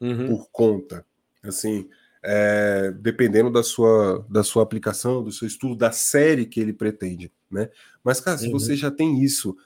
uhum. 0.00 0.26
por 0.26 0.50
conta, 0.50 1.06
assim, 1.42 1.88
é, 2.22 2.92
dependendo 3.00 3.50
da 3.50 3.62
sua, 3.62 4.24
da 4.28 4.44
sua 4.44 4.62
aplicação, 4.62 5.22
do 5.22 5.32
seu 5.32 5.46
estudo, 5.46 5.74
da 5.74 5.90
série 5.90 6.46
que 6.46 6.60
ele 6.60 6.72
pretende, 6.72 7.32
né? 7.50 7.68
Mas, 8.04 8.20
cara, 8.20 8.38
se 8.38 8.46
uhum. 8.46 8.52
você 8.52 8.76
já 8.76 8.90
tem 8.90 9.22
isso 9.22 9.56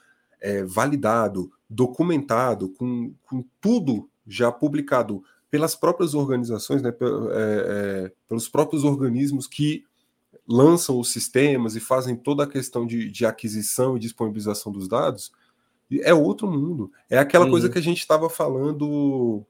é, 0.41 0.63
validado, 0.63 1.51
documentado, 1.69 2.69
com, 2.69 3.13
com 3.23 3.43
tudo 3.61 4.09
já 4.25 4.51
publicado 4.51 5.23
pelas 5.49 5.75
próprias 5.75 6.13
organizações, 6.13 6.81
né, 6.81 6.89
é, 6.89 8.05
é, 8.05 8.11
pelos 8.27 8.49
próprios 8.49 8.83
organismos 8.83 9.47
que 9.47 9.85
lançam 10.47 10.99
os 10.99 11.11
sistemas 11.11 11.75
e 11.75 11.79
fazem 11.79 12.15
toda 12.15 12.43
a 12.43 12.47
questão 12.47 12.85
de, 12.85 13.09
de 13.09 13.25
aquisição 13.25 13.95
e 13.95 13.99
disponibilização 13.99 14.71
dos 14.71 14.87
dados, 14.87 15.31
é 16.01 16.13
outro 16.13 16.49
mundo. 16.49 16.91
É 17.09 17.17
aquela 17.17 17.45
uhum. 17.45 17.51
coisa 17.51 17.69
que 17.69 17.77
a 17.77 17.81
gente 17.81 17.99
estava 17.99 18.29
falando 18.29 19.45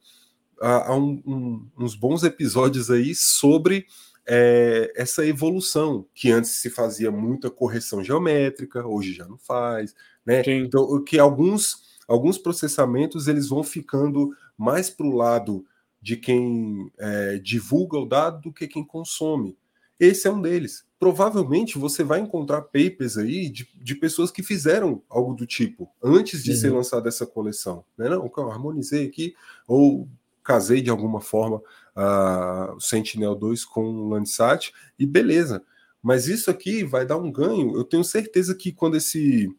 há, 0.61 0.91
há 0.91 0.95
um, 0.95 1.21
um, 1.25 1.67
uns 1.77 1.95
bons 1.95 2.23
episódios 2.23 2.89
aí 2.89 3.13
sobre 3.15 3.85
é, 4.27 4.91
essa 4.95 5.25
evolução, 5.25 6.05
que 6.13 6.31
antes 6.31 6.51
se 6.51 6.69
fazia 6.69 7.09
muita 7.09 7.49
correção 7.49 8.03
geométrica, 8.03 8.85
hoje 8.85 9.13
já 9.13 9.25
não 9.25 9.37
faz, 9.37 9.95
né? 10.25 10.43
Então, 10.45 11.01
que 11.03 11.17
alguns, 11.17 11.97
alguns 12.07 12.37
processamentos 12.37 13.27
eles 13.27 13.47
vão 13.47 13.63
ficando 13.63 14.35
mais 14.57 14.89
para 14.89 15.05
o 15.05 15.15
lado 15.15 15.65
de 16.01 16.17
quem 16.17 16.91
é, 16.97 17.37
divulga 17.37 17.97
o 17.97 18.05
dado 18.05 18.41
do 18.41 18.53
que 18.53 18.67
quem 18.67 18.83
consome. 18.83 19.57
Esse 19.99 20.27
é 20.27 20.31
um 20.31 20.41
deles. 20.41 20.85
Provavelmente 20.99 21.77
você 21.77 22.03
vai 22.03 22.19
encontrar 22.19 22.61
papers 22.63 23.17
aí 23.17 23.49
de, 23.49 23.67
de 23.81 23.95
pessoas 23.95 24.29
que 24.29 24.43
fizeram 24.43 25.01
algo 25.09 25.33
do 25.33 25.45
tipo 25.45 25.89
antes 26.03 26.43
de 26.43 26.51
uhum. 26.51 26.57
ser 26.57 26.69
lançada 26.71 27.07
essa 27.07 27.25
coleção. 27.25 27.83
Né? 27.97 28.09
Não, 28.09 28.25
eu 28.25 28.51
harmonizei 28.51 29.05
aqui, 29.05 29.33
ou 29.67 30.07
casei 30.47 30.81
de 30.81 30.89
alguma 30.89 31.19
forma 31.19 31.57
uh, 31.57 32.73
o 32.73 32.79
Sentinel-2 32.79 33.65
com 33.65 33.83
o 33.83 34.07
Landsat, 34.07 34.71
e 34.97 35.05
beleza. 35.05 35.61
Mas 36.01 36.27
isso 36.27 36.49
aqui 36.49 36.85
vai 36.85 37.05
dar 37.05 37.17
um 37.17 37.29
ganho. 37.29 37.75
Eu 37.75 37.83
tenho 37.83 38.03
certeza 38.03 38.55
que 38.55 38.71
quando 38.71 38.95
esse 38.95 39.53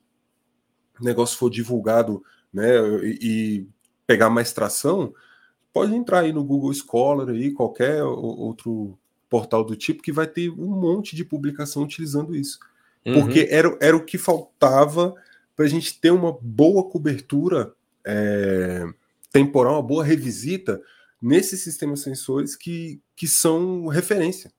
negócio 0.99 1.37
for 1.37 1.51
divulgado 1.51 2.23
né, 2.51 2.71
e, 3.03 3.19
e 3.21 3.69
pegar 4.07 4.31
mais 4.31 4.51
tração, 4.51 5.13
pode 5.75 5.95
entrar 5.95 6.21
aí 6.21 6.33
no 6.33 6.43
Google 6.43 6.73
Scholar, 6.73 7.29
aí, 7.29 7.53
qualquer 7.53 8.03
outro 8.03 8.99
portal 9.29 9.63
do 9.63 9.77
tipo, 9.77 10.03
que 10.03 10.11
vai 10.11 10.27
ter 10.27 10.49
um 10.49 10.71
monte 10.71 11.15
de 11.15 11.23
publicação 11.23 11.83
utilizando 11.83 12.35
isso. 12.35 12.59
Uhum. 13.05 13.21
Porque 13.21 13.47
era, 13.51 13.77
era 13.79 13.95
o 13.95 14.05
que 14.05 14.17
faltava 14.17 15.15
para 15.55 15.67
a 15.67 15.69
gente 15.69 16.01
ter 16.01 16.13
uma 16.13 16.33
boa 16.41 16.89
cobertura 16.89 17.75
é, 18.07 18.87
temporal, 19.31 19.75
uma 19.75 19.83
boa 19.83 20.05
revisita 20.05 20.81
nesses 21.21 21.63
sistemas 21.63 22.01
sensores 22.01 22.57
que, 22.57 23.01
que 23.17 23.27
são 23.27 23.87
referência. 23.87 24.53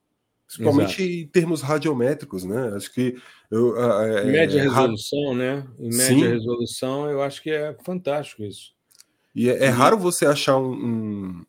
Principalmente 0.45 1.03
Exato. 1.03 1.13
em 1.13 1.28
termos 1.28 1.61
radiométricos, 1.61 2.43
né? 2.43 2.74
Acho 2.76 2.91
que. 2.91 3.15
Eu, 3.51 3.80
é, 3.80 4.26
média 4.26 4.61
resolução, 4.63 5.36
né? 5.36 5.67
Em 5.78 5.89
média 5.89 6.07
Sim. 6.07 6.28
resolução, 6.28 7.09
eu 7.09 7.22
acho 7.22 7.41
que 7.43 7.51
é 7.51 7.76
fantástico 7.84 8.43
isso. 8.43 8.74
E 9.36 9.47
é, 9.47 9.65
é 9.65 9.70
raro 9.70 9.97
você 9.97 10.26
achar 10.26 10.57
um, 10.57 10.74
um, 10.74 11.45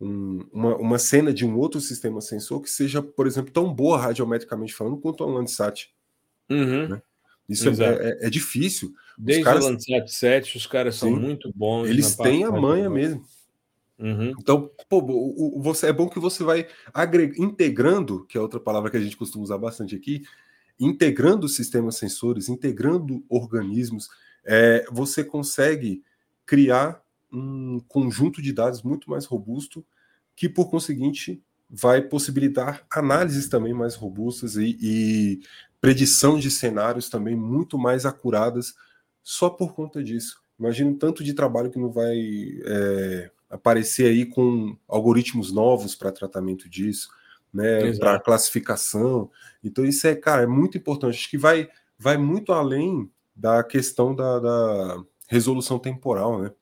um, 0.00 0.48
uma, 0.50 0.76
uma 0.76 0.98
cena 0.98 1.34
de 1.34 1.44
um 1.44 1.58
outro 1.58 1.80
sistema 1.82 2.22
sensor 2.22 2.62
que 2.62 2.70
seja, 2.70 3.02
por 3.02 3.26
exemplo, 3.26 3.52
tão 3.52 3.72
boa 3.72 3.98
radiometricamente 3.98 4.72
falando 4.72 4.96
quanto 4.96 5.22
o 5.22 5.30
Landsat. 5.30 5.92
Uhum. 6.48 6.88
Né? 6.88 7.02
Isso 7.52 7.68
é, 7.68 7.72
é, 7.84 8.26
é, 8.26 8.30
difícil. 8.30 8.94
Desde 9.18 9.44
caras... 9.44 9.64
o 9.64 9.68
Landsat 9.68 10.08
7, 10.08 10.56
os 10.56 10.66
caras 10.66 10.94
são 10.94 11.08
Sim. 11.08 11.20
muito 11.20 11.52
bons. 11.54 11.88
Eles 11.88 12.14
têm 12.16 12.44
a 12.44 12.50
manha 12.50 12.88
mesmo. 12.88 13.24
Uhum. 13.98 14.32
Então, 14.38 14.70
pô, 14.88 14.98
o, 15.00 15.58
o, 15.58 15.60
você, 15.60 15.88
é 15.88 15.92
bom 15.92 16.08
que 16.08 16.18
você 16.18 16.42
vai 16.42 16.66
agre... 16.94 17.34
integrando, 17.36 18.24
que 18.26 18.38
é 18.38 18.40
outra 18.40 18.58
palavra 18.58 18.90
que 18.90 18.96
a 18.96 19.00
gente 19.00 19.16
costuma 19.16 19.44
usar 19.44 19.58
bastante 19.58 19.94
aqui, 19.94 20.22
integrando 20.78 21.48
sistemas 21.48 21.96
sensores, 21.96 22.48
integrando 22.48 23.22
organismos, 23.28 24.08
é, 24.44 24.86
você 24.90 25.22
consegue 25.22 26.02
criar 26.46 27.02
um 27.32 27.80
conjunto 27.86 28.40
de 28.40 28.52
dados 28.52 28.82
muito 28.82 29.10
mais 29.10 29.26
robusto, 29.26 29.84
que 30.34 30.48
por 30.48 30.70
conseguinte 30.70 31.42
vai 31.68 32.02
possibilitar 32.02 32.84
análises 32.90 33.48
também 33.48 33.72
mais 33.72 33.94
robustas 33.94 34.56
e, 34.56 34.76
e 34.80 35.40
predição 35.80 36.38
de 36.38 36.50
cenários 36.50 37.08
também 37.08 37.34
muito 37.34 37.78
mais 37.78 38.04
acuradas 38.04 38.74
só 39.22 39.48
por 39.48 39.74
conta 39.74 40.02
disso. 40.02 40.40
Imagina 40.58 40.90
o 40.90 40.96
tanto 40.96 41.24
de 41.24 41.32
trabalho 41.32 41.70
que 41.70 41.78
não 41.78 41.90
vai 41.90 42.18
é, 42.64 43.30
aparecer 43.48 44.06
aí 44.06 44.26
com 44.26 44.76
algoritmos 44.86 45.50
novos 45.52 45.94
para 45.94 46.12
tratamento 46.12 46.68
disso, 46.68 47.08
né, 47.52 47.92
para 47.96 48.20
classificação. 48.20 49.30
Então 49.64 49.84
isso 49.84 50.06
é, 50.06 50.14
cara, 50.14 50.42
é 50.42 50.46
muito 50.46 50.76
importante. 50.76 51.16
Acho 51.16 51.30
que 51.30 51.38
vai, 51.38 51.68
vai 51.98 52.16
muito 52.16 52.52
além 52.52 53.10
da 53.34 53.64
questão 53.64 54.14
da, 54.14 54.38
da 54.38 55.02
resolução 55.28 55.78
temporal, 55.78 56.42
né? 56.42 56.52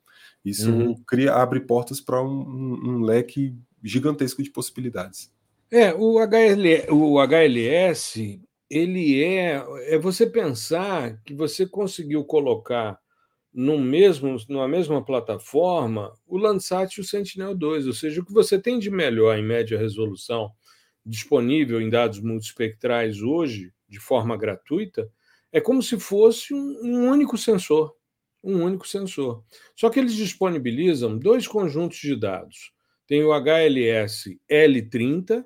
Isso 0.44 0.70
uhum. 0.70 0.94
cria, 1.06 1.34
abre 1.34 1.60
portas 1.60 2.00
para 2.00 2.22
um, 2.22 2.28
um, 2.28 2.90
um, 2.90 3.00
leque 3.00 3.54
gigantesco 3.82 4.42
de 4.42 4.50
possibilidades. 4.50 5.30
É, 5.70 5.92
o, 5.92 6.18
HL, 6.18 6.90
o 6.90 7.18
HLS, 7.20 8.40
ele 8.70 9.22
é, 9.24 9.64
é 9.86 9.98
você 9.98 10.26
pensar 10.26 11.20
que 11.24 11.34
você 11.34 11.66
conseguiu 11.66 12.24
colocar 12.24 12.98
no 13.52 13.78
mesmo, 13.78 14.36
numa 14.48 14.68
mesma 14.68 15.04
plataforma 15.04 16.12
o 16.26 16.36
Landsat 16.36 16.96
e 16.96 17.00
o 17.00 17.04
Sentinel-2, 17.04 17.86
ou 17.86 17.92
seja, 17.92 18.20
o 18.20 18.24
que 18.24 18.32
você 18.32 18.60
tem 18.60 18.78
de 18.78 18.90
melhor 18.90 19.38
em 19.38 19.44
média 19.44 19.78
resolução 19.78 20.52
disponível 21.04 21.80
em 21.80 21.88
dados 21.88 22.20
multispectrais 22.20 23.22
hoje, 23.22 23.72
de 23.88 23.98
forma 23.98 24.36
gratuita, 24.36 25.10
é 25.50 25.60
como 25.60 25.82
se 25.82 25.98
fosse 25.98 26.52
um, 26.52 26.78
um 26.82 27.08
único 27.08 27.38
sensor 27.38 27.96
um 28.42 28.62
único 28.62 28.86
sensor. 28.86 29.42
Só 29.76 29.90
que 29.90 29.98
eles 29.98 30.14
disponibilizam 30.14 31.18
dois 31.18 31.46
conjuntos 31.46 31.98
de 31.98 32.16
dados. 32.16 32.72
Tem 33.06 33.22
o 33.24 33.32
HLS 33.32 34.38
L30, 34.50 35.44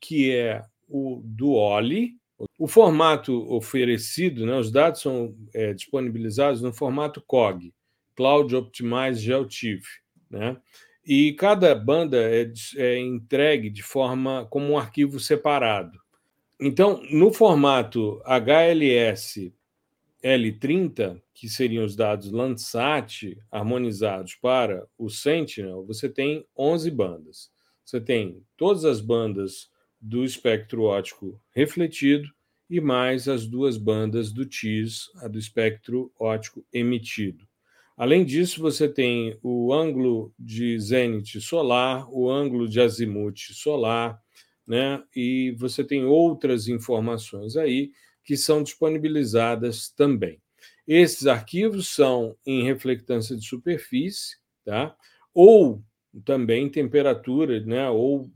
que 0.00 0.32
é 0.32 0.62
o 0.88 1.20
do 1.24 1.52
OLI. 1.52 2.16
O 2.58 2.66
formato 2.66 3.32
oferecido, 3.52 4.44
né, 4.44 4.56
os 4.58 4.70
dados 4.70 5.00
são 5.00 5.34
é, 5.54 5.72
disponibilizados 5.72 6.60
no 6.60 6.72
formato 6.72 7.22
COG, 7.22 7.72
Cloud 8.16 8.54
Optimized 8.56 9.24
GeoTIFF. 9.24 9.86
Né? 10.30 10.56
E 11.06 11.32
cada 11.34 11.74
banda 11.74 12.16
é, 12.18 12.50
é 12.76 12.98
entregue 12.98 13.70
de 13.70 13.82
forma 13.82 14.46
como 14.50 14.72
um 14.72 14.78
arquivo 14.78 15.20
separado. 15.20 15.98
Então, 16.60 17.02
no 17.10 17.32
formato 17.32 18.20
HLS 18.24 19.52
L30, 20.24 21.20
que 21.34 21.48
seriam 21.48 21.84
os 21.84 21.94
dados 21.94 22.30
Landsat 22.32 23.36
harmonizados 23.50 24.34
para 24.36 24.86
o 24.96 25.10
Sentinel, 25.10 25.84
você 25.84 26.08
tem 26.08 26.46
11 26.56 26.90
bandas. 26.90 27.50
Você 27.84 28.00
tem 28.00 28.42
todas 28.56 28.86
as 28.86 29.00
bandas 29.02 29.70
do 30.04 30.22
espectro 30.22 30.82
óptico 30.82 31.40
refletido 31.50 32.28
e 32.68 32.78
mais 32.78 33.26
as 33.26 33.46
duas 33.46 33.78
bandas 33.78 34.30
do 34.30 34.44
TIS, 34.44 35.10
a 35.16 35.28
do 35.28 35.38
espectro 35.38 36.12
óptico 36.20 36.62
emitido. 36.70 37.46
Além 37.96 38.22
disso, 38.22 38.60
você 38.60 38.86
tem 38.86 39.38
o 39.42 39.72
ângulo 39.72 40.34
de 40.38 40.78
zênite 40.78 41.40
solar, 41.40 42.06
o 42.12 42.30
ângulo 42.30 42.68
de 42.68 42.80
azimuth 42.80 43.52
solar, 43.54 44.20
né? 44.66 45.02
E 45.16 45.54
você 45.58 45.82
tem 45.82 46.04
outras 46.04 46.68
informações 46.68 47.56
aí 47.56 47.92
que 48.22 48.36
são 48.36 48.62
disponibilizadas 48.62 49.88
também. 49.88 50.38
Esses 50.86 51.26
arquivos 51.26 51.88
são 51.88 52.36
em 52.44 52.64
reflectância 52.64 53.36
de 53.36 53.46
superfície, 53.46 54.36
tá? 54.64 54.94
ou 55.34 55.82
também 56.22 56.68
temperatura, 56.68 57.60
né? 57.60 57.88
ou 57.90 58.30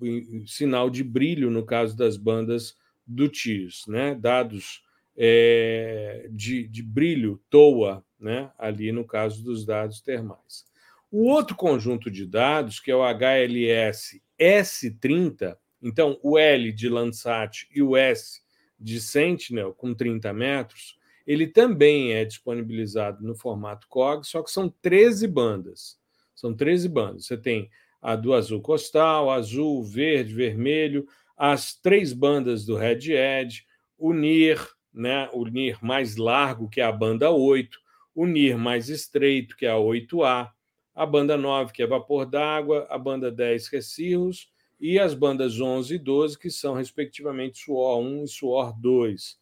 sinal 0.47 0.91
de 0.91 1.05
brilho, 1.05 1.51
no 1.51 1.65
caso 1.65 1.97
das 1.97 2.17
bandas 2.17 2.77
do 3.07 3.29
TIRS, 3.29 3.87
né? 3.87 4.15
dados 4.15 4.83
é, 5.17 6.29
de, 6.31 6.67
de 6.67 6.83
brilho, 6.83 7.41
TOA, 7.51 8.05
né? 8.19 8.51
ali 8.59 8.93
no 8.93 9.05
caso 9.05 9.43
dos 9.43 9.65
dados 9.65 10.01
termais. 10.01 10.65
O 11.11 11.25
outro 11.25 11.57
conjunto 11.57 12.11
de 12.11 12.27
dados, 12.27 12.81
que 12.81 12.91
é 12.91 12.97
o 12.97 13.03
HLS 13.03 14.21
S30, 14.39 15.57
então 15.83 16.19
o 16.23 16.37
L 16.37 16.73
de 16.73 16.89
Landsat 16.89 17.67
e 17.75 17.83
o 17.83 17.97
S 17.97 18.41
de 18.79 19.01
Sentinel 19.01 19.73
com 19.73 19.95
30 19.95 20.33
metros, 20.33 20.99
ele 21.27 21.47
também 21.47 22.13
é 22.13 22.25
disponibilizado 22.25 23.23
no 23.23 23.35
formato 23.35 23.87
COG, 23.89 24.27
só 24.27 24.43
que 24.43 24.51
são 24.51 24.69
13 24.81 25.27
bandas. 25.29 25.99
São 26.39 26.55
13 26.55 26.89
bandas. 26.89 27.27
Você 27.27 27.37
tem 27.37 27.69
a 28.01 28.15
do 28.15 28.33
azul 28.33 28.61
costal, 28.61 29.29
azul, 29.29 29.83
verde, 29.83 30.33
vermelho, 30.33 31.05
as 31.37 31.75
três 31.75 32.13
bandas 32.13 32.65
do 32.65 32.77
Red 32.77 33.11
Edge, 33.13 33.65
o 33.99 34.13
NIR, 34.13 34.65
né, 34.95 35.29
o 35.33 35.45
NIR 35.45 35.79
mais 35.83 36.15
largo, 36.15 36.69
que 36.69 36.81
é 36.81 36.85
a 36.85 36.93
banda 36.93 37.29
8, 37.29 37.77
o 38.15 38.25
NIR 38.25 38.57
mais 38.57 38.89
estreito, 38.89 39.57
que 39.57 39.67
é 39.67 39.71
a 39.71 39.79
8A, 39.79 40.49
a 40.95 41.07
banda 41.07 41.37
9, 41.37 41.73
que 41.73 41.83
é 41.83 41.87
vapor 41.89 42.25
d'água, 42.25 42.87
a 42.89 42.97
banda 42.97 43.33
10, 43.33 43.69
que 43.69 43.77
é 43.77 43.81
cirros, 43.81 44.49
e 44.81 44.97
as 44.97 45.15
bandas 45.15 45.61
11 45.61 45.97
e 45.97 45.99
12, 45.99 46.39
que 46.39 46.51
são, 46.51 46.75
respectivamente, 46.75 47.59
suor 47.59 47.99
1 47.99 48.23
e 48.23 48.29
suor 48.29 48.73
2. 48.81 49.37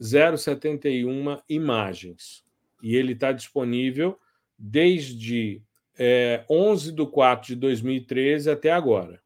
071 0.00 1.38
imagens 1.48 2.44
e 2.82 2.94
ele 2.94 3.12
está 3.12 3.32
disponível 3.32 4.18
desde 4.56 5.62
é, 5.98 6.44
11 6.48 6.92
de 6.92 7.06
4 7.06 7.48
de 7.48 7.56
2013 7.56 8.50
até 8.50 8.70
agora. 8.70 9.20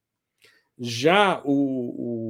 Já 0.79 1.43
o, 1.45 1.53
o, 1.53 2.22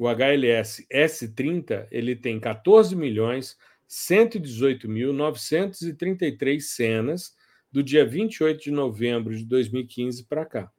o 0.00 0.08
HLS 0.08 0.84
S30 0.90 1.86
ele 1.90 2.16
tem 2.16 2.40
14 2.40 2.96
milhões 2.96 3.58
118.933 3.86 6.60
cenas 6.60 7.36
do 7.70 7.82
dia 7.82 8.06
28 8.06 8.62
de 8.62 8.70
novembro 8.70 9.36
de 9.36 9.44
2015 9.44 10.24
para 10.24 10.46
cá. 10.46 10.72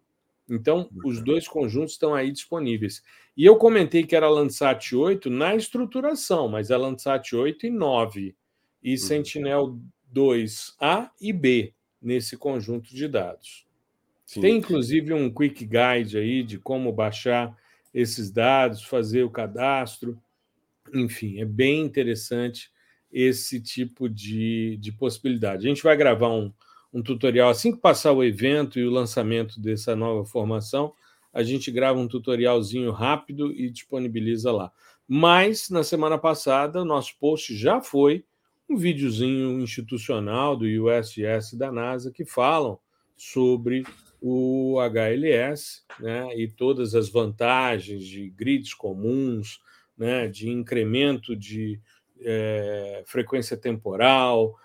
Então, 0.49 0.89
os 1.05 1.23
dois 1.23 1.47
conjuntos 1.47 1.91
estão 1.91 2.15
aí 2.15 2.31
disponíveis. 2.31 3.03
E 3.37 3.45
eu 3.45 3.57
comentei 3.57 4.03
que 4.03 4.15
era 4.15 4.27
Landsat 4.27 4.95
8 4.95 5.29
na 5.29 5.55
estruturação, 5.55 6.47
mas 6.47 6.71
é 6.71 6.77
Landsat 6.77 7.35
8 7.35 7.67
e 7.67 7.69
9 7.69 8.35
e 8.81 8.89
uhum. 8.89 8.97
Sentinel 8.97 9.79
2A 10.11 11.11
e 11.21 11.31
B 11.31 11.75
nesse 12.01 12.35
conjunto 12.35 12.89
de 12.89 13.07
dados. 13.07 13.67
Sim. 14.25 14.41
Tem 14.41 14.57
inclusive 14.57 15.13
um 15.13 15.31
quick 15.31 15.63
guide 15.63 16.17
aí 16.17 16.41
de 16.41 16.57
como 16.57 16.91
baixar 16.91 17.55
esses 17.93 18.31
dados, 18.31 18.83
fazer 18.83 19.23
o 19.23 19.29
cadastro. 19.29 20.21
Enfim, 20.93 21.39
é 21.39 21.45
bem 21.45 21.81
interessante 21.81 22.71
esse 23.11 23.61
tipo 23.61 24.07
de, 24.07 24.77
de 24.77 24.91
possibilidade. 24.91 25.65
A 25.65 25.69
gente 25.69 25.83
vai 25.83 25.95
gravar 25.97 26.29
um, 26.29 26.51
um 26.93 27.01
tutorial 27.01 27.49
assim 27.49 27.71
que 27.71 27.81
passar 27.81 28.11
o 28.13 28.23
evento 28.23 28.79
e 28.79 28.85
o 28.85 28.91
lançamento 28.91 29.59
dessa 29.59 29.95
nova 29.95 30.25
formação. 30.25 30.93
A 31.33 31.43
gente 31.43 31.71
grava 31.71 31.99
um 31.99 32.07
tutorialzinho 32.07 32.91
rápido 32.91 33.51
e 33.51 33.69
disponibiliza 33.69 34.51
lá. 34.51 34.71
Mas 35.07 35.69
na 35.69 35.83
semana 35.83 36.17
passada, 36.17 36.85
nosso 36.85 37.17
post 37.19 37.55
já 37.55 37.81
foi 37.81 38.25
um 38.69 38.77
videozinho 38.77 39.59
institucional 39.59 40.55
do 40.55 40.65
USGS 40.65 41.57
da 41.57 41.71
NASA 41.71 42.11
que 42.11 42.23
falam 42.23 42.79
sobre 43.17 43.83
o 44.21 44.79
HLS 44.79 45.81
né, 45.99 46.37
e 46.37 46.47
todas 46.47 46.93
as 46.93 47.09
vantagens 47.09 48.05
de 48.05 48.29
grids 48.29 48.73
comuns, 48.73 49.59
né, 49.97 50.27
de 50.27 50.47
incremento 50.47 51.35
de 51.35 51.79
é, 52.19 53.03
frequência 53.07 53.57
temporal, 53.57 54.55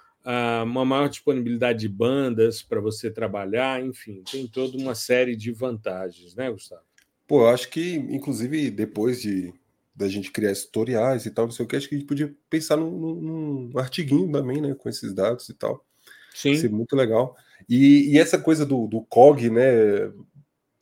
uma 0.64 0.84
maior 0.84 1.08
disponibilidade 1.08 1.80
de 1.80 1.88
bandas 1.88 2.60
para 2.60 2.80
você 2.80 3.10
trabalhar, 3.10 3.82
enfim, 3.82 4.22
tem 4.30 4.46
toda 4.46 4.76
uma 4.76 4.94
série 4.94 5.36
de 5.36 5.52
vantagens, 5.52 6.34
né, 6.34 6.50
Gustavo? 6.50 6.82
Pô, 7.28 7.42
eu 7.42 7.48
acho 7.48 7.70
que, 7.70 7.94
inclusive, 7.94 8.70
depois 8.70 9.22
de 9.22 9.54
da 9.94 10.08
gente 10.08 10.30
criar 10.30 10.54
tutoriais 10.54 11.24
e 11.24 11.30
tal, 11.30 11.46
não 11.46 11.52
sei 11.52 11.64
o 11.64 11.68
que, 11.68 11.74
acho 11.74 11.88
que 11.88 11.94
a 11.94 11.98
gente 11.98 12.06
podia 12.06 12.34
pensar 12.50 12.76
num, 12.76 12.90
num, 12.90 13.70
num 13.70 13.78
artiguinho 13.78 14.30
também, 14.30 14.60
né, 14.60 14.74
com 14.74 14.90
esses 14.90 15.14
dados 15.14 15.48
e 15.48 15.54
tal. 15.54 15.82
Sim. 16.34 16.50
Isso 16.50 16.70
muito 16.70 16.94
legal. 16.94 17.34
E, 17.68 18.12
e, 18.14 18.18
essa 18.18 18.38
coisa 18.38 18.64
do, 18.64 18.86
do 18.86 19.02
COG, 19.02 19.50
né, 19.50 20.10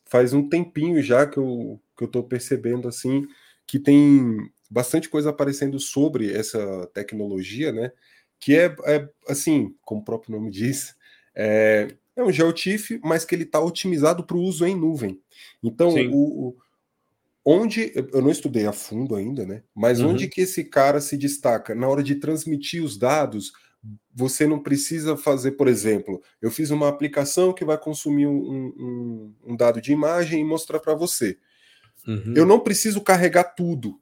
faz 0.05 0.33
um 0.33 0.49
tempinho 0.49 1.03
já 1.03 1.27
que 1.27 1.39
eu, 1.39 1.81
que 1.97 2.05
eu 2.05 2.09
tô 2.09 2.23
percebendo, 2.23 2.89
assim, 2.89 3.27
que 3.67 3.79
tem 3.79 4.51
bastante 4.71 5.09
coisa 5.09 5.31
aparecendo 5.31 5.79
sobre 5.79 6.33
essa 6.33 6.87
tecnologia, 6.93 7.73
né? 7.73 7.93
Que 8.39 8.57
é, 8.57 8.77
é 8.87 9.09
assim, 9.29 9.75
como 9.83 10.01
o 10.01 10.05
próprio 10.05 10.33
nome 10.37 10.51
diz, 10.53 10.95
é, 11.35 11.89
é 12.17 12.23
um 12.23 12.33
GeoTIFF, 12.33 13.01
mas 13.03 13.25
que 13.25 13.35
ele 13.35 13.45
está 13.45 13.61
otimizado 13.61 14.25
para 14.25 14.37
o 14.37 14.43
uso 14.43 14.67
em 14.67 14.77
nuvem. 14.77 15.21
Então, 15.63 15.95
o, 16.11 16.49
o, 16.49 16.57
onde 17.45 17.93
eu 17.95 18.23
não 18.23 18.31
estudei 18.31 18.67
a 18.67 18.73
fundo 18.73 19.15
ainda, 19.15 19.45
né? 19.45 19.63
Mas 19.75 20.01
uhum. 20.01 20.11
onde 20.11 20.29
que 20.29 20.43
esse 20.43 20.65
cara 20.65 21.01
se 21.01 21.17
destaca 21.17 21.75
na 21.75 21.89
hora 21.89 22.03
de 22.03 22.15
transmitir 22.15 22.83
os 22.83 22.97
dados? 22.97 23.53
Você 24.15 24.47
não 24.47 24.63
precisa 24.63 25.17
fazer, 25.17 25.53
por 25.53 25.69
exemplo, 25.69 26.23
eu 26.41 26.51
fiz 26.51 26.71
uma 26.71 26.89
aplicação 26.89 27.53
que 27.53 27.65
vai 27.65 27.77
consumir 27.77 28.27
um, 28.27 28.73
um, 28.77 29.35
um 29.45 29.57
dado 29.57 29.81
de 29.81 29.93
imagem 29.93 30.41
e 30.41 30.45
mostrar 30.45 30.81
para 30.81 30.95
você. 30.95 31.39
Uhum. 32.07 32.35
Eu 32.37 32.47
não 32.47 32.61
preciso 32.61 33.01
carregar 33.01 33.45
tudo. 33.45 34.01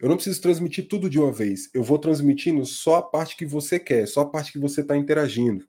Eu 0.00 0.08
não 0.08 0.16
preciso 0.16 0.40
transmitir 0.40 0.86
tudo 0.86 1.10
de 1.10 1.18
uma 1.18 1.32
vez. 1.32 1.68
Eu 1.74 1.82
vou 1.82 1.98
transmitindo 1.98 2.64
só 2.64 2.96
a 2.96 3.02
parte 3.02 3.36
que 3.36 3.44
você 3.44 3.78
quer, 3.78 4.06
só 4.06 4.20
a 4.20 4.26
parte 4.28 4.52
que 4.52 4.58
você 4.58 4.80
está 4.80 4.96
interagindo. 4.96 5.66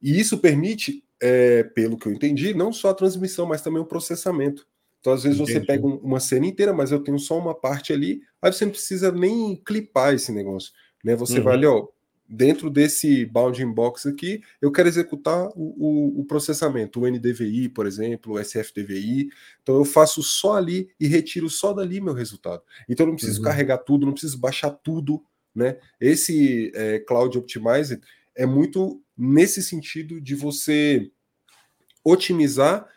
E 0.00 0.20
isso 0.20 0.38
permite, 0.38 1.02
é, 1.20 1.62
pelo 1.62 1.96
que 1.96 2.06
eu 2.06 2.12
entendi, 2.12 2.52
não 2.52 2.72
só 2.72 2.90
a 2.90 2.94
transmissão, 2.94 3.46
mas 3.46 3.62
também 3.62 3.80
o 3.80 3.86
processamento. 3.86 4.66
Então, 5.00 5.12
às 5.12 5.24
vezes, 5.24 5.40
Entendi. 5.40 5.58
você 5.58 5.66
pega 5.66 5.86
uma 5.86 6.20
cena 6.20 6.46
inteira, 6.46 6.72
mas 6.72 6.92
eu 6.92 7.02
tenho 7.02 7.18
só 7.18 7.36
uma 7.36 7.54
parte 7.54 7.92
ali, 7.92 8.20
aí 8.40 8.52
você 8.52 8.64
não 8.64 8.72
precisa 8.72 9.10
nem 9.10 9.56
clipar 9.56 10.14
esse 10.14 10.30
negócio. 10.30 10.72
Né? 11.02 11.16
Você 11.16 11.38
uhum. 11.38 11.44
vai 11.44 11.54
ali, 11.54 11.66
ó, 11.66 11.88
dentro 12.32 12.70
desse 12.70 13.26
bounding 13.26 13.70
box 13.70 14.08
aqui, 14.08 14.42
eu 14.60 14.72
quero 14.72 14.88
executar 14.88 15.48
o, 15.48 15.52
o, 15.54 16.20
o, 16.20 16.24
processamento, 16.24 17.00
o 17.00 17.06
NDVI, 17.06 17.68
por 17.68 17.86
exemplo, 17.86 18.32
o 18.32 18.40
SFDVI. 18.42 19.28
Então 19.62 19.76
eu 19.76 19.84
faço 19.84 20.22
só 20.22 20.56
ali 20.56 20.88
e 20.98 21.06
retiro 21.06 21.50
só 21.50 21.74
dali 21.74 22.00
meu 22.00 22.14
resultado. 22.14 22.62
Então 22.88 23.04
eu 23.04 23.08
não 23.08 23.16
preciso 23.16 23.40
uhum. 23.40 23.44
carregar 23.44 23.78
tudo, 23.78 24.06
não 24.06 24.14
preciso 24.14 24.38
baixar 24.38 24.70
tudo. 24.70 25.22
Né? 25.54 25.76
Esse 26.00 26.72
é, 26.74 27.00
Cloud 27.00 27.36
Optimizer 27.36 28.00
é 28.34 28.46
muito 28.46 29.02
nesse 29.14 29.62
sentido 29.62 30.18
de 30.18 30.34
você 30.34 31.10
otimizar 32.02 32.88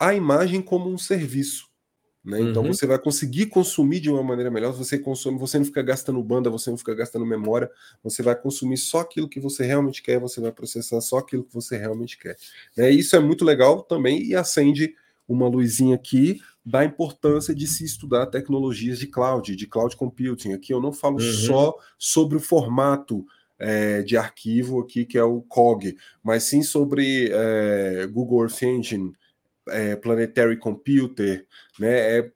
a 0.00 0.14
imagem 0.14 0.60
como 0.60 0.90
um 0.90 0.98
serviço. 0.98 1.68
Né? 2.24 2.40
Então 2.40 2.62
uhum. 2.62 2.72
você 2.72 2.86
vai 2.86 2.98
conseguir 2.98 3.46
consumir 3.46 4.00
de 4.00 4.10
uma 4.10 4.22
maneira 4.22 4.50
melhor. 4.50 4.72
Você 4.72 4.98
consome, 4.98 5.38
você 5.38 5.58
não 5.58 5.64
fica 5.64 5.82
gastando 5.82 6.22
banda, 6.22 6.48
você 6.48 6.70
não 6.70 6.78
fica 6.78 6.94
gastando 6.94 7.26
memória. 7.26 7.70
Você 8.02 8.22
vai 8.22 8.34
consumir 8.34 8.78
só 8.78 9.00
aquilo 9.00 9.28
que 9.28 9.38
você 9.38 9.64
realmente 9.64 10.02
quer. 10.02 10.18
Você 10.18 10.40
vai 10.40 10.50
processar 10.50 11.00
só 11.02 11.18
aquilo 11.18 11.44
que 11.44 11.52
você 11.52 11.76
realmente 11.76 12.18
quer. 12.18 12.36
Né? 12.76 12.90
Isso 12.90 13.14
é 13.14 13.20
muito 13.20 13.44
legal 13.44 13.82
também 13.82 14.22
e 14.22 14.34
acende 14.34 14.94
uma 15.28 15.48
luzinha 15.48 15.94
aqui 15.94 16.40
da 16.64 16.82
importância 16.82 17.54
de 17.54 17.66
se 17.66 17.84
estudar 17.84 18.26
tecnologias 18.26 18.98
de 18.98 19.06
cloud, 19.06 19.54
de 19.54 19.66
cloud 19.66 19.94
computing. 19.94 20.54
Aqui 20.54 20.72
eu 20.72 20.80
não 20.80 20.92
falo 20.92 21.16
uhum. 21.16 21.32
só 21.32 21.74
sobre 21.98 22.38
o 22.38 22.40
formato 22.40 23.26
é, 23.58 24.02
de 24.02 24.16
arquivo 24.16 24.80
aqui 24.80 25.04
que 25.04 25.18
é 25.18 25.24
o 25.24 25.42
COG, 25.42 25.96
mas 26.22 26.44
sim 26.44 26.62
sobre 26.62 27.30
é, 27.32 28.06
Google 28.06 28.42
Earth 28.42 28.62
Engine 28.62 29.12
é, 29.68 29.96
Planetary 29.96 30.58
Computer, 30.58 31.46
né? 31.78 32.18
É 32.18 32.32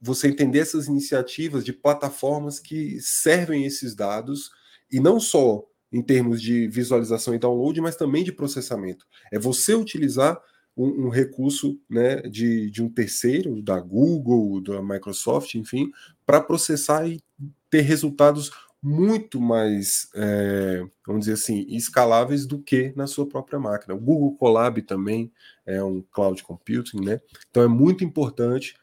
você 0.00 0.28
entender 0.28 0.60
essas 0.60 0.86
iniciativas 0.86 1.64
de 1.64 1.72
plataformas 1.72 2.60
que 2.60 3.00
servem 3.00 3.64
esses 3.64 3.94
dados 3.94 4.50
e 4.90 5.00
não 5.00 5.18
só 5.18 5.64
em 5.90 6.02
termos 6.02 6.40
de 6.40 6.68
visualização 6.68 7.34
e 7.34 7.38
download, 7.38 7.80
mas 7.80 7.96
também 7.96 8.22
de 8.22 8.32
processamento. 8.32 9.06
É 9.32 9.38
você 9.38 9.74
utilizar 9.74 10.40
um, 10.76 11.06
um 11.06 11.08
recurso 11.08 11.80
né, 11.90 12.16
de, 12.22 12.70
de 12.70 12.82
um 12.82 12.88
terceiro, 12.88 13.60
da 13.60 13.80
Google, 13.80 14.60
da 14.60 14.80
Microsoft, 14.82 15.54
enfim, 15.54 15.90
para 16.24 16.40
processar 16.40 17.08
e 17.08 17.20
ter 17.68 17.80
resultados 17.80 18.50
muito 18.80 19.40
mais, 19.40 20.08
é, 20.14 20.86
vamos 21.04 21.22
dizer 21.22 21.32
assim, 21.32 21.66
escaláveis 21.68 22.46
do 22.46 22.62
que 22.62 22.92
na 22.94 23.08
sua 23.08 23.26
própria 23.28 23.58
máquina. 23.58 23.94
O 23.94 24.00
Google 24.00 24.36
Colab 24.36 24.80
também 24.82 25.32
é 25.68 25.84
um 25.84 26.02
cloud 26.10 26.42
computing, 26.42 27.04
né? 27.04 27.20
Então 27.50 27.62
é 27.62 27.68
muito 27.68 28.02
importante 28.02 28.74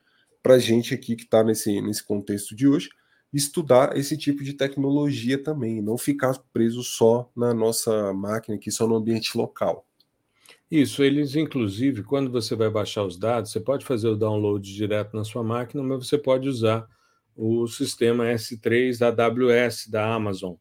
para 0.41 0.53
a 0.53 0.59
gente 0.59 0.93
aqui 0.93 1.15
que 1.15 1.23
está 1.23 1.43
nesse, 1.43 1.81
nesse 1.81 2.05
contexto 2.05 2.55
de 2.55 2.67
hoje 2.67 2.89
estudar 3.33 3.97
esse 3.97 4.15
tipo 4.15 4.43
de 4.43 4.53
tecnologia 4.53 5.41
também, 5.41 5.81
não 5.81 5.97
ficar 5.97 6.37
preso 6.53 6.83
só 6.83 7.29
na 7.35 7.53
nossa 7.53 8.13
máquina 8.13 8.55
aqui, 8.55 8.71
só 8.71 8.87
no 8.87 8.95
ambiente 8.95 9.35
local. 9.37 9.85
Isso, 10.69 11.03
eles 11.03 11.35
inclusive, 11.35 12.03
quando 12.03 12.31
você 12.31 12.55
vai 12.55 12.69
baixar 12.69 13.03
os 13.03 13.17
dados, 13.17 13.51
você 13.51 13.59
pode 13.59 13.85
fazer 13.85 14.07
o 14.07 14.15
download 14.15 14.73
direto 14.73 15.15
na 15.15 15.23
sua 15.23 15.43
máquina, 15.43 15.83
mas 15.83 16.07
você 16.07 16.17
pode 16.17 16.47
usar 16.47 16.87
o 17.35 17.67
sistema 17.67 18.25
S3 18.25 18.97
da 18.97 19.25
AWS, 19.25 19.87
da 19.89 20.13
Amazon, 20.13 20.53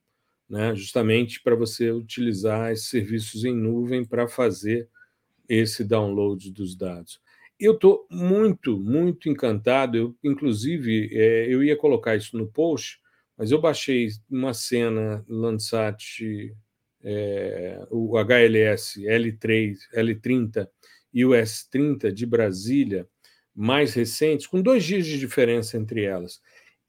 né? 0.48 0.74
justamente 0.74 1.42
para 1.42 1.54
você 1.54 1.90
utilizar 1.90 2.72
esses 2.72 2.88
serviços 2.88 3.44
em 3.44 3.54
nuvem 3.54 4.04
para 4.04 4.26
fazer 4.26 4.88
esse 5.48 5.84
download 5.84 6.50
dos 6.52 6.76
dados. 6.76 7.20
Eu 7.58 7.74
estou 7.74 8.06
muito, 8.10 8.78
muito 8.78 9.28
encantado. 9.28 9.96
Eu, 9.96 10.16
inclusive, 10.24 11.10
é, 11.12 11.46
eu 11.52 11.62
ia 11.62 11.76
colocar 11.76 12.16
isso 12.16 12.36
no 12.36 12.46
post, 12.46 12.98
mas 13.36 13.50
eu 13.50 13.60
baixei 13.60 14.08
uma 14.30 14.52
cena 14.52 15.24
Landsat, 15.28 16.54
é, 17.02 17.86
o 17.90 18.16
HLS 18.18 19.02
L3, 19.02 19.76
L30 19.94 20.68
e 21.12 21.24
o 21.24 21.30
S30 21.30 22.10
de 22.12 22.26
Brasília, 22.26 23.06
mais 23.54 23.94
recentes, 23.94 24.46
com 24.46 24.60
dois 24.60 24.82
dias 24.82 25.06
de 25.06 25.18
diferença 25.18 25.76
entre 25.76 26.02
elas. 26.02 26.40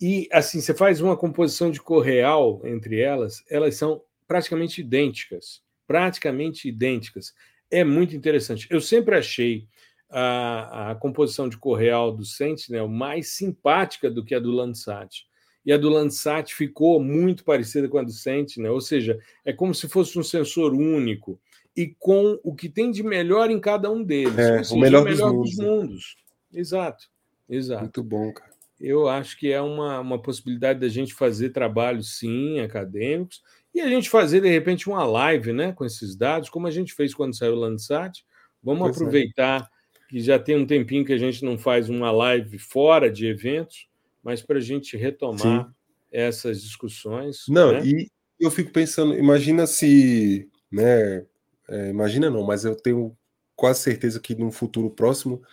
E 0.01 0.27
assim, 0.31 0.59
você 0.59 0.73
faz 0.73 0.99
uma 0.99 1.15
composição 1.15 1.69
de 1.69 1.81
cor 1.81 2.03
real 2.03 2.61
entre 2.65 2.99
elas, 2.99 3.43
elas 3.49 3.75
são 3.75 4.01
praticamente 4.27 4.81
idênticas. 4.81 5.61
Praticamente 5.87 6.67
idênticas. 6.67 7.33
É 7.69 7.83
muito 7.83 8.15
interessante. 8.15 8.67
Eu 8.69 8.79
sempre 8.79 9.15
achei 9.15 9.67
a, 10.09 10.91
a 10.91 10.95
composição 10.95 11.49
de 11.49 11.57
cor 11.57 11.77
real 11.77 12.11
do 12.11 12.25
Sentinel 12.25 12.87
mais 12.87 13.29
simpática 13.29 14.09
do 14.09 14.23
que 14.23 14.35
a 14.35 14.39
do 14.39 14.51
Landsat. 14.51 15.25
E 15.65 15.73
a 15.73 15.77
do 15.77 15.89
Landsat 15.89 16.53
ficou 16.53 17.01
muito 17.01 17.43
parecida 17.43 17.89
com 17.89 17.97
a 17.97 18.03
do 18.03 18.11
Sentinel, 18.11 18.73
ou 18.73 18.81
seja, 18.81 19.19
é 19.43 19.51
como 19.51 19.73
se 19.73 19.89
fosse 19.89 20.17
um 20.19 20.23
sensor 20.23 20.73
único 20.73 21.39
e 21.75 21.87
com 21.99 22.39
o 22.43 22.53
que 22.53 22.69
tem 22.69 22.91
de 22.91 23.01
melhor 23.01 23.49
em 23.49 23.59
cada 23.59 23.91
um 23.91 24.03
deles. 24.03 24.37
É, 24.37 24.63
seja, 24.63 24.75
o 24.75 24.79
melhor, 24.79 25.01
o 25.01 25.05
melhor 25.05 25.31
dos, 25.31 25.39
mundos. 25.39 25.55
dos 25.55 25.65
mundos. 25.65 26.17
Exato, 26.53 27.09
exato. 27.49 27.81
Muito 27.81 28.03
bom, 28.03 28.31
cara 28.31 28.55
eu 28.79 29.07
acho 29.07 29.37
que 29.37 29.51
é 29.51 29.61
uma, 29.61 29.99
uma 29.99 30.21
possibilidade 30.21 30.79
da 30.79 30.87
gente 30.87 31.13
fazer 31.13 31.49
trabalhos, 31.49 32.17
sim, 32.17 32.59
acadêmicos, 32.59 33.41
e 33.75 33.81
a 33.81 33.89
gente 33.89 34.09
fazer, 34.09 34.39
de 34.39 34.49
repente, 34.49 34.87
uma 34.87 35.03
live 35.03 35.51
né, 35.51 35.73
com 35.73 35.83
esses 35.83 36.15
dados, 36.15 36.49
como 36.49 36.65
a 36.65 36.71
gente 36.71 36.93
fez 36.93 37.13
quando 37.13 37.35
saiu 37.35 37.53
o 37.53 37.59
Landsat. 37.59 38.25
Vamos 38.63 38.79
pois 38.79 38.95
é. 38.95 38.99
aproveitar 38.99 39.61
é. 39.61 40.09
que 40.09 40.21
já 40.21 40.39
tem 40.39 40.55
um 40.55 40.65
tempinho 40.65 41.03
que 41.03 41.11
a 41.11 41.17
gente 41.17 41.43
não 41.43 41.57
faz 41.57 41.89
uma 41.89 42.09
live 42.09 42.57
fora 42.57 43.11
de 43.11 43.27
eventos, 43.27 43.89
mas 44.23 44.41
para 44.41 44.59
a 44.59 44.61
gente 44.61 44.95
retomar 44.95 45.65
sim. 45.67 45.73
essas 46.09 46.61
discussões. 46.61 47.43
Não, 47.49 47.73
né? 47.73 47.85
e 47.85 48.09
eu 48.39 48.49
fico 48.49 48.71
pensando, 48.71 49.13
imagina 49.13 49.67
se, 49.67 50.49
né, 50.71 51.25
é, 51.67 51.89
imagina 51.89 52.29
não, 52.29 52.43
mas 52.43 52.63
eu 52.63 52.75
tenho 52.75 53.15
quase 53.57 53.81
certeza 53.81 54.21
que 54.21 54.35
num 54.35 54.51
futuro 54.51 54.89
próximo 54.89 55.43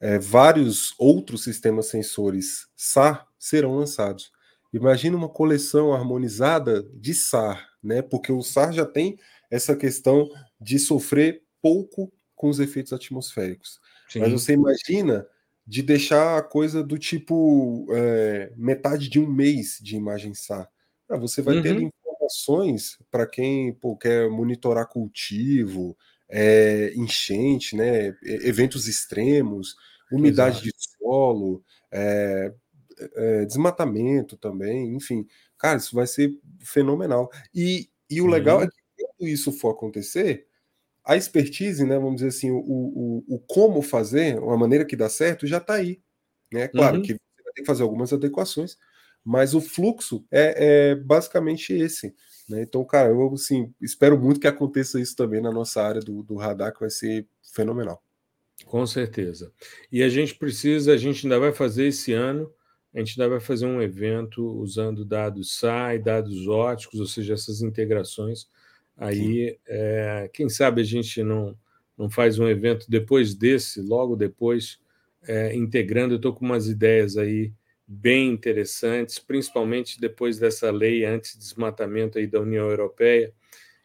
é, 0.00 0.18
vários 0.18 0.94
outros 0.98 1.42
sistemas 1.42 1.86
sensores 1.86 2.68
SAR 2.76 3.26
serão 3.38 3.76
lançados. 3.76 4.30
Imagina 4.76 5.16
uma 5.16 5.28
coleção 5.28 5.92
harmonizada 5.92 6.82
de 6.94 7.14
SAR, 7.14 7.68
né? 7.82 8.02
Porque 8.02 8.30
o 8.30 8.42
SAR 8.42 8.72
já 8.72 8.84
tem 8.84 9.18
essa 9.50 9.74
questão 9.74 10.28
de 10.60 10.78
sofrer 10.78 11.42
pouco 11.62 12.12
com 12.34 12.48
os 12.48 12.60
efeitos 12.60 12.92
atmosféricos. 12.92 13.80
Sim. 14.08 14.20
Mas 14.20 14.32
você 14.32 14.52
imagina 14.52 15.26
de 15.66 15.82
deixar 15.82 16.38
a 16.38 16.42
coisa 16.42 16.82
do 16.82 16.98
tipo 16.98 17.86
é, 17.90 18.52
metade 18.56 19.08
de 19.08 19.18
um 19.18 19.26
mês 19.26 19.78
de 19.80 19.96
imagem 19.96 20.34
SAR. 20.34 20.68
Ah, 21.08 21.16
você 21.16 21.40
vai 21.40 21.56
uhum. 21.56 21.62
ter 21.62 21.80
informações 21.80 22.98
para 23.10 23.26
quem 23.26 23.72
pô, 23.72 23.96
quer 23.96 24.28
monitorar 24.28 24.86
cultivo, 24.88 25.96
é, 26.28 26.92
enchente, 26.94 27.74
né, 27.76 28.14
eventos 28.22 28.86
extremos, 28.86 29.76
umidade 30.12 30.58
Exato. 30.58 30.66
de 30.66 30.72
solo, 30.98 31.64
é, 31.90 32.52
é, 32.98 33.44
desmatamento 33.44 34.36
também, 34.36 34.94
enfim. 34.94 35.26
Cara, 35.58 35.78
isso 35.78 35.94
vai 35.94 36.06
ser 36.06 36.38
fenomenal. 36.60 37.30
E, 37.54 37.88
e 38.10 38.20
o 38.20 38.26
legal 38.26 38.62
é 38.62 38.66
que 38.66 38.76
quando 38.96 39.28
isso 39.28 39.52
for 39.52 39.70
acontecer, 39.70 40.46
a 41.04 41.16
expertise, 41.16 41.84
né, 41.84 41.96
vamos 41.96 42.16
dizer 42.16 42.28
assim, 42.28 42.50
o, 42.50 42.58
o, 42.58 43.24
o 43.28 43.38
como 43.38 43.80
fazer, 43.80 44.36
a 44.38 44.56
maneira 44.56 44.84
que 44.84 44.96
dá 44.96 45.08
certo, 45.08 45.46
já 45.46 45.58
está 45.58 45.74
aí. 45.74 46.00
Né? 46.52 46.68
Claro 46.68 46.96
uhum. 46.96 47.02
que 47.02 47.12
você 47.12 47.42
vai 47.44 47.52
ter 47.52 47.60
que 47.62 47.66
fazer 47.66 47.82
algumas 47.82 48.12
adequações, 48.12 48.76
mas 49.24 49.54
o 49.54 49.60
fluxo 49.60 50.24
é, 50.30 50.90
é 50.90 50.94
basicamente 50.94 51.72
esse. 51.72 52.14
Né? 52.48 52.62
Então, 52.62 52.84
cara, 52.84 53.10
eu 53.10 53.34
assim, 53.34 53.72
espero 53.80 54.18
muito 54.18 54.40
que 54.40 54.46
aconteça 54.46 55.00
isso 55.00 55.14
também 55.16 55.40
na 55.40 55.52
nossa 55.52 55.82
área 55.82 56.00
do, 56.00 56.22
do 56.22 56.36
radar, 56.36 56.72
que 56.72 56.80
vai 56.80 56.90
ser 56.90 57.26
fenomenal. 57.52 58.02
Com 58.64 58.86
certeza. 58.86 59.52
E 59.92 60.02
a 60.02 60.08
gente 60.08 60.34
precisa, 60.34 60.92
a 60.92 60.96
gente 60.96 61.26
ainda 61.26 61.38
vai 61.38 61.52
fazer 61.52 61.86
esse 61.86 62.12
ano, 62.12 62.50
a 62.96 62.98
gente 63.04 63.16
vai 63.18 63.38
fazer 63.40 63.66
um 63.66 63.82
evento 63.82 64.42
usando 64.58 65.04
dados 65.04 65.58
SAI, 65.58 65.98
dados 65.98 66.48
óticos, 66.48 66.98
ou 66.98 67.04
seja, 67.06 67.34
essas 67.34 67.60
integrações. 67.60 68.48
Aí, 68.96 69.58
é, 69.66 70.30
quem 70.32 70.48
sabe 70.48 70.80
a 70.80 70.84
gente 70.84 71.22
não, 71.22 71.54
não 71.96 72.08
faz 72.08 72.38
um 72.38 72.48
evento 72.48 72.86
depois 72.88 73.34
desse, 73.34 73.82
logo 73.82 74.16
depois, 74.16 74.78
é, 75.28 75.54
integrando. 75.54 76.14
Eu 76.14 76.16
estou 76.16 76.32
com 76.32 76.46
umas 76.46 76.68
ideias 76.68 77.18
aí 77.18 77.52
bem 77.86 78.30
interessantes, 78.30 79.18
principalmente 79.18 80.00
depois 80.00 80.38
dessa 80.38 80.70
lei 80.70 81.04
anti-desmatamento 81.04 82.16
aí 82.16 82.26
da 82.26 82.40
União 82.40 82.66
Europeia, 82.70 83.30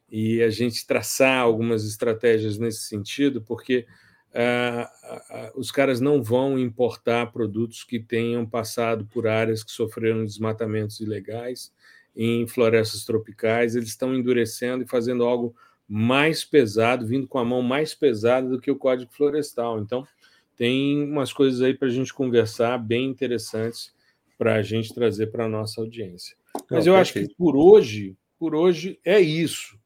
e 0.10 0.42
a 0.42 0.50
gente 0.50 0.88
traçar 0.88 1.42
algumas 1.42 1.86
estratégias 1.86 2.58
nesse 2.58 2.84
sentido, 2.84 3.42
porque 3.42 3.86
uh, 4.34 4.84
uh, 4.84 5.60
os 5.60 5.72
caras 5.72 6.00
não 6.00 6.22
vão 6.22 6.58
importar 6.58 7.32
produtos 7.32 7.84
que 7.84 8.00
tenham 8.00 8.46
passado 8.46 9.06
por 9.06 9.28
áreas 9.28 9.64
que 9.64 9.72
sofreram 9.72 10.26
desmatamentos 10.26 11.00
ilegais 11.00 11.72
em 12.16 12.46
florestas 12.48 13.06
tropicais, 13.06 13.76
eles 13.76 13.90
estão 13.90 14.14
endurecendo 14.14 14.84
e 14.84 14.88
fazendo 14.88 15.24
algo 15.24 15.56
mais 15.88 16.44
pesado, 16.44 17.06
vindo 17.06 17.28
com 17.28 17.38
a 17.38 17.46
mão 17.46 17.62
mais 17.62 17.94
pesada 17.94 18.48
do 18.48 18.60
que 18.60 18.72
o 18.72 18.78
Código 18.78 19.12
Florestal. 19.12 19.80
Então, 19.80 20.08
tem 20.56 21.04
umas 21.04 21.34
coisas 21.34 21.62
aí 21.62 21.74
para 21.74 21.88
a 21.88 21.92
gente 21.92 22.14
conversar 22.14 22.78
bem 22.78 23.06
interessantes 23.06 23.94
para 24.38 24.56
a 24.56 24.62
gente 24.62 24.94
trazer 24.94 25.28
para 25.28 25.46
a 25.46 25.50
nossa 25.50 25.82
audiência. 25.82 26.36
Mas 26.70 26.86
Não, 26.86 26.94
eu 26.94 26.98
perfeito. 26.98 27.26
acho 27.26 27.30
que 27.30 27.36
por 27.36 27.56
hoje, 27.56 28.16
por 28.40 28.56
hoje 28.56 29.00
é 29.04 29.20
isso. 29.20 29.78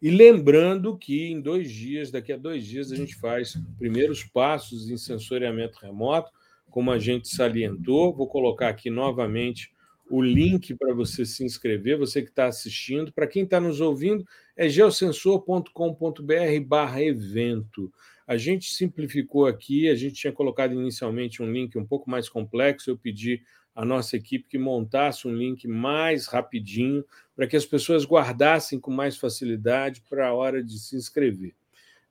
E 0.00 0.10
lembrando 0.10 0.96
que 0.96 1.26
em 1.26 1.40
dois 1.40 1.70
dias, 1.70 2.10
daqui 2.10 2.32
a 2.32 2.36
dois 2.36 2.64
dias, 2.64 2.92
a 2.92 2.96
gente 2.96 3.14
faz 3.16 3.58
primeiros 3.78 4.24
passos 4.24 4.90
em 4.90 4.96
sensoriamento 4.96 5.78
remoto, 5.80 6.30
como 6.70 6.90
a 6.90 6.98
gente 6.98 7.28
salientou. 7.28 8.14
Vou 8.14 8.28
colocar 8.28 8.68
aqui 8.68 8.90
novamente 8.90 9.72
o 10.10 10.22
link 10.22 10.74
para 10.74 10.94
você 10.94 11.24
se 11.24 11.44
inscrever, 11.44 11.98
você 11.98 12.22
que 12.22 12.28
está 12.28 12.46
assistindo. 12.46 13.12
Para 13.12 13.26
quem 13.26 13.42
está 13.44 13.58
nos 13.58 13.80
ouvindo, 13.80 14.24
é 14.56 14.68
geosensor.com.br 14.68 15.72
barra 16.66 17.02
evento. 17.02 17.92
A 18.26 18.36
gente 18.36 18.74
simplificou 18.74 19.46
aqui, 19.46 19.88
a 19.88 19.94
gente 19.94 20.16
tinha 20.16 20.32
colocado 20.32 20.72
inicialmente 20.72 21.42
um 21.42 21.50
link 21.50 21.78
um 21.78 21.86
pouco 21.86 22.10
mais 22.10 22.28
complexo, 22.28 22.90
eu 22.90 22.98
pedi 22.98 23.42
à 23.76 23.84
nossa 23.84 24.16
equipe 24.16 24.48
que 24.48 24.56
montasse 24.56 25.28
um 25.28 25.36
link 25.36 25.68
mais 25.68 26.26
rapidinho 26.26 27.04
para 27.34 27.46
que 27.46 27.54
as 27.54 27.66
pessoas 27.66 28.06
guardassem 28.06 28.80
com 28.80 28.90
mais 28.90 29.18
facilidade 29.18 30.02
para 30.08 30.28
a 30.28 30.32
hora 30.32 30.64
de 30.64 30.78
se 30.78 30.96
inscrever. 30.96 31.54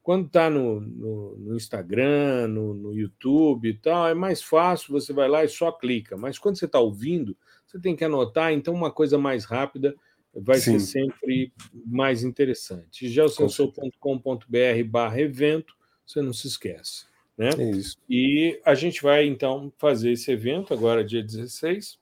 Quando 0.03 0.28
está 0.28 0.51
no, 0.51 0.80
no, 0.80 1.36
no, 1.36 1.55
Instagram, 1.55 2.47
no, 2.47 2.76
no, 2.76 2.93
YouTube 2.93 3.68
e 3.68 3.74
tal, 3.74 4.07
é 4.07 4.13
mais 4.13 4.43
fácil, 4.43 4.91
você 4.91 5.11
vai 5.11 5.28
lá 5.28 5.43
e 5.43 5.47
só 5.47 5.72
clica. 5.72 6.16
Mas 6.16 6.38
quando 6.38 6.59
você 6.59 6.66
está 6.66 6.80
ouvindo, 6.80 7.36
você 7.66 7.80
tem 7.80 7.95
que 7.95 8.05
anotar, 8.05 8.53
então 8.53 8.72
uma 8.72 8.91
coisa 8.91 9.18
mais 9.18 9.45
rápida 9.45 9.95
vai 10.32 10.59
Sim. 10.59 10.78
ser 10.78 10.99
sempre 10.99 11.51
mais 11.88 12.24
interessante. 12.24 13.09
geosensor.com.br 13.09 14.84
barra 14.88 15.20
evento 15.20 15.74
você 16.05 16.22
não 16.22 16.34
se 16.34 16.47
esquece. 16.47 17.05
Né? 17.38 17.50
É 17.58 17.72
isso. 17.72 17.98
E 18.10 18.60
a 18.64 18.74
gente 18.74 19.02
vai 19.02 19.26
então 19.26 19.72
fazer 19.78 20.12
esse 20.12 20.32
evento 20.32 20.74
agora, 20.74 21.04
dia 21.04 21.22
16, 21.22 22.00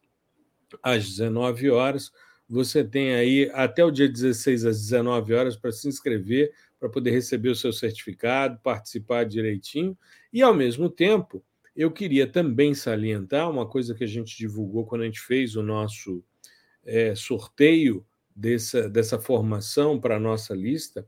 às 0.82 1.08
19 1.08 1.70
horas. 1.70 2.12
Você 2.48 2.84
tem 2.84 3.16
aí 3.16 3.50
até 3.54 3.84
o 3.84 3.92
dia 3.92 4.08
16 4.08 4.66
às 4.66 4.82
19 4.82 5.34
horas 5.34 5.56
para 5.56 5.72
se 5.72 5.88
inscrever, 5.88 6.52
para 6.80 6.90
poder 6.90 7.12
receber 7.12 7.50
o 7.50 7.56
seu 7.56 7.74
certificado, 7.74 8.60
participar 8.62 9.24
direitinho. 9.24 9.98
E, 10.32 10.42
ao 10.42 10.54
mesmo 10.54 10.90
tempo, 10.90 11.44
eu 11.76 11.90
queria 11.90 12.28
também 12.28 12.74
salientar 12.74 13.50
uma 13.50 13.68
coisa 13.68 13.96
que 13.96 14.04
a 14.04 14.08
gente 14.08 14.38
divulgou 14.38 14.86
quando 14.86 15.02
a 15.02 15.06
gente 15.06 15.22
fez 15.22 15.56
o 15.56 15.64
nosso 15.64 16.24
é, 16.86 17.16
sorteio 17.16 18.06
dessa, 18.36 18.90
dessa 18.90 19.20
formação 19.20 20.00
para 20.00 20.18
a 20.18 20.20
nossa 20.20 20.54
lista, 20.54 21.08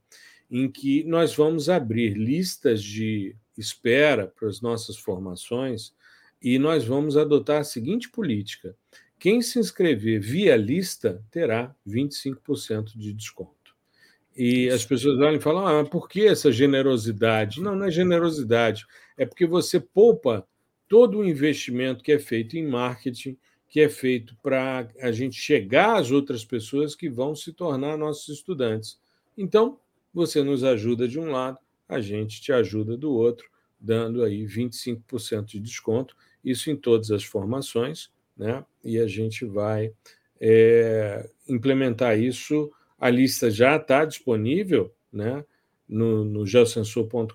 em 0.50 0.72
que 0.72 1.04
nós 1.04 1.36
vamos 1.36 1.70
abrir 1.70 2.14
listas 2.14 2.82
de 2.82 3.36
espera 3.58 4.28
para 4.28 4.48
as 4.48 4.62
nossas 4.62 4.98
formações 4.98 5.94
e 6.42 6.60
nós 6.60 6.86
vamos 6.86 7.18
adotar 7.18 7.62
a 7.62 7.64
seguinte 7.64 8.10
política: 8.10 8.76
quem 9.18 9.42
se 9.42 9.60
inscrever 9.60 10.20
via 10.20 10.56
lista 10.56 11.24
terá 11.32 11.76
25% 11.88 12.98
de 12.98 13.14
desconto. 13.14 13.56
E 14.36 14.70
as 14.70 14.86
pessoas 14.86 15.18
olham 15.20 15.36
e 15.36 15.42
falam: 15.42 15.66
ah, 15.66 15.86
por 15.86 16.10
que 16.10 16.26
essa 16.26 16.52
generosidade? 16.52 17.62
Não, 17.62 17.76
não 17.76 17.86
é 17.86 17.92
generosidade, 17.92 18.86
é 19.18 19.26
porque 19.26 19.46
você 19.46 19.80
poupa 19.80 20.46
todo 20.88 21.20
o 21.20 21.26
investimento 21.26 22.04
que 22.04 22.12
é 22.12 22.20
feito 22.20 22.58
em 22.58 22.68
marketing, 22.68 23.38
que 23.68 23.80
é 23.80 23.90
feito 23.90 24.36
para 24.44 24.88
a 25.02 25.12
gente 25.12 25.36
chegar 25.36 25.98
às 25.98 26.12
outras 26.12 26.46
pessoas 26.46 26.96
que 26.96 27.10
vão 27.10 27.36
se 27.36 27.54
tornar 27.54 27.98
nossos 27.98 28.30
estudantes. 28.38 29.00
Então, 29.38 29.80
você 30.14 30.44
nos 30.44 30.64
ajuda 30.64 31.08
de 31.08 31.20
um 31.20 31.32
lado, 31.32 31.58
a 31.88 32.00
gente 32.00 32.42
te 32.42 32.52
ajuda 32.52 32.98
do 32.98 33.12
outro, 33.12 33.48
dando 33.80 34.24
aí 34.24 34.46
25% 34.46 35.46
de 35.46 35.60
desconto, 35.60 36.16
isso 36.44 36.70
em 36.70 36.76
todas 36.76 37.12
as 37.12 37.24
formações, 37.24 38.10
né? 38.36 38.66
E 38.84 38.98
a 38.98 39.08
gente 39.08 39.46
vai 39.46 39.94
é, 40.40 41.30
implementar 41.48 42.20
isso. 42.20 42.72
A 43.00 43.10
lista 43.10 43.50
já 43.50 43.76
está 43.76 44.06
disponível, 44.06 44.94
né? 45.12 45.46
No, 45.88 46.26
no 46.26 46.48
geosensor.com.br, 46.48 47.30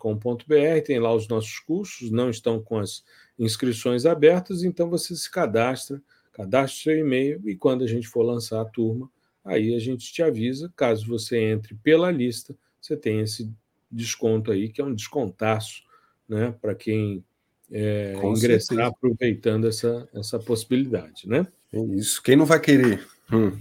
tem 0.84 0.98
lá 0.98 1.14
os 1.14 1.28
nossos 1.28 1.60
cursos, 1.60 2.10
não 2.10 2.28
estão 2.28 2.60
com 2.60 2.78
as 2.78 3.04
inscrições 3.38 4.04
abertas, 4.04 4.64
então 4.64 4.90
você 4.90 5.14
se 5.14 5.30
cadastra 5.30 6.02
cadastre 6.32 6.82
seu 6.82 6.98
e-mail 6.98 7.40
e 7.44 7.54
quando 7.54 7.84
a 7.84 7.86
gente 7.86 8.08
for 8.08 8.22
lançar 8.22 8.60
a 8.60 8.64
turma, 8.64 9.10
aí 9.44 9.74
a 9.74 9.78
gente 9.78 10.12
te 10.12 10.22
avisa. 10.22 10.72
Caso 10.76 11.06
você 11.06 11.38
entre 11.38 11.74
pela 11.74 12.10
lista, 12.10 12.56
você 12.80 12.96
tem 12.96 13.20
esse 13.20 13.50
desconto 13.90 14.50
aí, 14.50 14.68
que 14.68 14.80
é 14.80 14.84
um 14.84 14.94
descontaço 14.94 15.82
né, 16.28 16.54
para 16.60 16.74
quem 16.74 17.24
é, 17.70 18.14
ingressar 18.16 18.76
certeza. 18.76 18.86
aproveitando 18.86 19.66
essa, 19.66 20.08
essa 20.14 20.38
possibilidade. 20.38 21.28
Né? 21.28 21.46
É 21.72 21.80
isso. 21.80 22.22
Quem 22.22 22.36
não 22.36 22.46
vai 22.46 22.60
querer? 22.60 23.06
Hum, 23.32 23.52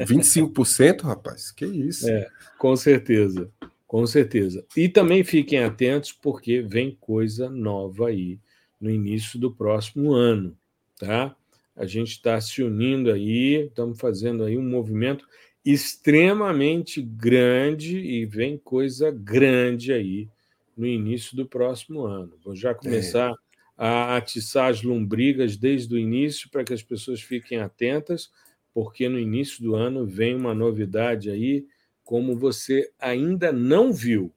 25%, 0.00 1.02
rapaz? 1.02 1.50
Que 1.50 1.66
isso? 1.66 2.08
É, 2.08 2.28
com 2.58 2.74
certeza. 2.76 3.50
Com 3.86 4.06
certeza. 4.06 4.64
E 4.76 4.88
também 4.88 5.24
fiquem 5.24 5.64
atentos, 5.64 6.12
porque 6.12 6.60
vem 6.60 6.96
coisa 7.00 7.48
nova 7.48 8.08
aí 8.08 8.38
no 8.80 8.90
início 8.90 9.38
do 9.38 9.50
próximo 9.50 10.12
ano, 10.12 10.56
tá? 10.98 11.34
a 11.78 11.86
gente 11.86 12.10
está 12.10 12.38
se 12.40 12.60
unindo 12.60 13.10
aí, 13.10 13.66
estamos 13.66 14.00
fazendo 14.00 14.42
aí 14.42 14.58
um 14.58 14.68
movimento 14.68 15.24
extremamente 15.70 17.02
grande 17.02 17.98
e 17.98 18.24
vem 18.24 18.56
coisa 18.56 19.10
grande 19.10 19.92
aí 19.92 20.26
no 20.74 20.86
início 20.86 21.36
do 21.36 21.44
próximo 21.44 22.06
ano. 22.06 22.32
Vou 22.42 22.56
já 22.56 22.74
começar 22.74 23.32
é. 23.32 23.34
a 23.76 24.16
atiçar 24.16 24.70
as 24.70 24.82
lombrigas 24.82 25.58
desde 25.58 25.94
o 25.94 25.98
início 25.98 26.48
para 26.48 26.64
que 26.64 26.72
as 26.72 26.82
pessoas 26.82 27.20
fiquem 27.20 27.58
atentas, 27.58 28.30
porque 28.72 29.10
no 29.10 29.18
início 29.18 29.62
do 29.62 29.74
ano 29.74 30.06
vem 30.06 30.34
uma 30.34 30.54
novidade 30.54 31.28
aí, 31.28 31.66
como 32.02 32.34
você 32.34 32.90
ainda 32.98 33.52
não 33.52 33.92
viu, 33.92 34.32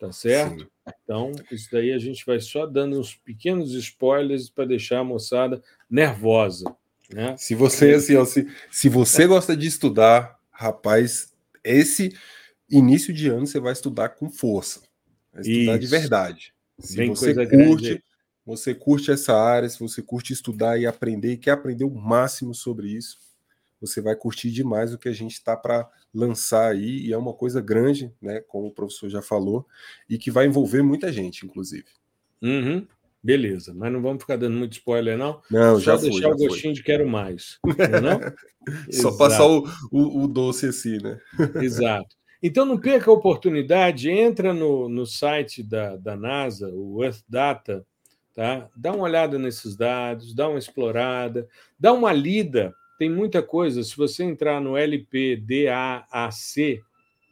tá 0.00 0.10
certo? 0.10 0.64
Sim. 0.64 0.68
Então, 1.04 1.30
isso 1.52 1.68
daí 1.70 1.92
a 1.92 1.98
gente 1.98 2.26
vai 2.26 2.40
só 2.40 2.66
dando 2.66 2.98
uns 2.98 3.14
pequenos 3.14 3.72
spoilers 3.74 4.50
para 4.50 4.64
deixar 4.64 4.98
a 4.98 5.04
moçada 5.04 5.62
nervosa. 5.88 6.74
Né? 7.12 7.36
Se 7.36 7.54
você, 7.54 7.94
assim, 7.94 8.16
ó, 8.16 8.24
se, 8.24 8.48
se 8.72 8.88
você 8.88 9.24
gosta 9.26 9.56
de 9.56 9.68
estudar, 9.68 10.33
rapaz, 10.54 11.32
esse 11.62 12.16
início 12.70 13.12
de 13.12 13.28
ano 13.28 13.46
você 13.46 13.60
vai 13.60 13.72
estudar 13.72 14.10
com 14.10 14.30
força. 14.30 14.80
Vai 15.32 15.42
estudar 15.42 15.72
isso. 15.72 15.80
de 15.80 15.86
verdade. 15.86 16.54
Se 16.78 16.96
Bem 16.96 17.10
você 17.10 17.34
curte, 17.46 18.04
você 18.46 18.74
curte 18.74 19.10
essa 19.10 19.34
área, 19.34 19.68
se 19.68 19.78
você 19.78 20.00
curte 20.00 20.32
estudar 20.32 20.78
e 20.78 20.86
aprender 20.86 21.32
e 21.32 21.36
quer 21.36 21.52
aprender 21.52 21.84
o 21.84 21.94
máximo 21.94 22.54
sobre 22.54 22.88
isso, 22.88 23.18
você 23.80 24.00
vai 24.00 24.16
curtir 24.16 24.50
demais 24.50 24.94
o 24.94 24.98
que 24.98 25.08
a 25.08 25.12
gente 25.12 25.32
está 25.32 25.56
para 25.56 25.90
lançar 26.12 26.70
aí, 26.70 27.06
e 27.06 27.12
é 27.12 27.18
uma 27.18 27.34
coisa 27.34 27.60
grande, 27.60 28.12
né, 28.22 28.40
como 28.40 28.68
o 28.68 28.72
professor 28.72 29.10
já 29.10 29.20
falou, 29.20 29.66
e 30.08 30.16
que 30.16 30.30
vai 30.30 30.46
envolver 30.46 30.82
muita 30.82 31.12
gente, 31.12 31.44
inclusive. 31.44 31.86
Uhum. 32.40 32.86
Beleza, 33.24 33.72
mas 33.74 33.90
não 33.90 34.02
vamos 34.02 34.22
ficar 34.22 34.36
dando 34.36 34.56
muito 34.56 34.74
spoiler, 34.74 35.16
não? 35.16 35.40
Não, 35.50 35.76
Só 35.76 35.80
já 35.80 35.96
deixar 35.96 36.28
foi, 36.28 36.32
o 36.32 36.36
gostinho 36.36 36.62
foi. 36.62 36.72
de 36.74 36.82
quero 36.82 37.08
mais. 37.08 37.58
Não, 37.64 38.00
não? 38.00 38.20
Só 38.92 39.16
passar 39.16 39.46
o, 39.46 39.66
o, 39.90 40.24
o, 40.24 40.28
doce 40.28 40.66
assim, 40.66 40.98
né? 41.02 41.18
Exato. 41.62 42.14
Então 42.42 42.66
não 42.66 42.78
perca 42.78 43.10
a 43.10 43.14
oportunidade, 43.14 44.10
entra 44.10 44.52
no, 44.52 44.88
no 44.88 45.06
site 45.06 45.62
da, 45.62 45.96
da 45.96 46.14
NASA, 46.14 46.68
o 46.68 47.02
Earth 47.02 47.22
Data, 47.26 47.86
tá? 48.34 48.68
dá 48.76 48.92
uma 48.92 49.04
olhada 49.04 49.38
nesses 49.38 49.74
dados, 49.74 50.34
dá 50.34 50.46
uma 50.46 50.58
explorada, 50.58 51.48
dá 51.80 51.92
uma 51.92 52.12
lida 52.12 52.74
tem 52.98 53.10
muita 53.10 53.42
coisa. 53.42 53.82
Se 53.82 53.96
você 53.96 54.24
entrar 54.24 54.60
no 54.60 54.76
LPDAAC 54.76 56.82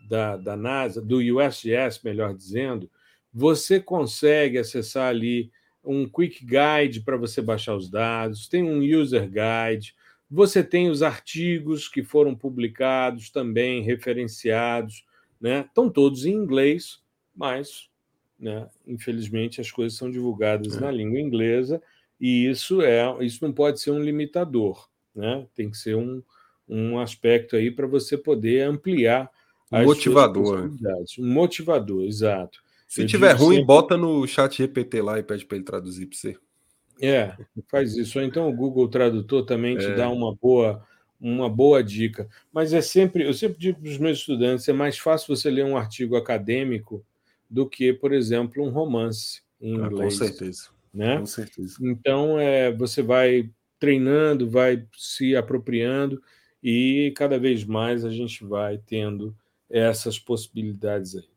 da, 0.08 0.36
da 0.36 0.56
NASA, 0.56 1.00
do 1.00 1.18
USGS, 1.18 2.00
melhor 2.04 2.34
dizendo, 2.34 2.90
você 3.32 3.80
consegue 3.80 4.58
acessar 4.58 5.08
ali 5.08 5.50
um 5.84 6.08
quick 6.08 6.44
guide 6.44 7.00
para 7.00 7.16
você 7.16 7.42
baixar 7.42 7.74
os 7.74 7.90
dados, 7.90 8.48
tem 8.48 8.62
um 8.62 8.80
user 8.80 9.28
guide, 9.28 9.94
você 10.30 10.62
tem 10.62 10.88
os 10.88 11.02
artigos 11.02 11.88
que 11.88 12.02
foram 12.02 12.34
publicados 12.34 13.30
também, 13.30 13.82
referenciados, 13.82 15.04
né? 15.40 15.64
Estão 15.66 15.90
todos 15.90 16.24
em 16.24 16.32
inglês, 16.32 17.02
mas, 17.34 17.90
né, 18.38 18.68
infelizmente, 18.86 19.60
as 19.60 19.70
coisas 19.70 19.98
são 19.98 20.10
divulgadas 20.10 20.76
é. 20.76 20.80
na 20.80 20.90
língua 20.90 21.20
inglesa 21.20 21.82
e 22.20 22.46
isso 22.46 22.80
é, 22.80 23.04
isso 23.24 23.44
não 23.44 23.52
pode 23.52 23.80
ser 23.80 23.90
um 23.90 24.02
limitador. 24.02 24.88
Né? 25.14 25.46
Tem 25.54 25.68
que 25.68 25.76
ser 25.76 25.96
um, 25.96 26.22
um 26.68 26.98
aspecto 26.98 27.56
aí 27.56 27.70
para 27.70 27.86
você 27.86 28.16
poder 28.16 28.62
ampliar 28.62 29.28
um 29.70 29.84
motivador. 29.84 30.70
Um 31.18 31.26
motivador, 31.26 32.04
exato. 32.04 32.62
Se 32.92 33.00
Eu 33.00 33.06
tiver 33.06 33.32
ruim, 33.32 33.54
sempre... 33.54 33.64
bota 33.64 33.96
no 33.96 34.26
chat 34.26 34.54
GPT 34.54 35.00
lá 35.00 35.18
e 35.18 35.22
pede 35.22 35.46
para 35.46 35.56
ele 35.56 35.64
traduzir 35.64 36.04
para 36.04 36.18
você. 36.18 36.36
É, 37.00 37.34
faz 37.70 37.96
isso. 37.96 38.18
Ou 38.18 38.24
então 38.24 38.46
o 38.46 38.54
Google 38.54 38.86
Tradutor 38.86 39.46
também 39.46 39.78
te 39.78 39.86
é. 39.86 39.94
dá 39.94 40.10
uma 40.10 40.34
boa, 40.34 40.86
uma 41.18 41.48
boa 41.48 41.82
dica. 41.82 42.28
Mas 42.52 42.74
é 42.74 42.82
sempre, 42.82 43.24
eu 43.24 43.32
sempre 43.32 43.58
digo 43.58 43.80
para 43.80 43.90
os 43.90 43.96
meus 43.96 44.18
estudantes, 44.18 44.68
é 44.68 44.74
mais 44.74 44.98
fácil 44.98 45.34
você 45.34 45.50
ler 45.50 45.64
um 45.64 45.74
artigo 45.74 46.16
acadêmico 46.16 47.02
do 47.48 47.66
que, 47.66 47.94
por 47.94 48.12
exemplo, 48.12 48.62
um 48.62 48.68
romance 48.68 49.40
em 49.58 49.72
inglês. 49.72 49.92
Ah, 49.98 50.02
com 50.02 50.10
certeza. 50.26 50.68
Né? 50.92 51.18
Com 51.18 51.24
certeza. 51.24 51.78
Então, 51.80 52.38
é, 52.38 52.70
você 52.70 53.00
vai 53.00 53.48
treinando, 53.80 54.50
vai 54.50 54.84
se 54.94 55.34
apropriando 55.34 56.22
e 56.62 57.10
cada 57.16 57.38
vez 57.38 57.64
mais 57.64 58.04
a 58.04 58.10
gente 58.10 58.44
vai 58.44 58.76
tendo 58.76 59.34
essas 59.70 60.18
possibilidades 60.18 61.16
aí. 61.16 61.28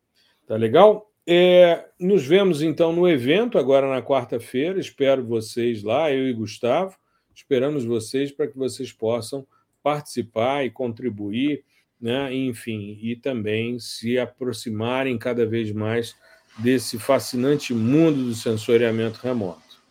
Tá 0.46 0.54
legal? 0.54 1.10
É, 1.28 1.88
nos 1.98 2.24
vemos 2.24 2.62
então 2.62 2.92
no 2.92 3.08
evento 3.08 3.58
agora 3.58 3.88
na 3.88 4.00
quarta-feira. 4.00 4.78
Espero 4.78 5.26
vocês 5.26 5.82
lá, 5.82 6.12
eu 6.12 6.28
e 6.28 6.32
Gustavo. 6.32 6.96
Esperamos 7.34 7.84
vocês 7.84 8.30
para 8.30 8.46
que 8.46 8.56
vocês 8.56 8.92
possam 8.92 9.46
participar 9.82 10.64
e 10.64 10.70
contribuir, 10.70 11.64
né? 12.00 12.32
enfim, 12.34 12.98
e 13.02 13.16
também 13.16 13.78
se 13.78 14.18
aproximarem 14.18 15.18
cada 15.18 15.44
vez 15.44 15.72
mais 15.72 16.14
desse 16.58 16.98
fascinante 16.98 17.74
mundo 17.74 18.24
do 18.24 18.34
sensoriamento 18.34 19.20
remoto. 19.20 19.82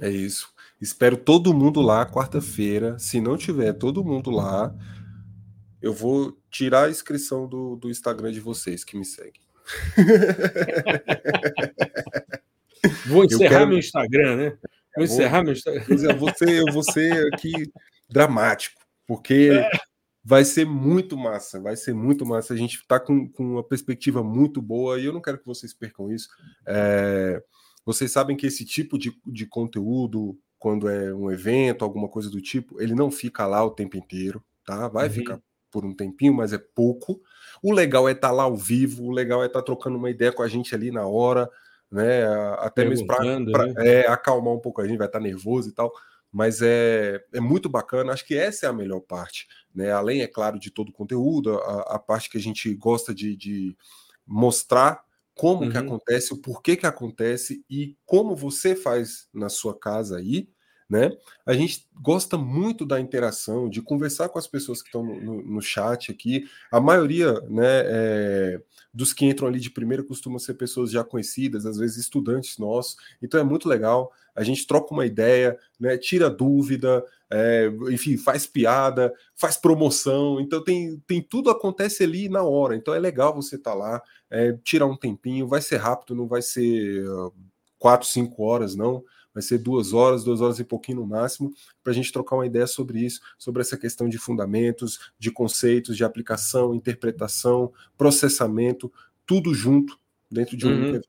É 0.00 0.10
isso. 0.10 0.52
Espero 0.80 1.16
todo 1.16 1.54
mundo 1.54 1.80
lá 1.80 2.06
quarta-feira. 2.06 2.98
Se 2.98 3.20
não 3.20 3.36
tiver 3.36 3.74
todo 3.74 4.04
mundo 4.04 4.30
lá, 4.30 4.74
eu 5.80 5.92
vou 5.92 6.36
tirar 6.50 6.86
a 6.86 6.90
inscrição 6.90 7.46
do, 7.46 7.76
do 7.76 7.90
Instagram 7.90 8.32
de 8.32 8.40
vocês 8.40 8.82
que 8.82 8.96
me 8.96 9.04
seguem. 9.04 9.49
Vou 13.06 13.24
encerrar 13.24 13.48
quero... 13.48 13.68
meu 13.68 13.78
Instagram, 13.78 14.36
né? 14.36 14.58
Vou 14.96 15.04
encerrar 15.04 15.42
meu 15.42 15.52
Instagram. 15.52 15.84
Eu 15.88 16.16
vou 16.16 16.34
ser, 16.34 16.48
eu 16.50 16.72
vou 16.72 16.82
ser 16.82 17.32
aqui 17.34 17.70
dramático, 18.08 18.80
porque 19.06 19.50
é. 19.52 19.70
vai 20.24 20.44
ser 20.44 20.64
muito 20.66 21.16
massa, 21.16 21.60
vai 21.60 21.76
ser 21.76 21.94
muito 21.94 22.26
massa. 22.26 22.54
A 22.54 22.56
gente 22.56 22.76
está 22.76 22.98
com, 22.98 23.28
com 23.28 23.44
uma 23.44 23.64
perspectiva 23.64 24.22
muito 24.22 24.60
boa 24.60 24.98
e 24.98 25.04
eu 25.04 25.12
não 25.12 25.20
quero 25.20 25.38
que 25.38 25.46
vocês 25.46 25.72
percam 25.74 26.10
isso. 26.10 26.28
É... 26.66 27.42
Vocês 27.84 28.12
sabem 28.12 28.36
que 28.36 28.46
esse 28.46 28.64
tipo 28.64 28.98
de, 28.98 29.12
de 29.26 29.46
conteúdo, 29.46 30.38
quando 30.58 30.88
é 30.88 31.14
um 31.14 31.30
evento, 31.30 31.84
alguma 31.84 32.08
coisa 32.08 32.28
do 32.30 32.40
tipo, 32.40 32.80
ele 32.80 32.94
não 32.94 33.10
fica 33.10 33.46
lá 33.46 33.64
o 33.64 33.70
tempo 33.70 33.96
inteiro, 33.96 34.44
tá? 34.64 34.86
Vai 34.88 35.08
uhum. 35.08 35.14
ficar 35.14 35.40
por 35.70 35.84
um 35.84 35.94
tempinho, 35.94 36.34
mas 36.34 36.52
é 36.52 36.58
pouco. 36.58 37.20
O 37.62 37.72
legal 37.72 38.08
é 38.08 38.12
estar 38.12 38.28
tá 38.28 38.34
lá 38.34 38.44
ao 38.44 38.56
vivo, 38.56 39.04
o 39.04 39.10
legal 39.10 39.42
é 39.42 39.46
estar 39.46 39.60
tá 39.60 39.64
trocando 39.64 39.96
uma 39.98 40.10
ideia 40.10 40.32
com 40.32 40.42
a 40.42 40.48
gente 40.48 40.74
ali 40.74 40.90
na 40.90 41.06
hora, 41.06 41.50
né? 41.90 42.26
Até 42.58 42.84
mesmo 42.84 43.06
para 43.06 43.66
né? 43.66 43.74
é, 43.78 44.06
acalmar 44.08 44.54
um 44.54 44.60
pouco 44.60 44.80
a 44.80 44.86
gente, 44.86 44.98
vai 44.98 45.06
estar 45.06 45.18
tá 45.18 45.24
nervoso 45.24 45.68
e 45.68 45.72
tal. 45.72 45.92
Mas 46.32 46.62
é, 46.62 47.20
é 47.32 47.40
muito 47.40 47.68
bacana, 47.68 48.12
acho 48.12 48.24
que 48.24 48.36
essa 48.36 48.66
é 48.66 48.68
a 48.68 48.72
melhor 48.72 49.00
parte. 49.00 49.48
Né? 49.74 49.90
Além, 49.90 50.22
é 50.22 50.28
claro, 50.28 50.60
de 50.60 50.70
todo 50.70 50.90
o 50.90 50.92
conteúdo, 50.92 51.58
a, 51.58 51.96
a 51.96 51.98
parte 51.98 52.30
que 52.30 52.38
a 52.38 52.40
gente 52.40 52.72
gosta 52.74 53.12
de, 53.12 53.36
de 53.36 53.76
mostrar 54.24 55.02
como 55.34 55.62
uhum. 55.62 55.70
que 55.70 55.78
acontece, 55.78 56.32
o 56.32 56.36
porquê 56.36 56.76
que 56.76 56.86
acontece 56.86 57.64
e 57.68 57.96
como 58.06 58.36
você 58.36 58.76
faz 58.76 59.28
na 59.32 59.48
sua 59.48 59.76
casa 59.76 60.18
aí, 60.18 60.48
né? 60.90 61.12
A 61.46 61.54
gente 61.54 61.86
gosta 62.02 62.36
muito 62.36 62.84
da 62.84 63.00
interação, 63.00 63.70
de 63.70 63.80
conversar 63.80 64.28
com 64.28 64.40
as 64.40 64.48
pessoas 64.48 64.82
que 64.82 64.88
estão 64.88 65.04
no, 65.04 65.20
no, 65.20 65.42
no 65.42 65.62
chat 65.62 66.10
aqui. 66.10 66.44
A 66.70 66.80
maioria, 66.80 67.32
né, 67.42 67.82
é, 67.84 68.60
dos 68.92 69.12
que 69.12 69.24
entram 69.24 69.46
ali 69.46 69.60
de 69.60 69.70
primeiro 69.70 70.04
costumam 70.04 70.40
ser 70.40 70.54
pessoas 70.54 70.90
já 70.90 71.04
conhecidas, 71.04 71.64
às 71.64 71.78
vezes 71.78 71.98
estudantes 71.98 72.58
nossos. 72.58 72.96
Então 73.22 73.38
é 73.38 73.44
muito 73.44 73.68
legal. 73.68 74.10
A 74.34 74.42
gente 74.42 74.66
troca 74.66 74.92
uma 74.92 75.06
ideia, 75.06 75.56
né, 75.78 75.96
tira 75.96 76.28
dúvida, 76.28 77.04
é, 77.30 77.70
enfim, 77.90 78.16
faz 78.16 78.44
piada, 78.44 79.14
faz 79.36 79.56
promoção. 79.56 80.40
Então 80.40 80.62
tem, 80.64 81.00
tem 81.06 81.22
tudo 81.22 81.50
acontece 81.50 82.02
ali 82.02 82.28
na 82.28 82.42
hora. 82.42 82.74
Então 82.74 82.92
é 82.92 82.98
legal 82.98 83.32
você 83.32 83.54
estar 83.54 83.72
tá 83.72 83.76
lá, 83.76 84.02
é, 84.28 84.54
tirar 84.64 84.86
um 84.86 84.96
tempinho. 84.96 85.46
Vai 85.46 85.62
ser 85.62 85.76
rápido, 85.76 86.16
não 86.16 86.26
vai 86.26 86.42
ser 86.42 87.08
uh, 87.08 87.32
quatro, 87.78 88.08
cinco 88.08 88.42
horas, 88.42 88.74
não 88.74 89.04
vai 89.32 89.42
ser 89.42 89.58
duas 89.58 89.92
horas, 89.92 90.24
duas 90.24 90.40
horas 90.40 90.58
e 90.58 90.64
pouquinho 90.64 91.00
no 91.00 91.06
máximo, 91.06 91.52
para 91.82 91.92
a 91.92 91.94
gente 91.94 92.12
trocar 92.12 92.36
uma 92.36 92.46
ideia 92.46 92.66
sobre 92.66 93.00
isso, 93.00 93.20
sobre 93.38 93.62
essa 93.62 93.76
questão 93.76 94.08
de 94.08 94.18
fundamentos, 94.18 95.12
de 95.18 95.30
conceitos, 95.30 95.96
de 95.96 96.04
aplicação, 96.04 96.74
interpretação, 96.74 97.72
processamento, 97.96 98.92
tudo 99.26 99.54
junto 99.54 99.98
dentro 100.30 100.56
de 100.56 100.66
um 100.66 100.70
uhum. 100.70 100.88
evento. 100.88 101.08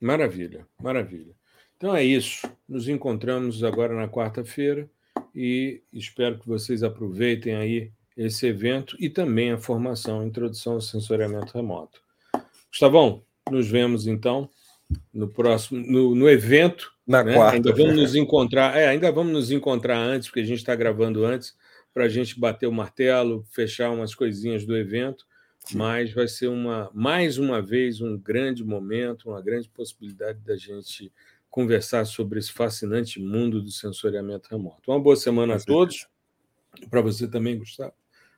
Maravilha, 0.00 0.66
maravilha. 0.82 1.34
Então 1.76 1.94
é 1.94 2.04
isso. 2.04 2.48
Nos 2.68 2.88
encontramos 2.88 3.62
agora 3.62 3.94
na 3.94 4.08
quarta-feira 4.08 4.88
e 5.34 5.82
espero 5.92 6.38
que 6.38 6.46
vocês 6.46 6.82
aproveitem 6.82 7.54
aí 7.54 7.92
esse 8.16 8.46
evento 8.46 8.96
e 8.98 9.08
também 9.08 9.52
a 9.52 9.58
formação 9.58 10.24
Introdução 10.26 10.74
ao 10.74 10.80
Sensoriamento 10.80 11.54
Remoto. 11.54 12.02
Gustavão, 12.68 13.22
nos 13.50 13.68
vemos 13.68 14.06
então 14.06 14.48
no 15.12 15.28
próximo 15.28 15.84
no, 15.86 16.14
no 16.14 16.28
evento 16.28 16.92
na 17.06 17.24
né? 17.24 17.34
quarta. 17.34 17.56
Ainda 17.56 17.72
vamos 17.72 17.96
nos 17.96 18.14
encontrar, 18.14 18.76
é, 18.76 18.88
ainda 18.88 19.10
vamos 19.10 19.32
nos 19.32 19.50
encontrar 19.50 19.98
antes, 19.98 20.28
porque 20.28 20.40
a 20.40 20.44
gente 20.44 20.58
está 20.58 20.74
gravando 20.74 21.24
antes, 21.24 21.56
para 21.92 22.04
a 22.04 22.08
gente 22.08 22.38
bater 22.38 22.66
o 22.66 22.72
martelo, 22.72 23.44
fechar 23.50 23.90
umas 23.90 24.14
coisinhas 24.14 24.64
do 24.64 24.76
evento. 24.76 25.26
Sim. 25.66 25.78
Mas 25.78 26.12
vai 26.12 26.26
ser 26.26 26.48
uma 26.48 26.90
mais 26.92 27.38
uma 27.38 27.62
vez 27.62 28.00
um 28.00 28.18
grande 28.18 28.64
momento, 28.64 29.30
uma 29.30 29.40
grande 29.40 29.68
possibilidade 29.68 30.40
da 30.40 30.56
gente 30.56 31.12
conversar 31.48 32.04
sobre 32.06 32.38
esse 32.38 32.50
fascinante 32.50 33.20
mundo 33.20 33.62
do 33.62 33.70
sensoriamento 33.70 34.48
remoto. 34.50 34.90
Uma 34.90 34.98
boa 34.98 35.14
semana 35.14 35.56
a 35.56 35.60
todos. 35.60 36.08
Para 36.88 37.02
você 37.02 37.28
também, 37.28 37.58
Gustavo. 37.58 37.92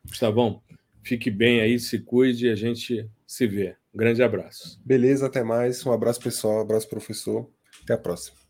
Gustavão, 0.04 0.60
fique 1.02 1.30
bem 1.30 1.60
aí, 1.60 1.78
se 1.78 2.00
cuide 2.00 2.46
e 2.46 2.50
a 2.50 2.56
gente 2.56 3.08
se 3.26 3.46
vê. 3.46 3.76
Um 3.94 3.98
grande 3.98 4.22
abraço. 4.22 4.80
Beleza, 4.84 5.26
até 5.26 5.42
mais. 5.42 5.86
Um 5.86 5.92
abraço, 5.92 6.20
pessoal. 6.20 6.58
Um 6.58 6.60
abraço, 6.60 6.88
professor. 6.88 7.48
Até 7.82 7.94
a 7.94 7.98
próxima. 7.98 8.43